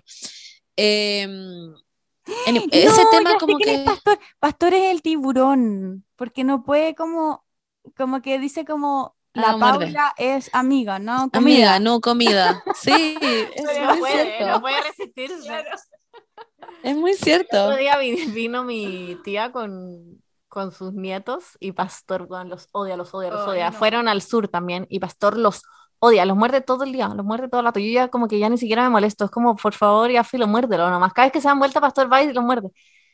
[0.76, 1.74] Em,
[2.72, 3.84] ese tema como que.
[3.86, 4.20] Pastor.
[4.40, 7.46] Pastor es el tiburón, porque no puede como,
[7.98, 9.86] como que dice como la Ah, muerde.
[9.88, 11.14] Paula es amiga, ¿no?
[11.14, 11.80] Amiga, Comida.
[11.80, 12.64] no comida.
[12.76, 13.18] Sí,
[13.56, 14.48] es muy no puede, cierto.
[14.48, 15.64] no puede resistirse.
[16.84, 17.66] Es muy El cierto.
[17.66, 22.96] otro día vi- vino mi tía con, con sus nietos y Pastor weón, los odia,
[22.98, 23.72] los odia, los odia.
[23.72, 23.78] no.
[23.78, 25.64] Fueron al sur también y Pastor los
[26.04, 27.80] odia, los muerde todo el día, los muerde todo el rato.
[27.80, 30.48] Yo ya como que ya ni siquiera me molesto, es como, por favor, ya filo,
[30.48, 31.14] muérdelo nomás.
[31.14, 32.70] Cada vez que se dan vuelta, Pastor va y los muerde.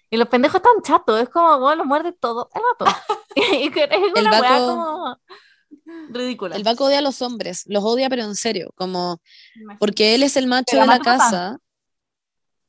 [0.09, 2.99] Y los pendejos están chatos, es como, bueno, los muerde todo el rato.
[3.35, 5.17] y que es El una weá como
[6.09, 6.55] ridícula.
[6.55, 9.21] El Baco odia a los hombres, los odia pero en serio, como
[9.79, 11.17] porque él es el macho de la a tu papá.
[11.17, 11.57] casa.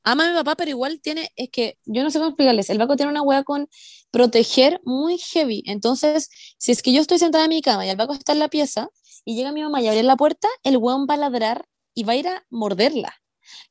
[0.02, 2.78] Ama a mi papá, pero igual tiene, es que yo no sé cómo explicarles, el
[2.78, 3.68] Baco tiene una wea con
[4.10, 5.62] proteger muy heavy.
[5.66, 6.28] Entonces,
[6.58, 8.48] si es que yo estoy sentada en mi cama y el Baco está en la
[8.48, 8.90] pieza
[9.24, 11.64] y llega mi mamá y abre la puerta, el weón va a ladrar
[11.94, 13.14] y va a ir a morderla.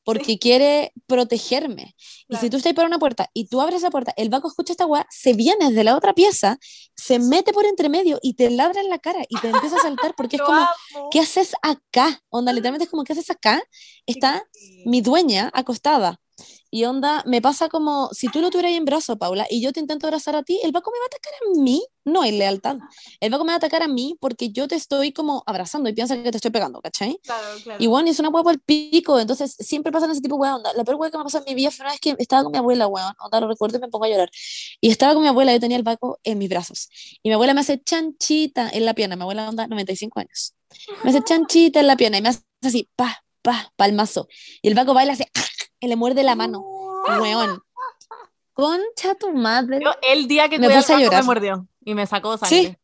[0.03, 1.95] Porque quiere protegerme.
[2.27, 4.73] Y si tú estás para una puerta y tú abres la puerta, el Baco escucha
[4.73, 6.57] esta weá, se viene desde la otra pieza,
[6.95, 9.81] se mete por entre medio y te ladra en la cara y te empieza a
[9.81, 11.09] saltar porque es como, amo.
[11.11, 12.21] ¿qué haces acá?
[12.29, 13.61] Onda, literalmente es como, ¿qué haces acá?
[14.05, 14.43] Está
[14.85, 16.19] mi dueña acostada.
[16.71, 19.79] Y onda, me pasa como si tú lo tuvieras en brazo, Paula, y yo te
[19.79, 21.83] intento abrazar a ti, el Baco me va a atacar a mí.
[22.05, 22.77] No hay lealtad.
[23.19, 25.93] El Baco me va a atacar a mí porque yo te estoy como abrazando y
[25.93, 27.19] piensa que te estoy pegando, ¿cachai?
[27.23, 27.83] Claro, claro.
[27.83, 30.55] Y bueno, es una hueá por el pico, entonces siempre pasan ese tipo de hueá,
[30.55, 30.71] onda.
[30.73, 32.51] La peor hueá que me pasó en mi vida fue una vez que estaba con
[32.51, 34.29] mi abuela, weón, onda, lo recuerdo y me pongo a llorar.
[34.81, 36.89] Y estaba con mi abuela, yo tenía el Baco en mis brazos.
[37.23, 40.53] Y mi abuela me hace chanchita en la pierna, mi abuela onda 95 años.
[41.03, 44.27] Me hace chanchita en la pierna y me hace así, pa, pa, palmazo.
[44.61, 45.48] Y el Baco baila así, y
[45.87, 46.61] le muerde la mano,
[47.19, 47.61] weón.
[48.53, 49.79] Concha tu madre.
[49.81, 51.23] Yo, el día que Me puse a Paco me llorar.
[51.23, 52.57] mordió y me sacó sangre.
[52.57, 52.77] Sí.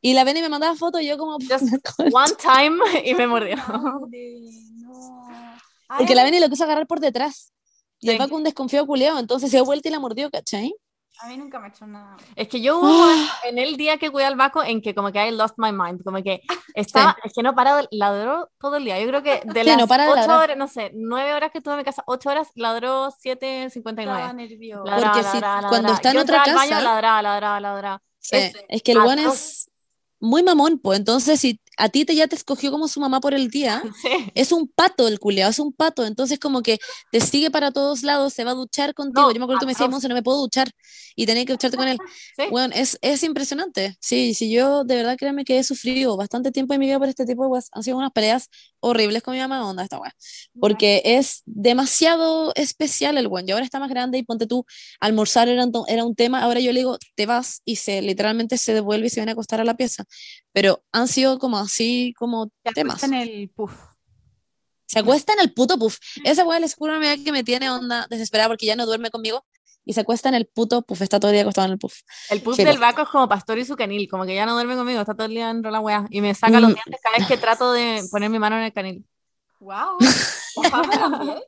[0.00, 1.38] Y la ven y me mandaba fotos y yo como...
[1.38, 1.72] Just
[2.12, 3.56] one time y me mordió.
[5.96, 7.52] Porque la ven y lo quiso agarrar por detrás.
[8.00, 8.18] Y el.
[8.18, 10.74] Baco un desconfiado culeado, entonces se dio vuelta y la mordió, ¿cachai?
[11.20, 12.16] A mí nunca me ha hecho nada.
[12.34, 14.94] Es que yo hubo un momento en el día que cuidé al Baco en que
[14.94, 16.42] como que I lost my mind, como que
[16.74, 19.00] estaba, es que no para de ladró todo el día.
[19.00, 20.40] Yo creo que de Sí, las no para de ocho ladrar.
[20.40, 24.00] horas, no sé, nueve horas que estuve en mi casa, ocho horas, ladró 7.59.
[24.00, 24.90] Estaba nerviosa.
[24.90, 25.94] Ladraba, Porque si- ladraba, cuando ladraba.
[25.94, 28.02] está en Yo otra al baño, casa- ladraba, ladraba, ladraba.
[28.18, 29.34] Sí, Ese, es que el buen atroz.
[29.34, 29.70] es
[30.18, 30.98] muy mamón, pues.
[30.98, 34.08] Entonces, si a ti te, ya te escogió como su mamá por el día, Sí.
[34.34, 36.04] es un pato el culeado, es un pato.
[36.06, 36.78] Entonces, como que
[37.10, 39.22] te sigue para todos lados, se va a duchar contigo.
[39.28, 39.90] No, Yo me acuerdo que me decías.
[39.90, 40.70] Monse, no me puedo duchar.
[41.16, 41.98] Y tenés que ducharte con él.
[42.36, 42.44] Sí.
[42.50, 43.96] Bueno, es, es impresionante.
[44.00, 47.08] Sí, sí, yo de verdad créanme que he sufrido bastante tiempo en mi vida por
[47.08, 47.68] este tipo de weas.
[47.72, 48.48] Han sido unas peleas
[48.80, 50.12] horribles con mi mamá, onda esta wea.
[50.58, 53.48] Porque es demasiado especial el buen.
[53.48, 54.64] Y ahora está más grande y ponte tú,
[55.00, 56.42] almorzar era era un tema.
[56.42, 59.34] Ahora yo le digo, te vas y se literalmente se devuelve y se viene a
[59.34, 60.04] acostar a la pieza.
[60.52, 62.96] Pero han sido como así, como Te temas.
[63.02, 63.72] acuesta en el puff.
[64.86, 65.98] Se acuesta en el puto puff.
[66.24, 69.44] Esa weá les juro que me tiene onda desesperada porque ya no duerme conmigo.
[69.86, 71.02] Y se acuesta en el puto puff.
[71.02, 71.94] Está todo el día acostado en el puff.
[72.30, 74.76] El puff del Baco es como pastor y su canil, como que ya no duerme
[74.76, 76.74] conmigo, está todo el día en la weá y me saca los Mm.
[76.74, 79.04] dientes cada vez que trato de poner mi mano en el canil.
[79.60, 79.98] Wow.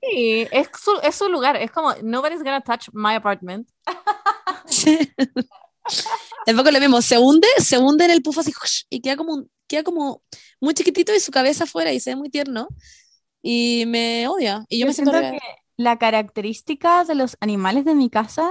[0.00, 3.68] Sí, es su, es su lugar, es como, nobody's gonna touch my apartment.
[4.66, 4.98] Sí.
[6.46, 8.52] El poco lo mismo, se hunde, se hunde en el puff así
[8.90, 10.22] y queda como, un- queda como
[10.60, 12.68] muy chiquitito y su cabeza afuera y se ve muy tierno
[13.42, 15.38] y me odia y yo, Yo me siento siento que
[15.76, 18.50] la característica de los animales de mi casa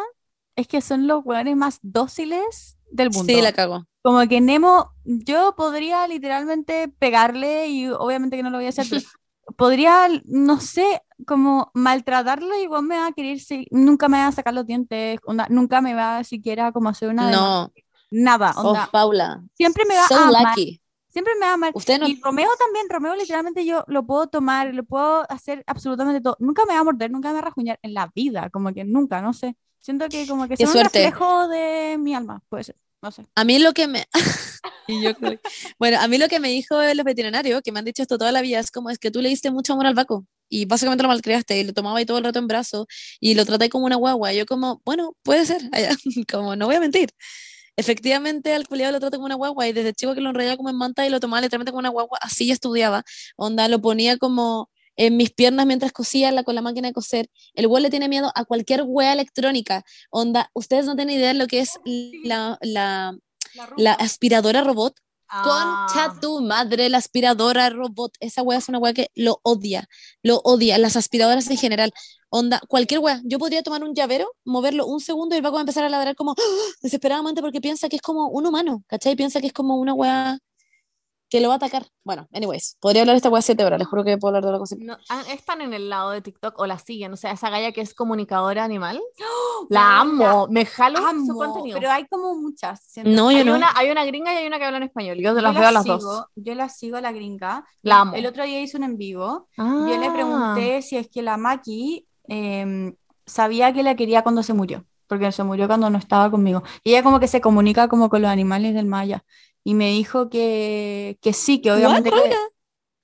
[0.55, 3.39] es que son los hueones más dóciles del mundo.
[3.39, 3.85] sí, la cago.
[4.01, 8.87] Como que Nemo, yo podría literalmente pegarle y obviamente que no lo voy a hacer,
[8.89, 9.01] pero
[9.57, 14.27] podría, no sé, como maltratarlo y igual me va a querer, si- nunca me va
[14.27, 17.71] a sacar los dientes, onda, nunca me va siquiera como hacer una No,
[18.11, 20.81] nada, oh, onda, Paula, siempre me va so a lucky.
[21.13, 21.71] Siempre me va amar.
[21.75, 26.19] Usted no, Y Romeo también, Romeo literalmente yo lo puedo tomar, lo puedo hacer absolutamente
[26.21, 26.35] todo.
[26.39, 28.83] Nunca me va a morder, nunca me va a rajuñar en la vida, como que
[28.83, 29.55] nunca, no sé.
[29.79, 33.25] Siento que como que son un reflejo de mi alma, puede ser, no sé.
[33.35, 34.05] A mí lo que me...
[34.87, 35.39] y yo creo-
[35.77, 38.31] Bueno, a mí lo que me dijo los veterinarios, que me han dicho esto toda
[38.31, 41.03] la vida, es como es que tú le diste mucho amor al vaco y básicamente
[41.03, 42.87] lo malcriaste y lo tomaba ahí todo el rato en brazo
[43.19, 44.33] y lo traté como una guagua.
[44.33, 45.61] Y yo como, bueno, puede ser,
[46.31, 47.09] como no voy a mentir.
[47.75, 50.69] Efectivamente, al culiado lo traté como una guagua y desde chico que lo enrollaba como
[50.69, 53.03] en manta y lo tomaba literalmente como una guagua, así estudiaba.
[53.35, 57.29] Onda, lo ponía como en mis piernas mientras cosía la, con la máquina de coser.
[57.55, 59.83] El güey le tiene miedo a cualquier wea electrónica.
[60.11, 61.79] Onda, ustedes no tienen idea de lo que es
[62.23, 63.17] la, la,
[63.77, 64.95] la aspiradora robot.
[65.41, 66.17] Concha Ah.
[66.21, 68.13] tu madre, la aspiradora robot.
[68.19, 69.87] Esa wea es una wea que lo odia.
[70.21, 70.77] Lo odia.
[70.77, 71.91] Las aspiradoras en general.
[72.29, 73.21] Onda, cualquier wea.
[73.23, 76.15] Yo podría tomar un llavero, moverlo un segundo y el va a empezar a ladrar
[76.15, 76.35] como ¡ah!
[76.81, 78.83] desesperadamente porque piensa que es como un humano.
[78.87, 79.15] ¿Cachai?
[79.15, 80.37] Piensa que es como una wea
[81.33, 81.87] que lo va a atacar.
[82.03, 83.79] Bueno, anyways, podría hablar de esta wea siete horas.
[83.79, 84.75] Les juro que puedo hablar de la cosa.
[84.77, 87.71] No, ah, están en el lado de TikTok o la siguen, o sea, esa galla
[87.71, 89.01] que es comunicadora animal.
[89.19, 89.65] ¡Oh!
[89.71, 91.79] La amo, me jalo su Amo, contenido.
[91.79, 92.83] pero hay como muchas.
[92.85, 93.09] siento.
[93.09, 93.55] No, yo hay, no.
[93.55, 95.17] una, hay una gringa y hay una que habla en español.
[95.17, 96.25] Yo Yo las la veo a las sigo, dos.
[96.35, 97.65] Yo la sigo a la gringa.
[97.81, 98.13] La amo.
[98.13, 99.47] El otro día hice un en vivo.
[99.57, 99.87] Ah.
[99.89, 102.95] Yo le pregunté si es que la Maki em,
[103.25, 106.61] sabía que la quería cuando se murió, porque se murió cuando no estaba conmigo.
[106.83, 109.23] Y ella como que se comunica como con los animales del Maya.
[109.63, 112.09] Y me dijo que, que sí, que obviamente...
[112.09, 112.23] What?
[112.23, 112.35] que-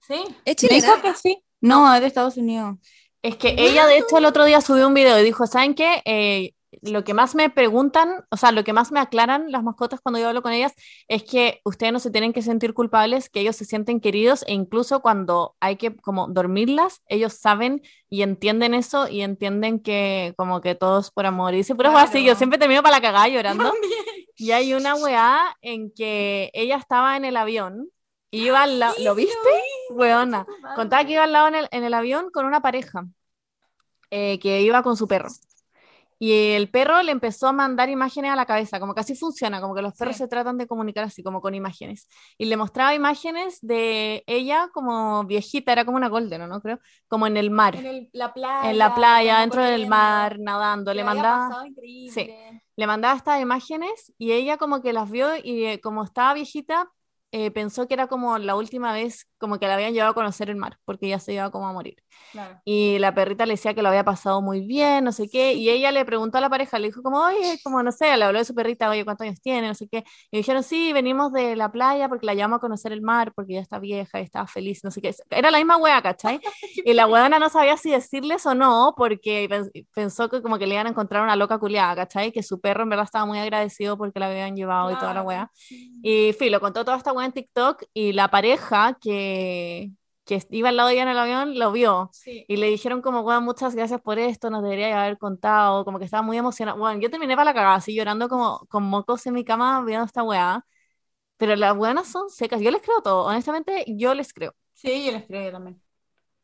[0.07, 0.23] Sí.
[0.44, 0.88] Es me chilena.
[0.95, 1.44] dijo que sí.
[1.61, 2.77] No, es de Estados Unidos.
[3.22, 6.02] Es que ella, de hecho, el otro día subió un video y dijo, ¿saben qué?
[6.06, 9.99] Eh, lo que más me preguntan, o sea, lo que más me aclaran las mascotas
[10.02, 10.73] cuando yo hablo con ellas
[11.07, 14.53] es que ustedes no se tienen que sentir culpables, que ellos se sienten queridos e
[14.53, 20.61] incluso cuando hay que como dormirlas, ellos saben y entienden eso y entienden que como
[20.61, 21.53] que todo es por amor.
[21.53, 22.07] Y dice, pero Claro.
[22.07, 23.73] así, yo siempre termino para la cagada llorando.
[24.39, 27.89] Y hay una weá en que ella estaba en el avión,
[28.31, 29.35] iba al lado, ¿lo viste?
[29.89, 30.45] Weona,
[30.75, 33.05] contaba que iba al lado en el, en el avión con una pareja
[34.11, 35.29] eh, que iba con su perro.
[36.21, 39.61] Y el perro le empezó a mandar imágenes a la cabeza, como que así funciona,
[39.61, 40.23] como que los perros Sí.
[40.23, 42.09] se tratan de comunicar así, como con imágenes.
[42.37, 46.61] Y le mostraba imágenes de ella como viejita, era como una golden, ¿no?
[46.61, 48.73] Creo, como en el mar, en, la playa.
[48.73, 50.93] la playa, dentro del mar, nadando.
[50.93, 52.61] Le mandaba, increíble.
[52.75, 56.89] le mandaba estas imágenes y ella como que las vio y eh, como estaba viejita,
[57.31, 60.49] eh, pensó que era como la última vez como que la habían llevado a conocer
[60.49, 61.95] el mar, porque ya se iba como a morir.
[62.31, 62.60] Claro.
[62.65, 65.69] Y la perrita le decía que lo había pasado muy bien, no sé qué, y
[65.69, 68.39] ella le preguntó a la pareja, le dijo como, oye, como no sé, le habló
[68.39, 69.68] de su perrita, oye, ¿cuántos años tiene?
[69.68, 70.03] No sé qué.
[70.31, 73.53] Y dijeron, sí, venimos de la playa porque la llevamos a conocer el mar, porque
[73.53, 75.14] ya está vieja y estaba feliz, no sé qué.
[75.30, 76.39] Era la misma wea, ¿cachai?
[76.85, 80.68] Y la weona no sabía si decirles o no, porque pens- pensó que como que
[80.68, 82.31] le iban a encontrar una loca culiada, ¿cachai?
[82.31, 85.22] Que su perro en verdad estaba muy agradecido porque la habían llevado y toda la
[85.23, 85.51] wea.
[86.01, 89.91] Y Filo contó toda esta weá en TikTok y la pareja que,
[90.25, 92.09] que iba al lado de ella en el avión lo vio.
[92.13, 92.45] Sí.
[92.47, 96.05] Y le dijeron como, weón, muchas gracias por esto, nos debería haber contado, como que
[96.05, 96.77] estaba muy emocionada.
[96.77, 100.05] Bueno, yo terminé para la cagada, así llorando como con mocos en mi cama viendo
[100.05, 100.65] esta weá.
[101.37, 104.53] Pero las weonas son secas, yo les creo todo, honestamente yo les creo.
[104.73, 105.81] Sí, yo les creo yo también.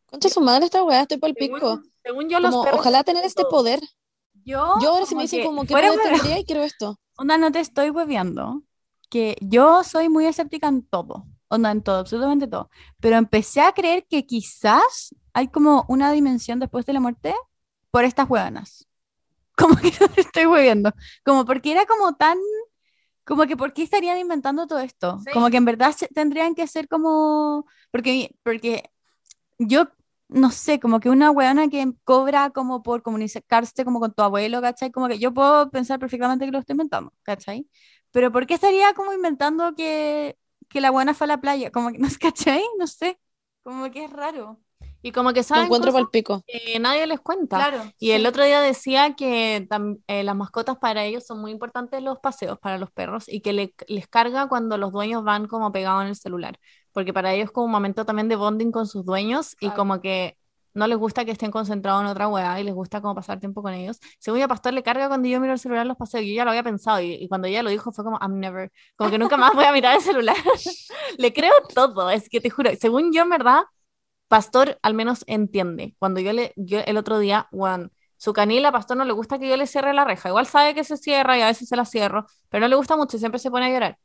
[0.05, 1.57] Concha su madre esta weá, estoy pa'l pico.
[1.59, 3.51] Según, según yo, los Como, perros ojalá tener este todo.
[3.51, 3.79] poder.
[4.45, 6.97] Yo, Yo ahora si me dicen que como que poder tendría y quiero esto.
[7.17, 8.61] Onda, no te estoy hueveando.
[9.15, 11.25] Que yo soy muy escéptica en todo.
[11.47, 12.69] Onda, en todo, absolutamente todo.
[12.99, 17.33] Pero empecé a creer que quizás hay como una dimensión después de la muerte
[17.91, 18.89] por estas huevanas.
[19.57, 20.91] Como que no estoy hueveando.
[21.23, 22.37] Como porque era como tan.
[23.23, 25.17] Como que, ¿por qué estarían inventando todo esto?
[25.23, 25.31] Sí.
[25.31, 27.65] Como que en verdad tendrían que ser como.
[27.91, 28.91] Porque, porque
[29.59, 29.87] yo
[30.27, 34.61] no sé, como que una weona que cobra como por comunicarse como con tu abuelo,
[34.61, 34.91] ¿cachai?
[34.91, 37.65] Como que yo puedo pensar perfectamente que lo estoy inventando, ¿cachai?
[38.15, 40.37] Pero ¿por qué estaría como inventando que,
[40.69, 41.71] que la buena fue a la playa?
[41.71, 42.63] Como que no es, ¿cachai?
[42.79, 43.19] No sé.
[43.63, 44.59] Como que es raro.
[45.01, 46.43] Y como que saben encuentro cosas pico.
[46.47, 47.57] que nadie les cuenta.
[47.57, 47.91] Claro.
[47.99, 49.67] Y el otro día decía que
[50.07, 53.53] eh, las mascotas para ellos son muy importantes los paseos para los perros y que
[53.53, 56.59] le- les carga cuando los dueños van como pegados en el celular,
[56.91, 59.75] porque para ellos es como un momento también de bonding con sus dueños y Claro.
[59.75, 60.37] como que
[60.75, 63.63] no les gusta que estén concentrados en otra weá y les gusta como pasar tiempo
[63.63, 63.99] con ellos.
[64.19, 66.51] Según yo, Pastor le carga cuando yo miro el celular los paseos, yo ya lo
[66.51, 69.53] había pensado y, cuando ella lo dijo fue como, I'm never, como que nunca más
[69.53, 70.35] voy a mirar el celular.
[71.17, 73.63] le creo todo, es que te juro, según yo en verdad,
[74.27, 75.95] Pastor al menos entiende.
[75.99, 79.47] Cuando yo le, yo el otro día, weón, su canila, Pastor no le gusta que
[79.49, 80.29] yo le cierre la reja.
[80.29, 82.97] Igual sabe que se cierra y a veces se la cierro, pero no le gusta
[82.97, 83.97] mucho y siempre se pone a llorar.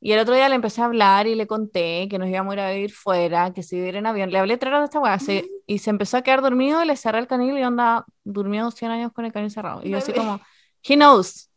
[0.00, 2.54] Y el otro día le empecé a hablar y le conté que nos íbamos a
[2.54, 4.30] ir a vivir fuera, que si viviera en avión.
[4.30, 6.86] Le hablé tres horas de esta weá se- y se empezó a quedar dormido y
[6.86, 9.80] le cerré el canil y onda, durmió 100 años con el canil cerrado.
[9.82, 10.40] Y yo así como,
[10.82, 11.50] he knows.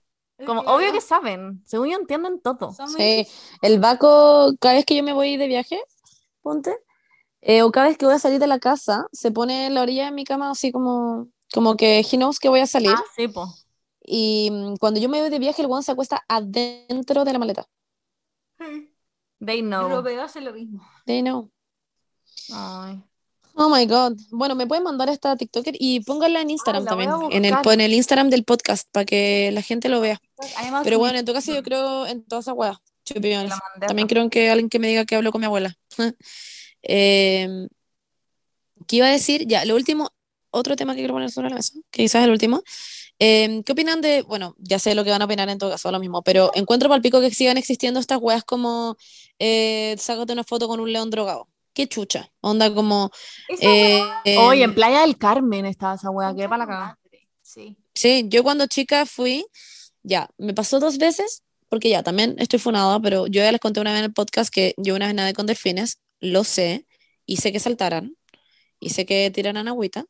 [0.46, 0.78] Como, Claro.
[0.78, 1.62] obvio que saben.
[1.66, 2.74] Según yo entienden todo.
[2.96, 3.28] Sí,
[3.62, 5.80] el Baco, cada vez que yo me voy de viaje,
[6.42, 6.74] ponte,
[7.42, 9.82] eh, o cada vez que voy a salir de la casa, se pone en la
[9.82, 12.92] orilla de mi cama así como, como que he knows que voy a salir.
[12.96, 13.48] Ah, sí, po.
[14.04, 17.40] Y mm, cuando yo me voy de viaje, el weón se acuesta adentro de la
[17.40, 17.66] maleta.
[19.40, 19.90] They know.
[19.90, 20.86] Romeo hace lo mismo.
[21.06, 21.50] They know.
[22.54, 23.04] Ay.
[23.56, 24.18] Oh my god.
[24.32, 27.82] Bueno, me pueden mandar esta TikToker y pónganla en Instagram voy también, en el, en
[27.82, 30.22] el Instagram del podcast, para que la gente lo vea.
[30.84, 32.78] Pero bueno, en todo caso yo creo en todas esas weas.
[33.86, 35.76] También creo en que alguien que me diga que hablo con mi abuela.
[36.84, 37.68] eh,
[38.88, 39.46] ¿Qué iba a decir?
[39.48, 40.10] Ya, lo último,
[40.52, 42.64] otro tema que quiero poner sobre la mesa, que quizás es el último.
[43.20, 45.92] Eh, ¿Qué opinan de, bueno, ya sé lo que van a opinar en todo caso,
[45.92, 48.96] lo mismo, pero encuentro palpico que sigan existiendo estas weas como
[49.40, 51.50] eh, sácate una foto con un león drogado.
[51.74, 52.32] Qué chucha.
[52.42, 53.12] Onda como...
[53.62, 54.02] Eh,
[54.38, 57.00] Oye, en em, Playa del Carmen estaba esa wea, que para la cagada.
[57.42, 57.78] Sí.
[57.94, 59.46] Sí, yo cuando chica fui,
[60.04, 63.82] ya, me pasó dos veces, porque ya, también estoy funada, pero yo ya les conté
[63.82, 66.86] una vez en el podcast que yo una vez nadé con delfines, lo sé,
[67.26, 68.16] y sé que saltaran,
[68.80, 70.06] y sé que tiraran agüita,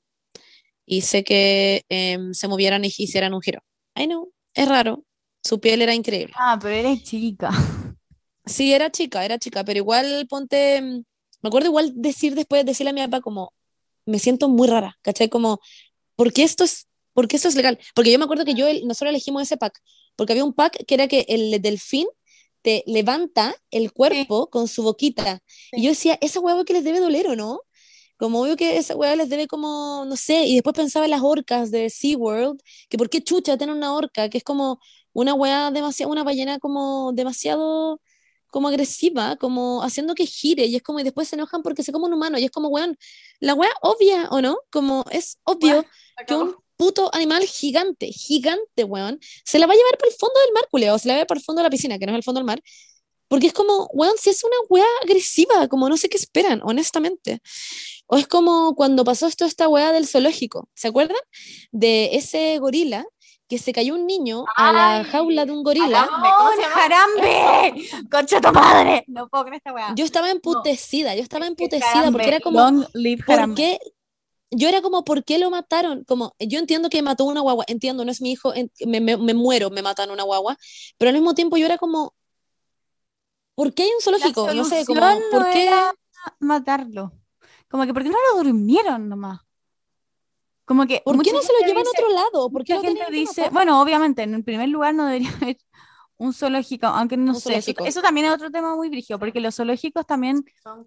[0.91, 3.61] y sé que em, se movieran y hicieran un giro.
[3.95, 5.05] I know, es raro,
[5.43, 6.33] su piel era increíble.
[6.35, 7.51] Ah, pero eres chica.
[8.45, 11.03] Sí, era chica, era chica, pero igual ponte, mm,
[11.43, 13.53] me acuerdo igual decir después, decirle a mi papá como,
[14.07, 15.29] me siento muy rara, ¿cachai?
[15.29, 15.59] Como,
[16.15, 17.77] ¿por qué esto es, por qué esto es legal?
[17.93, 19.79] Porque yo me acuerdo que yo, nosotros elegimos ese pack,
[20.15, 22.07] porque había un pack que era que el delfín
[22.63, 25.43] te levanta el cuerpo con su boquita.
[25.71, 27.61] Y yo decía, esa hueá que les debe doler, ¿o no?
[28.19, 31.21] Como obvio que esa hueá les debe como, no sé, y después pensaba en las
[31.23, 34.79] orcas de SeaWorld, que por qué chucha tener una orca, que es como
[35.13, 38.01] una hueá demasiado, una ballena como demasiado
[38.47, 41.91] como agresiva, como haciendo que gire, y es como, y después se enojan porque se
[41.93, 42.97] come un humano, y es como, weón,
[43.39, 44.57] la weá obvia, ¿o no?
[44.71, 45.85] Como es obvio
[46.27, 50.39] que un puto animal gigante, gigante, weón, se la va a llevar por el fondo
[50.41, 51.97] del mar, culiao, o se la va a llevar por el fondo de la piscina,
[51.99, 52.61] que no es el fondo del mar,
[53.29, 57.41] porque es como, weón, si es una weá agresiva, como no sé qué esperan, honestamente.
[58.11, 61.17] O es como cuando pasó esto, esta weá del zoológico, ¿se acuerdan?
[61.71, 63.05] De ese gorila
[63.47, 66.03] que se cayó un niño a la Ay, jaula de un gorila.
[66.03, 66.75] Alambre, ¿cómo se ¡Oh, llama?
[66.75, 67.89] jarambe!
[68.11, 69.03] ¡Concha tu madre!
[69.07, 69.93] No puedo creer esta weá.
[69.95, 72.59] Yo estaba emputecida, yo estaba emputecida porque Jarambe, era como,
[73.25, 73.55] ¿por Jarambe.
[73.55, 73.79] qué?
[74.51, 76.03] Yo era como, ¿por qué lo mataron?
[76.05, 79.17] Como, yo entiendo que mató una guagua, entiendo, no es mi hijo, en- me, me-
[79.17, 80.57] me muero, me matan una guagua,
[80.97, 82.13] pero al mismo tiempo yo era como,
[83.55, 84.47] ¿por qué hay un zoológico?
[84.53, 85.63] No sé, como, no ¿por qué?
[85.67, 85.93] era
[86.39, 87.11] matarlo?
[87.69, 89.39] Como que, ¿por qué no lo durmieron nomás?
[90.65, 91.01] Como que.
[91.03, 92.49] ¿Por qué no se lo llevan a otro lado?
[92.51, 95.57] ¿Por qué Mucha gente dice, bueno, obviamente, en el primer lugar no debería haber
[96.17, 99.55] un zoológico, aunque no Un sé, eso, también es otro tema muy brígido, porque los
[99.55, 100.43] zoológicos también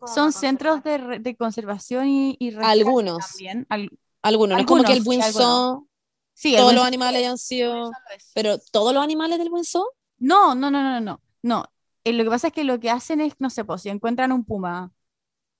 [0.06, 3.26] Son, centros de, re- de conservación y, y Algunos.
[3.26, 3.66] también.
[3.70, 3.90] Al-
[4.20, 5.82] Algunos, no es como que el Algunos,
[6.34, 7.90] sí, todos los animales es- hayan sido,
[8.34, 9.86] pero todos los animales del buen zoo,
[10.18, 11.64] No, no, no, no, no, no.
[12.04, 14.32] Eh, lo que pasa es que lo que hacen es, no sé, pues si encuentran
[14.32, 14.92] un puma,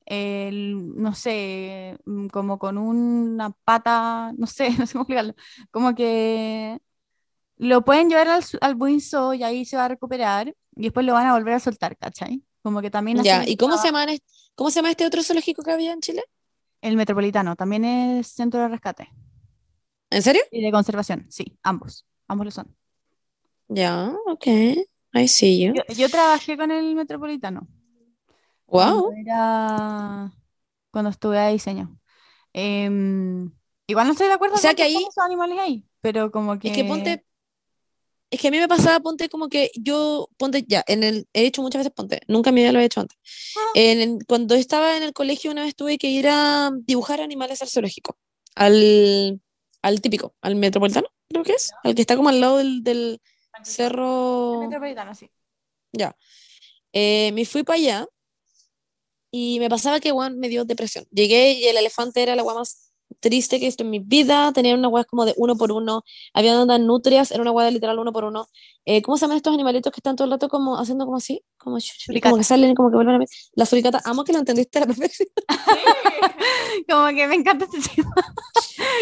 [0.07, 5.35] el- no sé, mm, como con una pata, no sé, no sé cómo explicarlo,
[5.71, 6.79] como que
[7.57, 11.07] lo pueden llevar al, al buen zoo y ahí se va a recuperar y después
[11.07, 12.43] lo van a volver a soltar, ¿cachai?
[12.63, 14.07] Como que también ya, ¿y cómo se llama,
[14.55, 16.25] cómo se llama este otro zoológico que había en Chile?
[16.81, 19.09] El metropolitano también es centro de rescate
[20.11, 20.43] ¿En serio?
[20.51, 22.77] y de conservación, sí, ambos, ambos lo son.
[23.69, 24.47] Ya, ok,
[25.15, 25.75] I see you.
[25.75, 27.67] Yo, yo trabajé con el metropolitano.
[28.73, 29.03] Wow.
[29.05, 30.33] cuando era
[30.91, 31.99] cuando estuve a diseño.
[32.53, 33.51] Em,
[33.87, 36.59] igual no estoy de acuerdo O sea con que ahí- esos animales ahí, pero como
[36.59, 37.25] que Es que ponte,
[38.31, 41.45] es que a mí me pasaba, ponte como que yo, ponte ya, en el, he
[41.47, 43.19] hecho muchas veces ponte, nunca en mi vida lo he hecho antes.
[43.57, 43.71] Ah.
[43.75, 47.63] En el- cuando estaba en el colegio una vez tuve que ir a dibujar animales
[47.63, 48.17] al zoológico,
[48.55, 49.41] al,
[49.83, 53.21] al típico, al metropolitano, creo que es, al que está como al lado del, del
[53.59, 55.31] El cerro, metropolitano, sí.
[55.93, 56.15] ya.
[56.93, 58.07] Eh, me fui para allá
[59.33, 61.07] y me pasaba que, weón, me dio depresión.
[61.11, 62.92] Llegué y el elefante era la weá más
[63.23, 64.53] triste que he visto en mi vida.
[64.53, 66.05] Tenía una weá como de uno por uno.
[66.35, 68.47] Había unas nutrias, era una weá de literal uno por uno.
[68.85, 71.43] Eh, ¿Cómo se llaman estos animalitos que están todo el rato como haciendo como así?
[71.57, 73.29] Como, y como que salen y como que vuelven a ver.
[73.55, 75.29] La suricata, amo que lo entendiste a la perfección.
[76.89, 78.13] Como que me encanta este tema.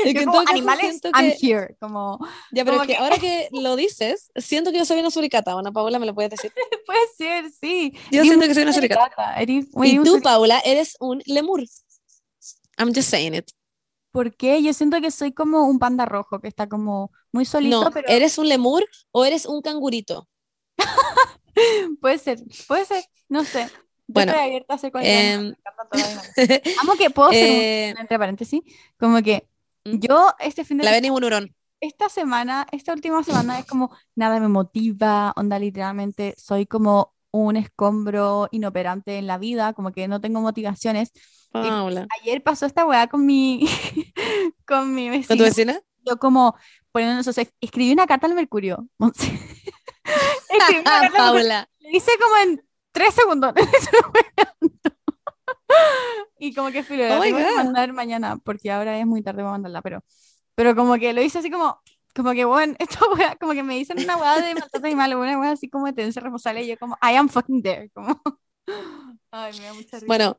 [0.04, 1.76] Es que Yo como animales, siento I'm que- here.
[1.80, 2.18] Como,
[2.52, 5.10] Ya, pero como es que que- ahora que lo dices, siento que yo soy una
[5.10, 5.52] suricata.
[5.52, 6.52] Ana Paula, ¿me lo puedes decir?
[6.86, 7.92] puede ser, sí.
[8.10, 9.02] Yo Eres siento que soy una suricata.
[9.04, 11.62] suricata, eres- Y tú, Paula, eres un lemur.
[12.78, 13.50] I'm just saying it.
[14.12, 14.62] ¿Por qué?
[14.62, 18.08] Yo siento que soy como un panda rojo que está como muy solito, No, pero
[18.08, 20.28] ¿eres un lemur o eres un cangurito?
[22.00, 23.70] puede ser, puede ser, no sé.
[24.08, 25.54] Yo Bueno, estoy abierta a hacer cualquier animal, em.
[26.82, 28.60] Amo que puedo ser un- Eh, entre paréntesis,
[28.98, 29.46] como que
[29.84, 29.98] ¿Mm?
[29.98, 30.90] yo este fin de la
[31.80, 37.56] esta semana, esta última semana es como nada me motiva, onda literalmente soy como un
[37.56, 41.12] escombro inoperante en la vida, como que no tengo motivaciones.
[41.50, 42.06] Paula.
[42.20, 43.66] Ayer pasó esta weá con mi
[44.66, 45.80] con mi ¿Con tu vecina?
[46.04, 46.54] yo como
[46.92, 48.86] poniendo, o sea, escribí una carta al Mercurio.
[48.98, 51.16] Escribí una carta.
[51.16, 51.68] Paula.
[51.80, 52.62] Lo hice como en
[52.92, 53.52] tres segundos.
[56.38, 59.38] y como que filo, la Oh tengo que mandar mañana, porque ahora es muy tarde
[59.38, 60.04] para mandarla, pero,
[60.54, 61.80] pero como que lo hice así como,
[62.14, 65.38] como que bueno, esta wea, como que me dicen una weá de maltrato animal, una
[65.38, 68.20] weá así como de tenencia responsable, y yo como, I am fucking there, como,
[69.30, 70.06] ay, me da mucha risa.
[70.06, 70.38] Bueno,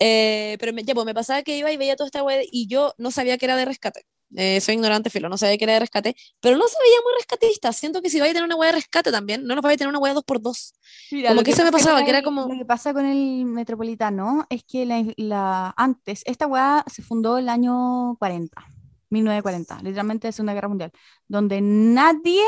[0.00, 2.66] eh, pero me, ya, pues me pasaba que iba y veía toda esta web y
[2.66, 4.04] yo no sabía que era de rescate.
[4.36, 7.12] Eh, soy ignorante, filo, no sabía que era de rescate, pero no se veía muy
[7.18, 7.72] rescatista.
[7.72, 9.78] Siento que si vais a tener una web de rescate también, no nos vais a
[9.78, 10.74] tener una dos.
[11.12, 13.06] Mira, como lo que eso me pasa pasaba, que era como- Lo que pasa con
[13.06, 18.66] el metropolitano es que la, la- antes, esta weá se fundó el año 40,
[19.14, 20.92] 1940, literalmente Segunda Guerra Mundial,
[21.26, 22.44] donde nadie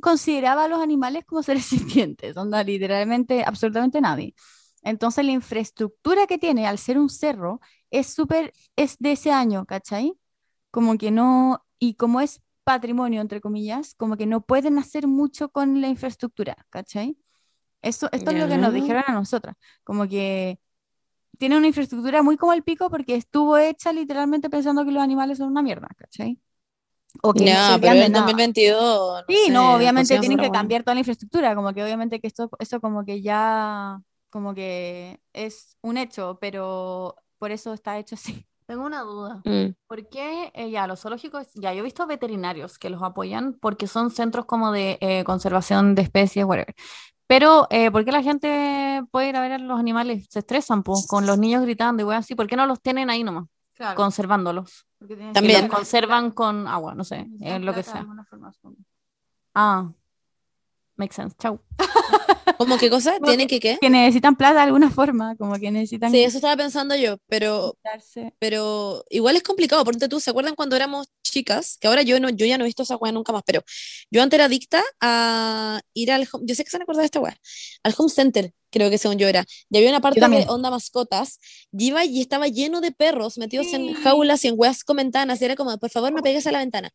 [0.00, 4.34] consideraba a los animales como seres sintientes, onda, literalmente, absolutamente nadie.
[4.82, 7.60] Entonces la infraestructura que tiene al ser un cerro
[7.90, 10.12] es súper, es de ese año, ¿cachai?
[10.70, 15.50] Como que no, y como es patrimonio, entre comillas, como que no pueden hacer mucho
[15.50, 17.16] con la infraestructura, ¿cachai?
[17.82, 20.58] Eso, esto es lo que nos dijeron a nosotras, como que
[21.38, 25.38] tiene una infraestructura muy como el pico porque estuvo hecha literalmente pensando que los animales
[25.38, 26.40] son una mierda, ¿cachai?
[27.22, 28.50] O que no servían pero en nada.
[28.52, 29.24] 2022.
[29.28, 32.26] no Sí, sé, no, obviamente tienen que cambiar toda la infraestructura, como que obviamente que
[32.26, 33.98] esto, eso como que ya,
[34.28, 38.46] como que es un hecho, pero por eso está hecho así.
[38.66, 39.42] Tengo una duda.
[39.44, 39.74] Mm.
[39.86, 43.86] ¿Por qué eh, ya los zoológicos, ya yo he visto veterinarios que los apoyan porque
[43.86, 46.74] son centros como de eh, conservación de especies, whatever.
[47.26, 50.26] Pero, eh, ¿por qué la gente puede ir a ver a los animales?
[50.30, 52.34] Se estresan, pues, con los niños gritando y wey así.
[52.34, 53.46] ¿Por qué no los tienen ahí nomás,
[53.96, 54.86] conservándolos?
[55.00, 55.62] Y También.
[55.62, 58.06] los conservan con agua, no sé, eh, lo que sea.
[59.54, 59.90] Ah,
[60.96, 61.34] makes sense.
[61.38, 61.60] Chau.
[62.58, 63.18] ¿Cómo qué cosa?
[63.24, 63.78] ¿Tienen que qué?
[63.80, 67.76] Que necesitan plata de alguna forma, como que necesitan Sí, eso estaba pensando yo, pero,
[67.82, 68.34] darse.
[68.38, 72.30] pero igual es complicado, porque tú, ¿se acuerdan cuando éramos chicas, que ahora yo no,
[72.30, 73.62] yo ya no he visto esa weá nunca más, pero
[74.10, 77.06] yo antes era adicta a ir al home, yo sé que se han acordado de
[77.06, 77.36] esta weá,
[77.82, 79.44] al home center, creo que según yo era.
[79.70, 81.40] Y había una parte de onda mascotas,
[81.72, 85.40] y iba y estaba lleno de perros metidos en jaulas y en weas con ventanas,
[85.40, 86.90] y era como, por favor, no pegues a la ventana.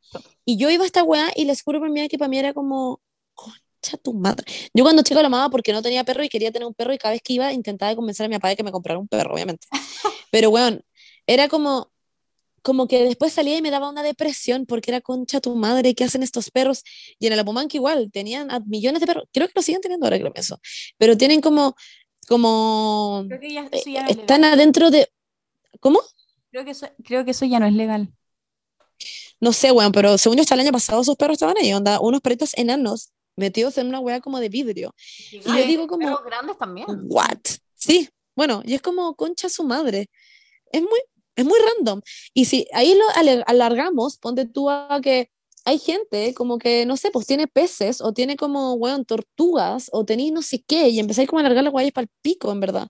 [0.45, 2.53] Y yo iba a esta weá y les juro por mí que para mí era
[2.53, 3.01] como,
[4.01, 4.45] tu madre.
[4.73, 6.97] Yo cuando chica lo amaba porque no tenía perro y quería tener un perro y
[6.97, 9.34] cada vez que iba intentaba convencer a mi papá de que me comprara un perro,
[9.34, 9.68] obviamente.
[10.31, 10.81] Pero weón,
[11.26, 11.91] era como,
[12.61, 16.03] como que después salía y me daba una depresión porque era concha tu madre, ¿qué
[16.03, 16.84] hacen estos perros?
[17.19, 20.06] Y en el Apumanque igual, tenían a millones de perros, creo que lo siguen teniendo
[20.06, 20.60] ahora que lo pienso,
[20.97, 21.76] pero tienen como,
[22.27, 24.53] como, Creo que ya, eh, ya no están legal.
[24.53, 25.07] adentro de,
[25.80, 26.01] ¿cómo?
[26.51, 28.11] Creo que, eso, creo que eso ya no es legal.
[29.39, 31.99] No sé, weón, pero según yo hasta el año pasado esos perros estaban ahí, onda,
[32.01, 34.94] unos perritos enanos metidos en una weá como de vidrio.
[35.32, 36.86] Y yo digo como, grandes también.
[37.03, 37.40] ¿what?
[37.74, 40.10] Sí, bueno, y es como concha su madre.
[40.72, 40.99] Es muy,
[41.36, 42.02] es muy random.
[42.34, 43.06] Y si ahí lo
[43.48, 45.32] alargamos, ponte tú a que
[45.66, 50.06] hay gente como que, no sé, pues tiene peces o tiene como, weón, tortugas o
[50.06, 52.60] tenéis no sé qué y empezáis como a alargar las guayas para el pico, en
[52.60, 52.88] verdad.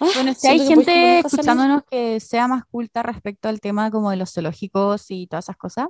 [0.00, 1.26] Ah, Bueno, si hay que gente salir.
[1.26, 5.56] escuchándonos que sea más culta respecto al tema como de los zoológicos y todas esas
[5.56, 5.88] cosas,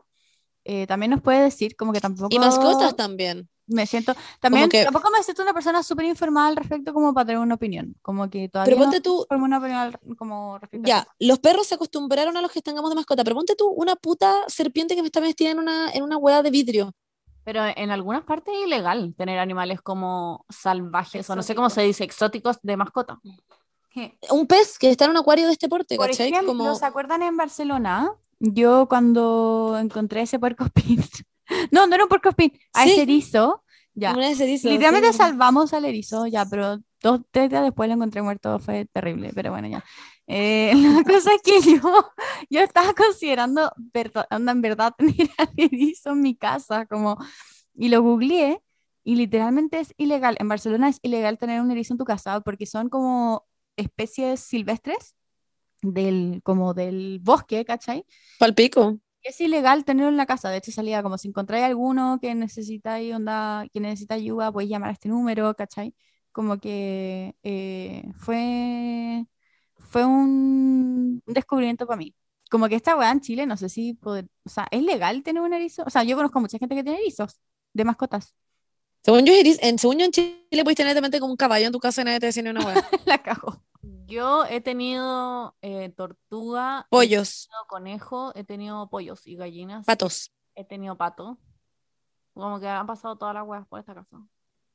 [0.68, 3.48] eh, también nos puede decir como que tampoco Y mascotas también.
[3.66, 7.26] me siento, también que- tampoco me siento una persona súper informada al respecto como para
[7.26, 10.58] tener una opinión, como que todavía Pero no ponte tú, formo una opinión al- como
[10.58, 11.10] respecto a Ya, eso.
[11.20, 14.42] los perros se acostumbraron a los que tengamos de mascota, pero ponte tú una puta
[14.46, 16.92] serpiente que me está metida en una, en una hueá de vidrio.
[17.44, 21.80] Pero en algunas partes es ilegal tener animales como salvajes, o no sé cómo se
[21.82, 23.18] dice, exóticos de mascota.
[24.30, 26.28] Un pez que está en un acuario de este porte, Por ¿cachai?
[26.28, 28.12] ejemplo, Como, ¿se acuerdan en Barcelona?
[28.40, 31.02] Yo cuando encontré ese puercoespín,
[31.72, 32.90] no, no era un puercoespín, a Sí.
[32.92, 35.18] ese erizo, ya, ese erizo, Literalmente sí.
[35.18, 39.50] salvamos al erizo, ya, pero dos, tres días después lo encontré muerto, fue terrible, pero
[39.50, 39.84] bueno, ya.
[40.26, 42.10] Eh, la cosa es que yo,
[42.50, 47.18] yo estaba considerando, verdad, en verdad, tener al erizo en mi casa, como,
[47.74, 48.60] y lo googleé,
[49.04, 52.66] y literalmente es ilegal, en Barcelona es ilegal tener un erizo en tu casa, porque
[52.66, 53.46] son como
[53.76, 55.14] especies silvestres
[55.82, 58.04] del, como del bosque, ¿cachai?
[58.38, 58.98] Palpico.
[59.22, 62.94] Es ilegal tenerlo en la casa, de hecho salía como si encontráis alguno que necesita
[62.94, 65.94] ahí onda, que necesita ayuda, puedes llamar a este número, ¿cachai?
[66.32, 69.26] Como que eh, fue,
[69.76, 72.14] fue un un descubrimiento para mí.
[72.50, 75.42] Como que esta weá en Chile, no sé si, poder- o sea, ¿es legal tener
[75.42, 75.82] un erizo?
[75.86, 77.38] O sea, yo conozco mucha gente que tiene erizos
[77.74, 78.34] de mascotas.
[79.02, 81.78] Según yo, en, según yo, en Chile puedes tener de como un caballo en tu
[81.78, 82.88] casa y nadie te dice ni una hueá.
[83.06, 83.62] La cago.
[84.08, 90.32] Yo he tenido eh, tortuga, he Pollos, tenido conejo, he tenido pollos y gallinas, patos.
[90.54, 91.38] he tenido pato.
[92.32, 94.16] Como que han pasado todas las huevas por esta casa.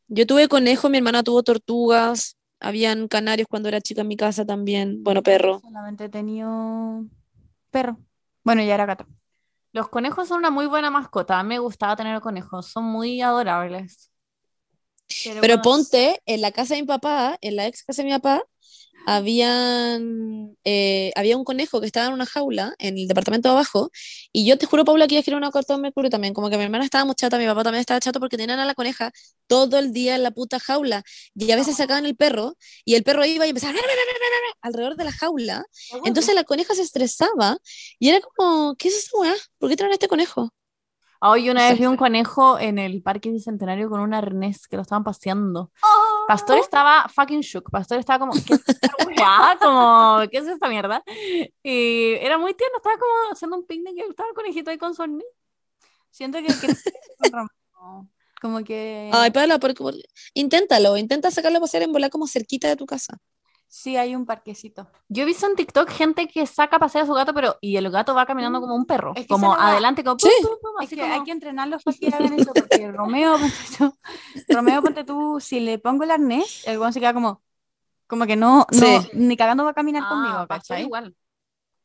[0.08, 4.46] Yo tuve conejo, mi hermana tuvo tortugas, habían canarios cuando era chica en mi casa
[4.46, 5.04] también.
[5.04, 5.62] Bueno, perro.
[5.62, 7.06] Solamente he tenido
[7.72, 7.98] perro.
[8.44, 9.08] Bueno, ya era gato.
[9.72, 11.40] Los conejos son una muy buena mascota.
[11.40, 14.12] A mí me gustaba tener conejos, son muy adorables.
[15.42, 18.44] Pero ponte, en la casa de mi papá, en la ex casa de mi papá,
[19.06, 23.92] habían, eh, había un conejo que estaba en una jaula en el departamento de abajo,
[24.32, 26.50] y yo te juro, Paula, que iba a escribir una carta de Mercurio también, como
[26.50, 28.76] que mi hermana estaba muy chata, mi papá también estaba chato porque tenían a la
[28.76, 29.12] coneja
[29.48, 31.04] todo el día en la puta jaula,
[31.36, 32.56] y a veces sacaban el perro,
[32.86, 33.74] y el perro iba y empezaba
[34.62, 35.66] alrededor de la jaula,
[36.06, 37.58] entonces la coneja se estresaba,
[38.00, 39.36] y era como, ¿qué es esa weá?
[39.58, 40.50] ¿Por qué traen a este conejo?
[41.26, 44.82] Hoy una vez vi un conejo en el Parque Bicentenario con un arnés que lo
[44.82, 45.72] estaban paseando.
[45.82, 46.13] Oh.
[46.28, 47.70] Pastor estaba fucking shook.
[47.72, 48.90] Pastor estaba como, ¿qué es esta?
[49.62, 51.04] Como, ¿qué es esta mierda?
[51.64, 54.94] Y era muy tierno, estaba como haciendo un picnic y estaba el conejito ahí con
[55.00, 55.26] arnés.
[56.12, 56.74] Siento que, que
[58.42, 59.94] como que Ay, Paula, por- por-
[60.34, 63.18] inténtalo, intenta sacarlo a pasear en volar como cerquita de tu casa.
[63.76, 64.88] Sí hay un parquecito.
[65.10, 67.76] Yo he visto en TikTok gente que saca a pasear a su gato, pero y
[67.76, 70.30] el gato va caminando como un perro, Es que como adelante, como Sí.
[70.42, 72.92] pum, pum, pum, Es así que como- hay que entrenarlos para que hagan eso, porque
[72.92, 73.98] Romeo, ponte tú,
[74.48, 77.42] Romeo, ponte tú, si le pongo el arnés, el weón se queda como,
[78.06, 80.84] como que no, no, ni cagando va a caminar Ah, conmigo, ¿cachai?
[80.84, 81.16] igual.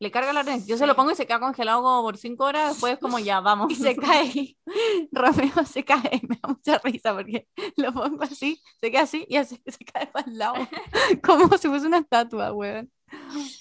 [0.01, 0.67] Le carga el arnés.
[0.67, 3.41] Yo se lo pongo y se queda congelado como por cinco horas, después como ya,
[3.41, 3.69] vamos.
[3.73, 4.57] Y se cae,
[5.13, 9.37] Romeo se cae, me da mucha risa porque lo pongo así, se queda así y
[9.37, 10.55] así se cae para el lado,
[11.23, 12.91] como si fuese una estatua, weón.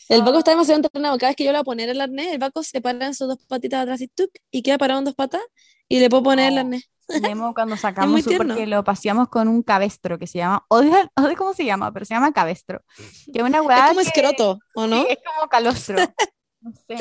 [0.09, 1.17] El Paco está demasiado entrenado.
[1.17, 3.13] Cada vez que yo le voy a poner el arnés, el Paco se para en
[3.13, 5.41] sus dos patitas atrás y tuc, y queda parado en dos patas
[5.89, 6.59] y le puedo poner el Oh.
[6.61, 6.89] arnés.
[7.21, 11.37] Nemo cuando sacamos su- porque lo paseamos con un cabestro que se llama, odio, odio
[11.37, 14.87] cómo se llama, pero se llama cabestro, que es una Es como que- escroto, ¿o
[14.87, 15.01] no?
[15.03, 15.97] Sí, es como calostro.
[16.59, 16.97] No sé.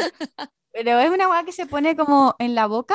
[0.71, 2.95] Pero es una weá que se pone como en la boca.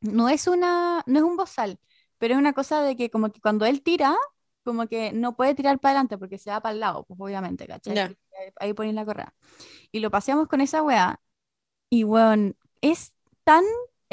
[0.00, 1.78] No es una, no es un bozal,
[2.18, 4.16] pero es una cosa de que como que cuando él tira,
[4.64, 7.66] como que no puede tirar para adelante porque se va para el lado, pues obviamente,
[7.66, 7.98] ¿cachai?
[7.98, 8.16] Ahí-
[8.60, 9.34] Ahí ponen la correa.
[9.90, 11.20] Y lo paseamos con esa weá.
[11.90, 13.12] Y weón, es
[13.44, 13.64] tan...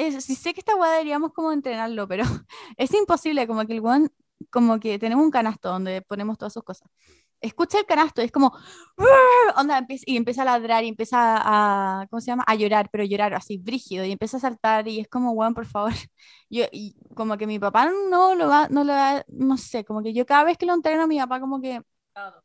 [0.07, 2.23] es- sí sé que esta weá deberíamos como entrenarlo, pero
[2.77, 4.11] es imposible, como que el weón,
[4.51, 6.89] como que tenemos un canasto donde ponemos todas sus cosas.
[7.41, 8.51] Escucha el canasto, y es como,
[9.55, 12.43] onda, y empieza a ladrar y empieza a, ¿cómo se llama?
[12.45, 15.65] A llorar, pero llorar así, brígido, y empieza a saltar y es como, weón, por
[15.65, 15.91] favor.
[16.49, 20.01] Yo, y como que mi papá no lo va, no lo va, no sé, como
[20.03, 21.81] que yo cada vez que lo entreno, mi papá como que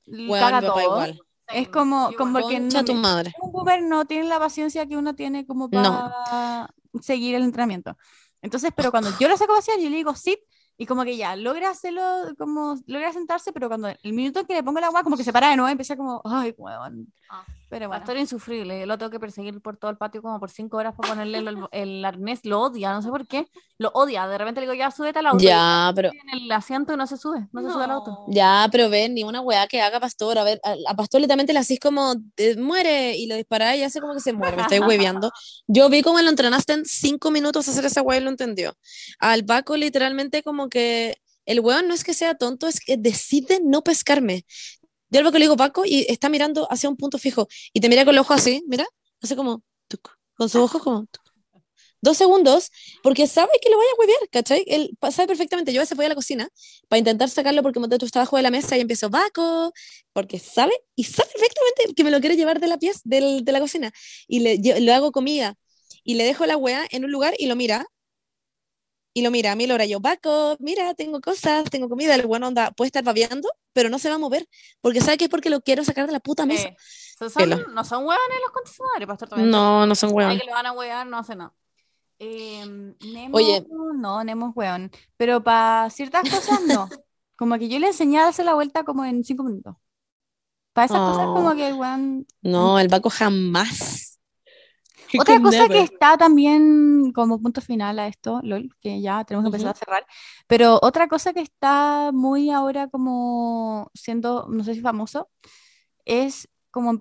[0.07, 0.81] Weón, caga todo.
[0.81, 1.21] igual.
[1.49, 3.33] Es como, como que no, tu madre.
[3.41, 6.13] un boomer no tiene la paciencia que uno tiene como No.
[7.03, 7.97] Seguir el entrenamiento.
[8.43, 10.39] Entonces, pero cuando yo lo saco a yo le digo sit
[10.77, 12.03] y como que ya logra hacerlo,
[12.39, 15.25] como logra sentarse, pero cuando el minuto en que le pongo el agua, como que
[15.25, 17.13] se para de nuevo, y empieza como, ay, huevón.
[17.31, 18.81] Ah, Pero bueno, estar insufrible.
[18.81, 21.39] Yo lo tengo que perseguir por todo el patio como por cinco horas para ponerle
[21.39, 22.41] el, el arnés.
[22.45, 23.49] Lo odia, no sé por qué.
[23.79, 24.29] Lo odia.
[24.29, 25.43] De repente le digo, ya, súbete al auto.
[25.43, 27.49] Ya, pero en el asiento y no se sube.
[27.53, 28.25] No, se sube al auto.
[28.29, 30.39] Ya, pero ven, ni una weá que haga Pastor.
[30.39, 33.85] A ver, a, a Pastor literalmente le hacís como, eh, muere, y lo disparáis y
[33.85, 34.57] hace como que se muere.
[34.57, 35.31] Me estáis hueveando.
[35.67, 38.75] Yo vi cómo lo entrenaste en cinco minutos a hacer esa weá y lo entendió.
[39.19, 41.17] Al Paco, literalmente, como que
[41.47, 44.45] el weón no es que sea tonto, es que decide no pescarme.
[45.11, 47.89] Yo al Paco le digo, Paco, y está mirando hacia un punto fijo, y te
[47.89, 48.87] mira con los ojos así, mira,
[49.23, 51.23] hace como, tuc, con sus ojos como, tuc.
[52.01, 52.71] Dos segundos,
[53.03, 54.63] porque sabe que lo vaya a huevear, ¿cachai?
[54.67, 55.73] Él sabe perfectamente.
[55.73, 56.51] Yo a veces voy a la cocina
[56.89, 59.73] para intentar sacarlo porque monté tú estás abajo de la mesa y empiezo, Paco,
[60.13, 63.59] porque sabe y sabe perfectamente que me lo quiere llevar de la pieza, de la
[63.59, 63.91] cocina.
[64.29, 65.55] Y le, lle- le hago comida
[66.03, 67.87] y le dejo la weá en un lugar y lo mira.
[69.17, 72.17] Y lo mira a mí, lo yo, Paco, mira, tengo cosas, tengo comida.
[72.17, 74.49] El bueno onda puede estar babeando, pero no se va a mover
[74.81, 76.69] porque sabe que es porque lo quiero sacar de la puta mesa.
[76.69, 76.77] Eh,
[77.31, 79.29] son- no son hueones los madre, pastor.
[79.29, 79.51] también.
[79.51, 80.41] No, no son Ay, weones.
[80.41, 81.55] que le van a huear, no hace nada.
[82.19, 83.65] Em, Nemo, Oye.
[83.95, 86.89] no, Nemo es weón, pero para ciertas cosas no.
[87.37, 89.77] Como que yo le enseñé a darse la vuelta como en cinco minutos.
[90.73, 91.35] Para esas cosas Oh.
[91.35, 94.14] como que el weón No, el Paco jamás.
[95.21, 95.93] Otra cosa que never.
[95.93, 100.07] está también como punto final a esto, LOL, que ya tenemos que empezar a cerrar,
[100.47, 105.29] pero otra cosa que está muy ahora como siendo, no sé si famoso,
[106.05, 107.01] es como,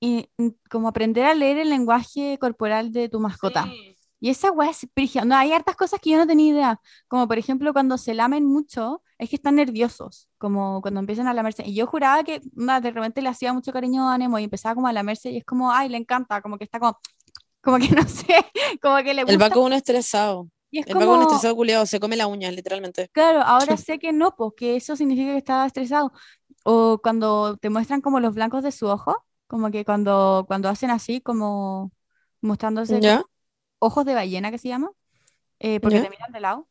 [0.00, 0.28] y-
[0.70, 3.64] como aprender a leer el lenguaje corporal de tu mascota.
[3.64, 3.96] Sí.
[4.20, 5.24] Y esa weá es brígida.
[5.24, 6.80] No, hay hartas cosas que yo no tenía idea.
[7.08, 10.28] Como por ejemplo, cuando se lamen mucho, es que están nerviosos.
[10.38, 11.64] Como cuando empiezan a lamerse.
[11.66, 14.76] Y yo juraba que onda, de repente le hacía mucho cariño a Nemo y empezaba
[14.76, 16.40] como a lamerse y es como, ay, le encanta.
[16.40, 16.98] Como que está como,
[17.62, 18.36] como que no sé,
[18.82, 19.38] como que le El gusta.
[19.38, 20.48] Paco es un estresado.
[20.70, 23.10] y es El Paco es un como, estresado culiado, se come la uña, literalmente.
[23.12, 26.12] claro, ahora sé que no, pues que eso significa que estaba estresado.
[26.64, 30.90] O cuando te muestran como los blancos de su ojo, como que cuando, cuando hacen
[30.90, 31.92] así, como
[32.40, 33.22] mostrándose ¿Ya?
[33.80, 34.90] ojos de ballena que se llama,
[35.60, 36.02] eh, porque ¿Ya?
[36.02, 36.68] te miran de lado.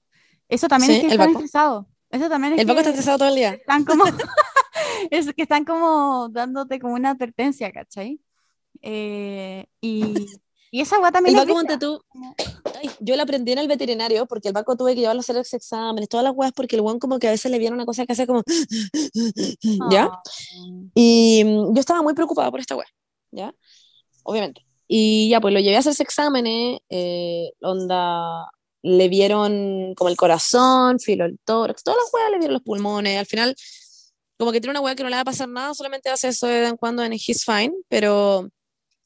[0.50, 1.86] Eso también Sí, es que el están estresados.
[2.10, 3.54] Eso también es El Paco está estresado todo el día.
[3.54, 4.04] están como,
[5.12, 8.20] es que están como dándote como una advertencia, ¿cachai?
[8.82, 10.14] Eh, y,
[10.72, 12.02] y esa weá también El Paco, tú.
[12.82, 15.36] Ay, yo lo aprendí en el veterinario porque el Paco tuve que llevarlo a hacer
[15.36, 17.86] los exámenes, todas las weas, porque el weón como que a veces le viene una
[17.86, 18.42] cosa que hace como.
[19.92, 20.06] ¿Ya?
[20.06, 20.22] Ah.
[20.96, 22.88] Y mm, yo estaba muy preocupada por esta wea,
[23.32, 23.54] ¿ya?
[24.24, 24.66] Obviamente.
[24.88, 28.50] Y ya, pues lo llevé a hacerse exámenes, eh, onda,
[28.82, 33.18] le vieron como el corazón, filo el tórax, todas las weas le vieron los pulmones,
[33.18, 33.56] al final,
[34.38, 36.48] como que tiene una wea que no le va a pasar nada, solamente hace eso
[36.48, 38.50] de vez en cuando en He's Fine, pero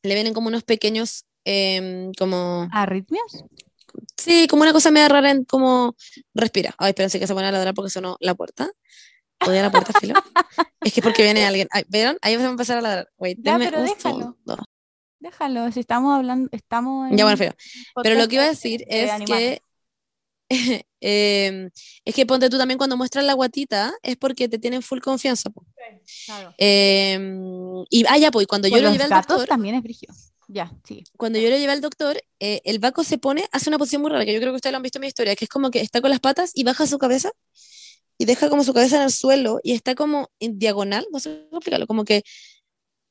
[0.01, 3.43] le vienen como unos pequeños, em, como, ¿Arritmias?
[4.17, 5.95] sí, como una cosa media rara en como
[6.33, 6.75] respira.
[6.77, 8.69] Ay, espérense que se pone a ladrar porque sonó la puerta.
[9.47, 10.15] Odia la puerta, filo.
[10.81, 11.67] es que porque viene alguien.
[11.71, 12.17] Ay, ¿Vieron?
[12.21, 13.09] Ahí va a empezar a ladrar.
[13.17, 14.15] Wait, Ya, denme pero un déjalo.
[14.17, 14.57] segundo.
[15.19, 17.51] Déjalo, si estamos hablando, estamos en Ya, bueno, filo.
[18.03, 19.61] Pero lo que iba a de- decir de es que
[21.01, 21.69] em,
[22.05, 25.49] es que ponte tú también cuando muestras la guatita es porque te tienen full confianza.
[25.49, 25.65] po.
[26.25, 26.53] Claro.
[26.57, 29.83] Em, y ah, ya, pues cuando yo Con lo los llevé al doctor, también es
[29.83, 30.13] brígido.
[30.47, 31.03] Ya, sí.
[31.17, 34.11] cuando yo lo llevé al doctor, eh, el vaco se pone, hace una posición muy
[34.11, 35.71] rara, que yo creo que ustedes lo han visto en mi historia, que es como
[35.71, 37.31] que está con las patas y baja su cabeza
[38.17, 41.45] y deja como su cabeza en el suelo y está como en diagonal, no sé
[41.49, 42.23] cómo explicarlo, como que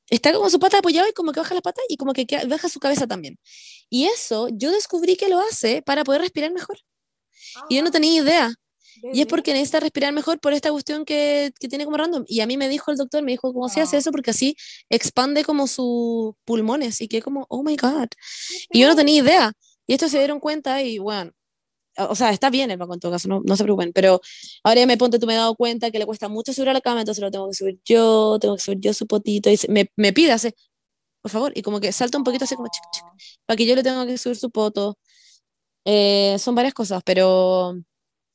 [0.09, 2.69] está como su pata apoyada y como que baja las patas y como que baja
[2.69, 3.37] su cabeza también.
[3.89, 6.79] Y eso yo descubrí que lo hace para poder respirar mejor.
[7.69, 8.53] Y yo no tenía idea.
[9.13, 12.23] Y es porque necesita respirar mejor por esta cuestión que, que tiene como random.
[12.27, 14.11] Y a mí me dijo el doctor, me dijo, ¿cómo se hace eso?
[14.11, 14.55] Porque así
[14.89, 18.07] expande como sus pulmones y que como, oh my God.
[18.71, 19.53] Y yo no tenía idea.
[19.87, 21.31] Y esto se dieron cuenta y bueno,
[21.97, 24.19] o sea, está bien el banco en todo caso, no, no se preocupen, pero
[24.63, 26.73] ahora ya me ponte, tú me he dado cuenta que le cuesta mucho subir a
[26.73, 29.55] la cama, entonces lo tengo que subir yo, tengo que subir yo su potito, y
[29.57, 30.55] se- me, me pide, hace,
[31.21, 33.05] por favor, y como que salta un poquito así como, chic, chic,
[33.45, 34.97] para que yo le tenga que subir su poto.
[35.85, 37.75] Eh, son varias cosas, pero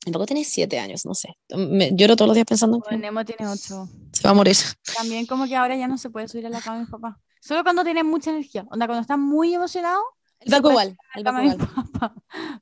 [0.05, 1.37] el Paco tiene siete años, no sé.
[1.55, 3.87] Me, lloro todos los días pensando que Nemo tiene ocho.
[4.11, 4.55] se va a morir.
[4.95, 7.19] También como que ahora ya no se puede subir a la cama de mi papá.
[7.39, 8.65] Solo cuando tiene mucha energía.
[8.71, 10.01] Onda, cuando está muy emocionado,
[10.41, 11.57] El Paco igual, el Paco igual.
[11.57, 12.13] papá,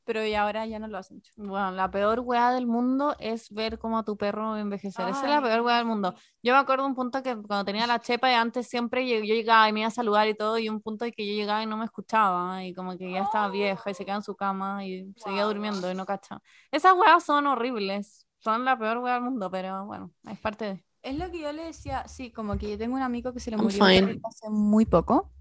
[0.04, 1.22] pero ya ahora ya no lo hacen.
[1.38, 5.08] Bueno, la peor weá del mundo es ver cómo a tu perro envejecer.
[5.08, 6.14] Esa es la Ay, peor weá del mundo.
[6.44, 9.34] Yo me acuerdo un punto que cuando tenía la chepa y antes siempre yo, yo
[9.34, 11.64] llegaba y me iba a saludar y todo, y un punto en que yo llegaba
[11.64, 14.36] y no me escuchaba, y como que ya estaba vieja y se quedaba en su
[14.36, 16.42] cama y seguía durmiendo y no cachaba.
[16.72, 18.26] Esas weas son horribles.
[18.40, 20.86] Son la peor weá del mundo, pero bueno, es parte de.
[21.02, 23.52] Es lo que yo le decía, sí, como que yo tengo un amigo que se
[23.52, 23.84] le I'm murió
[24.24, 25.32] hace muy poco.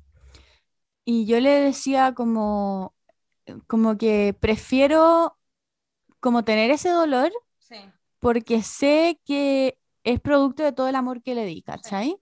[1.11, 2.95] Y yo le decía como,
[3.67, 5.39] como que prefiero
[6.21, 7.77] como tener ese dolor Sí.
[8.19, 12.19] porque sé que es producto de todo el amor que le di, ¿cachai?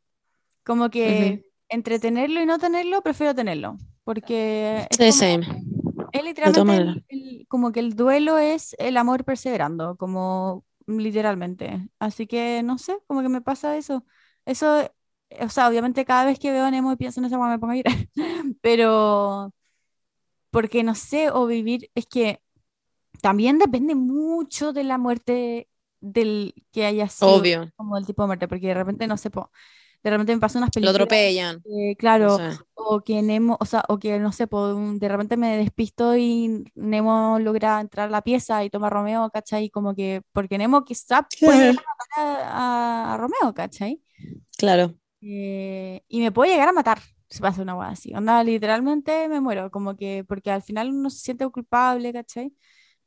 [0.65, 3.77] Como que entre tenerlo y no tenerlo, prefiero tenerlo.
[4.05, 5.13] Porque es Sí, como-
[5.49, 5.65] same.
[6.13, 11.89] es literalmente el- el- como que el duelo es el amor perseverando, como literalmente.
[11.99, 14.05] Así que no sé, como que me pasa eso.
[14.45, 14.89] Eso,
[15.41, 17.73] o sea, obviamente cada vez que veo a Nemo y pienso en esa me pongo
[17.73, 17.95] a llorar.
[18.63, 19.53] Pero
[20.51, 22.41] porque no sé, o vivir, es que
[23.23, 25.69] también depende mucho de la muerte
[26.01, 27.73] del que haya sido, Obvio.
[27.77, 29.51] como el tipo de muerte, porque de repente no sé, po,
[30.03, 31.63] de repente me pasan unas Lo películas atropellan.
[31.65, 32.59] que, claro, no sé.
[32.75, 36.65] o que Nemo, o sea, o que no sé, po, de repente me despisto y
[36.75, 39.71] Nemo logra entrar a la pieza y toma a Romeo, ¿cachai?
[39.71, 41.89] Como que, porque Nemo quizá puede matar
[42.47, 44.01] a, a Romeo, ¿cachai?
[44.57, 44.95] Claro.
[45.23, 48.15] Eh, y me puede llegar a matar si pasa una hueá así.
[48.15, 52.53] Onda, literalmente me muero, como que, porque al final uno se siente culpable, ¿cachai?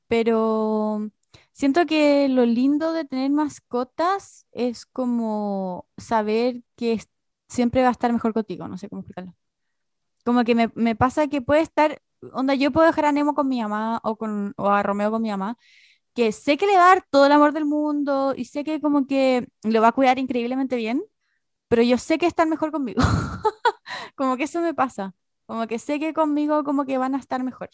[0.07, 1.09] Pero
[1.53, 7.09] siento que lo lindo de tener mascotas es como saber que es-
[7.49, 9.35] siempre va a estar mejor contigo, no sé cómo explicarlo.
[10.25, 12.01] Como que me, me pasa que puede estar,
[12.33, 15.21] onda, yo puedo dejar a Nemo con mi mamá o, con, o a Romeo con
[15.21, 15.57] mi mamá,
[16.15, 18.81] que sé que le va a dar todo el amor del mundo y sé que
[18.81, 21.03] como que lo va a cuidar increíblemente bien,
[21.69, 23.01] pero yo sé que están mejor conmigo.
[24.15, 25.15] Como que eso me pasa.
[25.47, 27.69] Como que sé que conmigo como que van a estar mejor.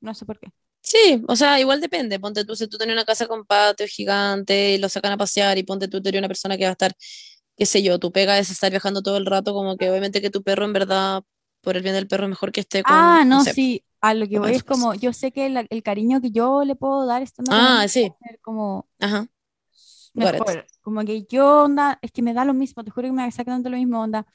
[0.00, 0.48] No sé por qué.
[0.82, 2.20] Sí, o sea, igual depende.
[2.20, 5.56] Ponte tú, si tú tienes una casa con patio gigante y lo sacan a pasear
[5.58, 6.92] y ponte tú, tú eres una persona que va a estar,
[7.56, 10.30] qué sé yo, tu pega es estar viajando todo el rato, como que obviamente que
[10.30, 11.22] tu perro en verdad,
[11.62, 13.54] por el bien del perro, mejor que esté con, Ah, no, sé.
[13.54, 13.84] sí.
[14.00, 16.76] A lo que voy es como, yo sé que la- el cariño que yo le
[16.76, 18.12] puedo dar con Ah, sí.
[18.42, 19.26] como Ajá.
[20.14, 20.66] Mejor.
[20.82, 23.28] Como que yo, onda, es que me da lo mismo, te juro que me da
[23.28, 24.26] exactamente lo mismo, onda.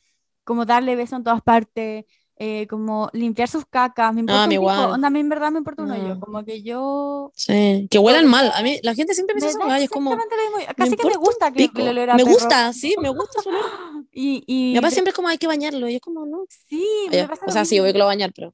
[0.44, 2.06] Como darle besos en todas partes,
[2.38, 4.90] eh, como limpiar sus cacas, me importa Ah, un mi pico, igual.
[4.90, 6.18] onda, a mí en verdad me importa un hoyo.
[6.18, 6.20] No.
[6.20, 8.52] Como que yo Sí, que huelan mal.
[8.54, 11.52] A mí, la gente siempre Me piensa eso, es como, me Casi que me gusta
[11.52, 12.34] que, que el olor a Me perro.
[12.34, 13.64] gusta, sí, me gusta su olor.
[14.12, 16.46] Y, y Mi papá siempre es como, hay que bañarlo, y es como, no.
[16.50, 17.86] sí, Ah, me pasa O sea, sí, mismo.
[17.94, 18.54] que lo va a bañar, pero...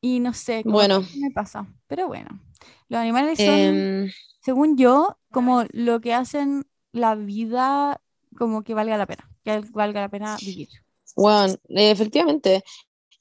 [0.00, 1.04] Y no sé, como Bueno.
[1.12, 1.66] que me pasa.
[1.86, 2.40] Pero bueno,
[2.88, 8.00] los animales son, Em, según yo, como lo que hacen la vida
[8.36, 10.68] como que valga la pena, que valga la pena vivir.
[11.16, 12.62] Bueno, efectivamente.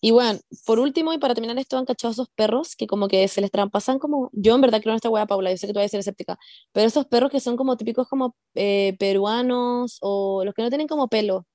[0.04, 3.28] Y bueno, por último, y para terminar esto, han cachado esos perros que como que
[3.28, 5.74] se les trampasan como, yo en verdad creo en esta wea, Paula, yo sé que
[5.74, 6.40] tú vas a ser escéptica,
[6.72, 10.88] pero esos perros que son como típicos como eh, peruanos o los que no tienen
[10.88, 11.46] como pelo,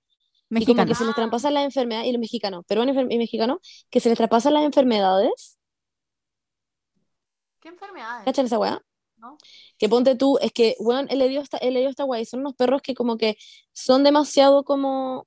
[0.49, 3.59] y como que se les traspasan las enfermedades, y los mexicanos, peruanos y mexicanos,
[3.91, 5.59] que se les traspasan las enfermedades,
[7.59, 8.25] ¿Qué enfermedades?
[8.25, 8.81] ¿cachan esa wea?
[9.17, 9.39] ¿No?
[9.79, 12.21] Que ponte tú, es que, weón, él le dio esta, él le dio esta wea,
[12.21, 13.37] y son unos perros que como que
[13.73, 15.27] son demasiado como,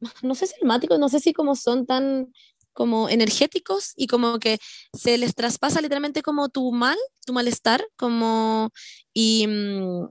[0.22, 2.32] no sé si almáticos, no sé si como son tan
[2.72, 4.58] como energéticos y como que
[4.96, 6.96] se les traspasa literalmente como tu mal,
[7.26, 8.70] tu malestar, como
[9.12, 10.08] y, mm,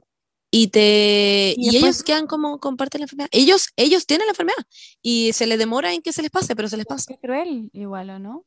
[0.52, 3.30] y te Y y, ellos quedan como comparten la enfermedad.
[3.32, 4.64] Ellos ellos tienen la enfermedad
[5.02, 7.06] y se les demora en que se les pase, pero se les pasa.
[7.08, 8.46] Qué cruel, igual, ¿o no?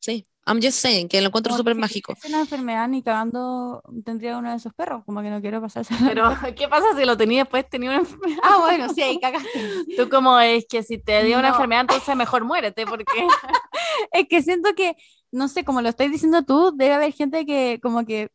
[0.00, 0.26] Sí.
[0.46, 2.14] I'm just saying que lo encuentro súper si mágico.
[2.14, 5.94] tuviese una enfermedad ni cagando tendría uno de esos perros, como que no quiero pasarse.
[6.02, 8.38] Pero, ¿qué pasa si lo tenía después tenía una enfermedad?
[8.42, 9.60] Ah, bueno, sí, ahí cagaste.
[9.96, 13.04] Tú como es que si te dio una enfermedad, entonces mejor muérete, porque
[14.12, 14.94] Es que siento que,
[15.30, 18.30] no sé, como lo estás diciendo tú, debe haber gente que como que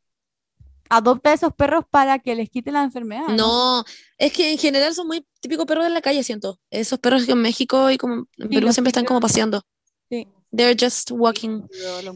[0.90, 3.28] adopta esos perros para que les quite la enfermedad.
[3.30, 3.36] ¿no?
[3.36, 3.84] No,
[4.18, 6.60] es que en general son muy típicos perros de la calle, siento.
[6.70, 9.64] Esos perros que en México y como en Sí, Perú siempre están como paseando.
[10.10, 10.28] Sí.
[10.56, 11.64] They're just walking.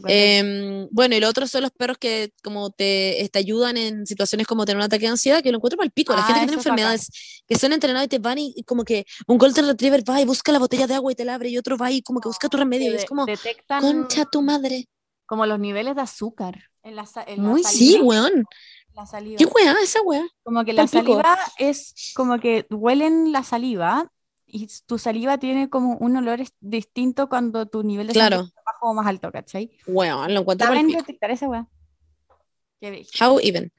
[0.06, 4.46] Em, bueno, y lo otro son los perros que como te, te ayudan en situaciones
[4.46, 6.12] como tener un ataque de ansiedad, que lo encuentro mal pico.
[6.14, 6.72] La Ah, gente que tiene bacán.
[6.72, 10.20] enfermedades que son entrenados y te van y, y como que un Golden Retriever va
[10.20, 12.20] y busca la botella de agua y te la abre y otro va y como
[12.20, 12.92] que busca tu remedio.
[12.92, 14.86] y es como, detectan concha tu madre.
[15.26, 16.62] como los niveles de azúcar.
[16.82, 18.44] En la, en la Muy sí, saliva, weón.
[18.94, 19.36] la saliva.
[19.36, 20.26] ¿Qué weá esa weá?
[20.42, 21.14] Como que la Pal pico.
[21.20, 24.10] saliva es como que huelen la saliva
[24.50, 28.40] y tu saliva tiene como un olor distinto cuando tu nivel de Claro.
[28.48, 29.70] está bajo o más alto, ¿cachai?
[29.86, 31.66] Weón, lo encuentro Saben detectar esa weá.
[33.20, 33.72] How even.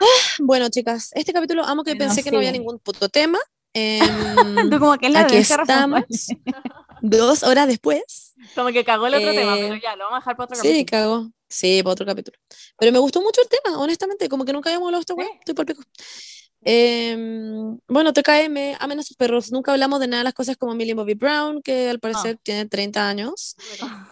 [0.00, 0.04] Ah,
[0.40, 2.58] bueno, chicas, este capítulo amo que Bueno, pensé que no había sí.
[2.58, 3.38] ningún puto tema.
[3.78, 6.40] Em, Tú como que es la aquí estamos, responsable.
[7.02, 8.34] dos horas después.
[8.54, 10.56] Como que cagó el otro tema, Eh, pero ya, lo vamos a dejar para otro
[10.56, 10.86] Sí, capítulo.
[10.90, 11.30] cagó.
[11.48, 12.38] Sí, para otro capítulo.
[12.78, 15.22] Pero me gustó mucho el tema, honestamente, como que nunca habíamos hablado de esta.
[15.32, 15.38] Sí.
[15.40, 15.82] Estoy por pico.
[16.68, 19.52] Em, bueno, TKM, amen a sus perros.
[19.52, 22.66] Nunca hablamos de nada de las cosas como Millie Bobby Brown, que al parecer tiene
[22.66, 23.54] 30 años.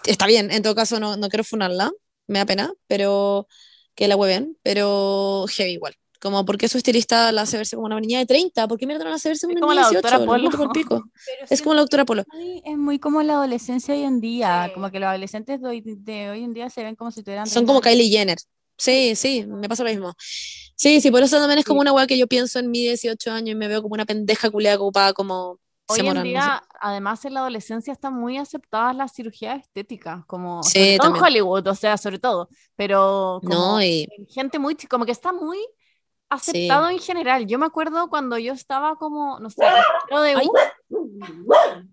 [0.07, 1.91] Está bien, en todo caso no, no quiero funarla,
[2.29, 3.49] me da pena, pero
[3.97, 5.95] que la hueven, pero heavy igual.
[6.21, 8.69] Como, ¿por qué su estilista la hace verse como una niña de 30?
[8.69, 10.27] ¿Por qué mierda no la hace verse como una niña de doctora 18?
[10.27, 10.73] Lo encuentro Polo.
[10.73, 11.11] por pico.
[11.51, 12.25] Es como la doctora Polo.
[12.65, 14.75] es muy como la adolescencia hoy en día, Sí.
[14.75, 17.47] como que los adolescentes de hoy, de hoy en día se ven como si tuvieran
[17.47, 17.81] Son 30 como.
[17.81, 18.39] Kylie Jenner.
[18.79, 20.15] Sí, sí, me pasa lo mismo.
[20.77, 21.83] Sí, sí, por eso también es como Sí.
[21.83, 24.51] una weá que yo pienso en mi 18 años y me veo como una pendeja
[24.51, 26.33] culiada ocupada como Hoy en Zamorano, no sé.
[26.49, 31.15] día, además en la adolescencia están muy aceptadas las cirugías estéticas, como Sí, sobre todo
[31.17, 31.23] en.
[31.23, 35.33] Hollywood, o sea, sobre todo, pero como No, y en gente muy, como que está
[35.33, 35.59] muy
[36.31, 37.47] aceptado en general.
[37.47, 40.37] Yo me acuerdo cuando yo estaba como, no sé, de.
[40.37, 40.53] U,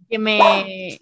[0.09, 0.99] que me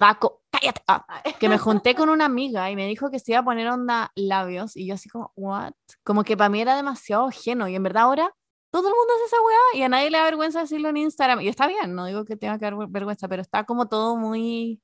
[0.00, 1.06] va co- cállate, ah,
[1.38, 4.12] que me junté con una amiga y me dijo que se iba a poner onda
[4.14, 5.72] labios y yo así como, what?
[6.04, 8.32] Como que para mí era demasiado ajeno y en verdad ahora
[8.70, 11.40] todo el mundo hace esa weá y a nadie le da vergüenza decirlo en Instagram
[11.40, 14.16] y está bien, no digo que tenga que dar ver- vergüenza, pero está como todo
[14.16, 14.80] muy,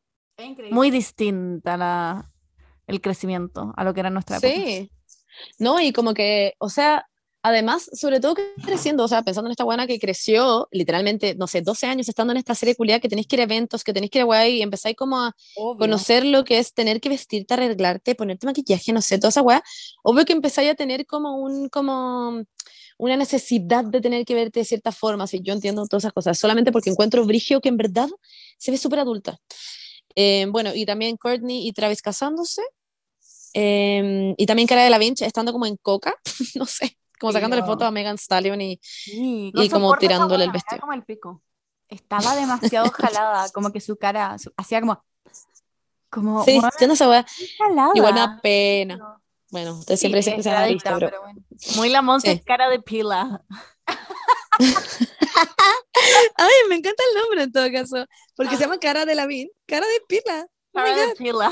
[0.70, 2.30] muy distinta la,
[2.86, 4.52] el crecimiento a lo que era nuestra época.
[4.54, 4.90] Sí.
[5.58, 7.06] No, y como que, o sea,
[7.42, 11.46] además, sobre todo que creciendo, o sea, pensando en esta buena que creció, literalmente, no
[11.46, 13.92] sé, 12 años estando en esta serie culiada que tenéis que ir a eventos, que
[13.92, 15.78] tenéis que ir a weá y empezáis como a Obvio.
[15.78, 19.62] conocer lo que es tener que vestirte, arreglarte, ponerte maquillaje, no sé, toda esa weá,
[20.02, 22.44] obvio que empezáis a tener como un, como
[22.98, 26.38] una necesidad de tener que verte de cierta forma, si yo entiendo todas esas cosas,
[26.38, 28.08] solamente porque encuentro Brigio que en verdad
[28.58, 29.38] se ve súper adulta.
[30.14, 32.62] Eh, bueno, y también Courtney y Travis casándose,
[33.54, 36.14] eh, y también Cara de la Vinci estando como en coca,
[36.54, 37.66] no sé, como Sí, sacándole no.
[37.68, 40.80] fotos a Megan Stallion y, Sí, y como tirándole el vestido.
[40.80, 41.40] como el pico.
[41.88, 45.02] estaba demasiado jalada, como que su cara su- hacía como,
[46.10, 47.92] como, Sí, "Weona, entiendo esa weá, qué jalada.
[47.94, 49.18] igual me da pena.
[49.50, 51.08] Bueno, ustedes Sí, siempre dicen que es se adicta, pero...
[51.10, 51.40] pero bueno.
[51.76, 52.40] Muy la Monse Sí.
[52.44, 53.42] cara de pila.
[56.36, 59.86] Ay, me encanta el nombre en todo caso, porque se llama Cara de Lavín, Cara
[59.86, 60.46] de Pila.
[60.74, 61.50] Oh my Cara de pila.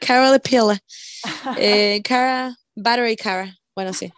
[0.00, 0.78] Cara de Pila.
[1.58, 3.56] Eh, cara, Battery Cara.
[3.74, 4.12] Bueno, sí.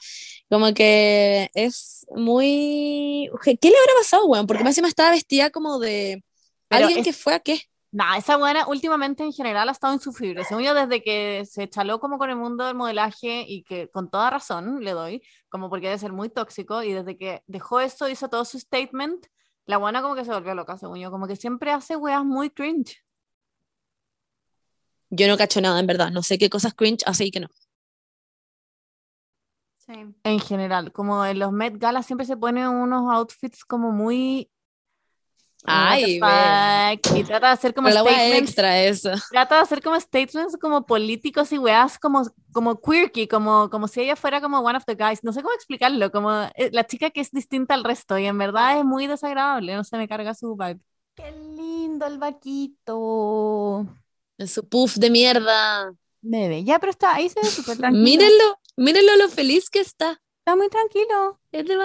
[0.49, 3.31] Como que es muy...
[3.43, 4.47] ¿Qué le habrá pasado, weón?
[4.47, 6.25] Porque más encima estaba vestida como de...
[6.69, 7.61] Pero Alguien es- que fue a qué?
[7.91, 10.45] Nah, esa buena últimamente en general ha estado insufrible.
[10.45, 14.11] Según yo, desde que se chaló como con el mundo del modelaje y que con
[14.11, 18.07] toda razón le doy, como porque debe ser muy tóxico, y desde que dejó eso,
[18.09, 19.27] hizo todo su statement,
[19.65, 22.51] la buena como que se volvió loca, según yo, como que siempre hace weas muy
[22.51, 23.03] cringe.
[25.09, 26.11] Yo no cacho nada, en verdad.
[26.11, 27.49] No sé qué cosas cringe hace y que no.
[29.89, 30.15] Sí.
[30.23, 34.51] En general, como en los Met Gala siempre se ponen unos outfits como muy...
[35.65, 36.21] Ay,
[37.17, 39.11] y trata de hacer como Pero statements extra eso.
[39.29, 44.03] trata de hacer como statements como políticos y weas como, como quirky, como, como si
[44.03, 45.25] ella fuera como one of the guys.
[45.25, 48.39] No sé cómo explicarlo, como eh, la chica que es distinta al resto y en
[48.39, 50.81] verdad es muy desagradable, no se me carga su vibe.
[51.17, 53.85] Qué lindo el vaquito.
[54.47, 55.93] Su puff de mierda.
[56.21, 58.05] Bebé, ya, pero está ahí, se ve súper tranquilo.
[58.05, 60.21] Mírenlo, mírenlo lo feliz que está.
[60.41, 61.41] Está muy tranquilo.
[61.53, 61.77] Es de.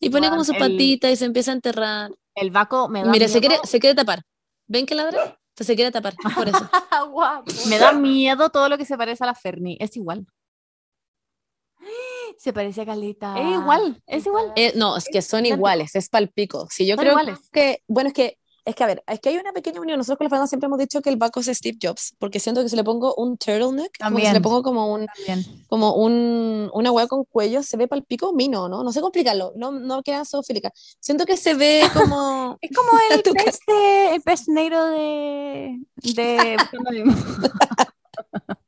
[0.00, 2.10] Y pone como Weón, su el- patita y se empieza a enterrar.
[2.34, 4.22] El vaco me da Mire, se miedo, quiere, se quiere tapar.
[4.66, 5.38] ¿Ven que ladra?
[5.50, 6.58] Entonces se quiere tapar, por eso.
[7.10, 7.52] Guapo.
[7.68, 10.26] me da miedo todo lo que se parece a la Fernie, es igual.
[12.38, 13.38] Se parece a Caleta.
[13.38, 14.52] Es igual, es igual.
[14.56, 16.66] Eh, no, es que son iguales, es palpico.
[16.70, 17.38] Si yo Son creo iguales.
[17.52, 19.98] que, bueno, es que, es que a ver, es que hay una pequeña unión.
[19.98, 22.62] Nosotros con la Fernanda siempre hemos dicho que el Baco es Steve Jobs, porque siento
[22.62, 25.64] que si le pongo un turtleneck, como si le pongo como un, También.
[25.68, 28.84] como un, una hueá con cuello, se ve palpico mino, ¿no?
[28.84, 30.72] No sé cómo explicarlo, no, no queda zoofílica.
[31.00, 32.58] Siento que se ve como...
[32.60, 35.80] Es como el pez, de, el pez negro de.
[36.14, 36.56] de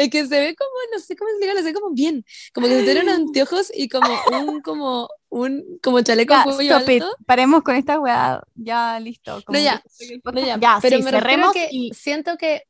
[0.00, 2.24] Es que se ve como, no sé cómo explicarlo, se ve como bien,
[2.54, 6.76] como que se tiene unos anteojos y como un, como, un, como chaleco Ya, cuello
[6.78, 7.02] stop it.
[7.02, 7.16] alto.
[7.26, 8.42] Paremos con esta weá.
[8.54, 9.42] Ya, listo.
[9.44, 9.82] como No, ya.
[9.98, 12.62] que- No, ya, Ya, pero sí, me cerremos que y- siento que,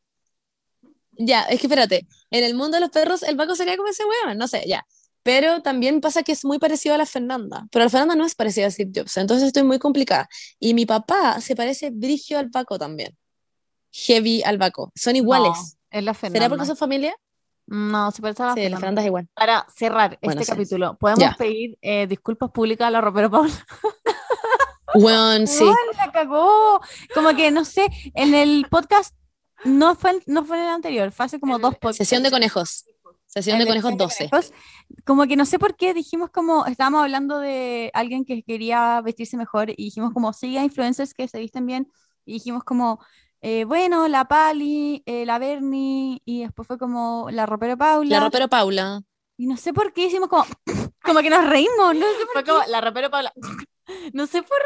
[1.13, 4.03] ya, es que espérate, en el mundo de los perros el Baco sería como ese
[4.05, 4.85] weón, no sé, ya.
[5.23, 8.35] Pero también pasa que es muy parecido a la Fernanda, pero la Fernanda no es
[8.35, 10.29] parecida a Steve Jobs, entonces estoy muy complicada.
[10.59, 13.17] Y mi papá se parece brigio al Baco también.
[13.93, 14.91] Heavy al Baco.
[14.97, 15.77] Son iguales.
[15.93, 16.39] No, es la Fernanda.
[16.39, 17.15] ¿Será porque son familia?
[17.67, 18.79] No, se parece a la Sí, la Fernanda.
[18.81, 19.29] Fernanda es igual.
[19.35, 20.51] Para cerrar Bueno, este sí.
[20.57, 21.35] capítulo, ¿podemos Ya.
[21.39, 23.53] pedir eh, disculpas públicas a la ropera Paula?
[24.95, 25.63] Weón, sí.
[25.63, 26.81] Weón, la cagó.
[27.15, 29.15] Como que, no sé, en el podcast.
[29.65, 31.99] No fue, el- no fue en el anterior, fue hace como dos podcasts.
[31.99, 32.87] Sesión de conejos.
[33.27, 34.31] Sesión El de conejos Sesión de 12.
[34.31, 34.53] Conejos,
[35.05, 39.37] Como que no sé por qué dijimos como, estábamos hablando de alguien que quería vestirse
[39.37, 41.93] mejor y dijimos como, sigue a influencers que se visten bien
[42.25, 42.99] y dijimos como,
[43.43, 48.19] eh, bueno, la Pali, eh, la Bernie, y después fue como la ropero Paula.
[48.19, 49.03] La ropero Paula.
[49.37, 50.45] Y no sé por qué hicimos como,
[51.03, 53.33] como que nos reímos, no sé por Fue como la ropero Paula.
[54.13, 54.59] No sé por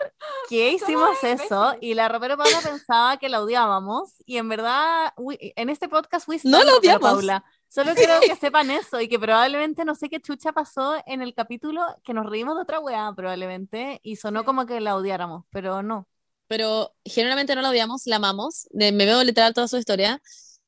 [0.51, 5.55] qué hicimos eso y la ropero Paula pensaba que la odiábamos y en verdad we-
[5.57, 7.11] en este podcast we No la odiamos.
[7.11, 7.43] Paula.
[7.69, 11.33] Solo quiero que sepan eso y que probablemente no sé qué chucha pasó en el
[11.33, 15.83] capítulo que nos reímos de otra weá probablemente y sonó como que la odiáramos, pero
[15.83, 16.07] no.
[16.47, 18.69] Pero generalmente no la odiamos, la amamos.
[18.73, 20.21] Me veo literal toda su historia.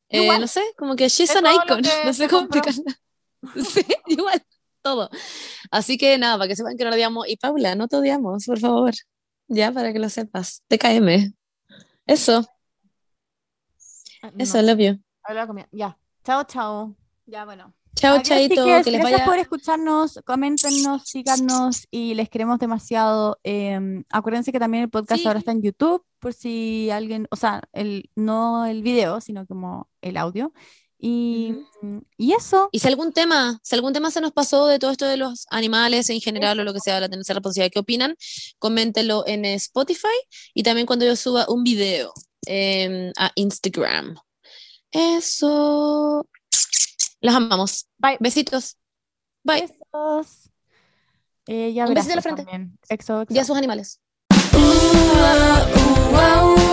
[0.09, 1.83] Eh, no sé, como que she's Es an icon.
[2.05, 2.99] No sé se cómo explicarla.
[3.65, 4.43] Sí, igual,
[4.83, 5.11] todo.
[5.71, 7.29] Así que nada, para que sepan que no la odiamos.
[7.29, 8.95] Y Paula, no te odiamos, por favor.
[9.49, 10.63] Ya, para que lo sepas.
[10.69, 11.33] TKM.
[12.07, 12.45] Eso,
[14.39, 15.67] eso, No, love you.
[15.73, 15.97] Ya.
[16.25, 16.97] Chao, chao.
[17.27, 17.73] Ya, bueno.
[17.97, 19.25] Chao, chaito, que les gracias vaya.
[19.25, 23.39] por escucharnos, coméntenos, síganos y les queremos demasiado.
[23.43, 23.79] Eh,
[24.11, 25.27] acuérdense que también el podcast Sí.
[25.27, 29.89] ahora está en YouTube, por si alguien, o sea, el, no el video, sino como
[30.03, 30.53] el audio.
[30.99, 31.55] Y,
[32.17, 35.07] y eso, Y si algún tema, si algún tema se nos pasó de todo esto
[35.07, 38.15] de los animales en general o lo que sea, la tenerse responsabilidad, ¿qué opinan?
[38.59, 40.09] Coméntenlo en Spotify
[40.55, 42.13] y también cuando yo suba un video
[42.47, 44.17] em, a Instagram.
[44.91, 46.27] Eso.
[47.21, 47.89] Las amamos.
[47.99, 48.17] Bye.
[48.21, 48.77] Besitos.
[49.43, 49.63] Bye.
[49.63, 50.51] besos.
[51.47, 52.43] Eh, ya Un besito en la frente.
[52.89, 53.35] Exo, exo.
[53.35, 54.01] Y a sus animales.
[54.53, 55.67] Ua,
[56.13, 56.66] ua,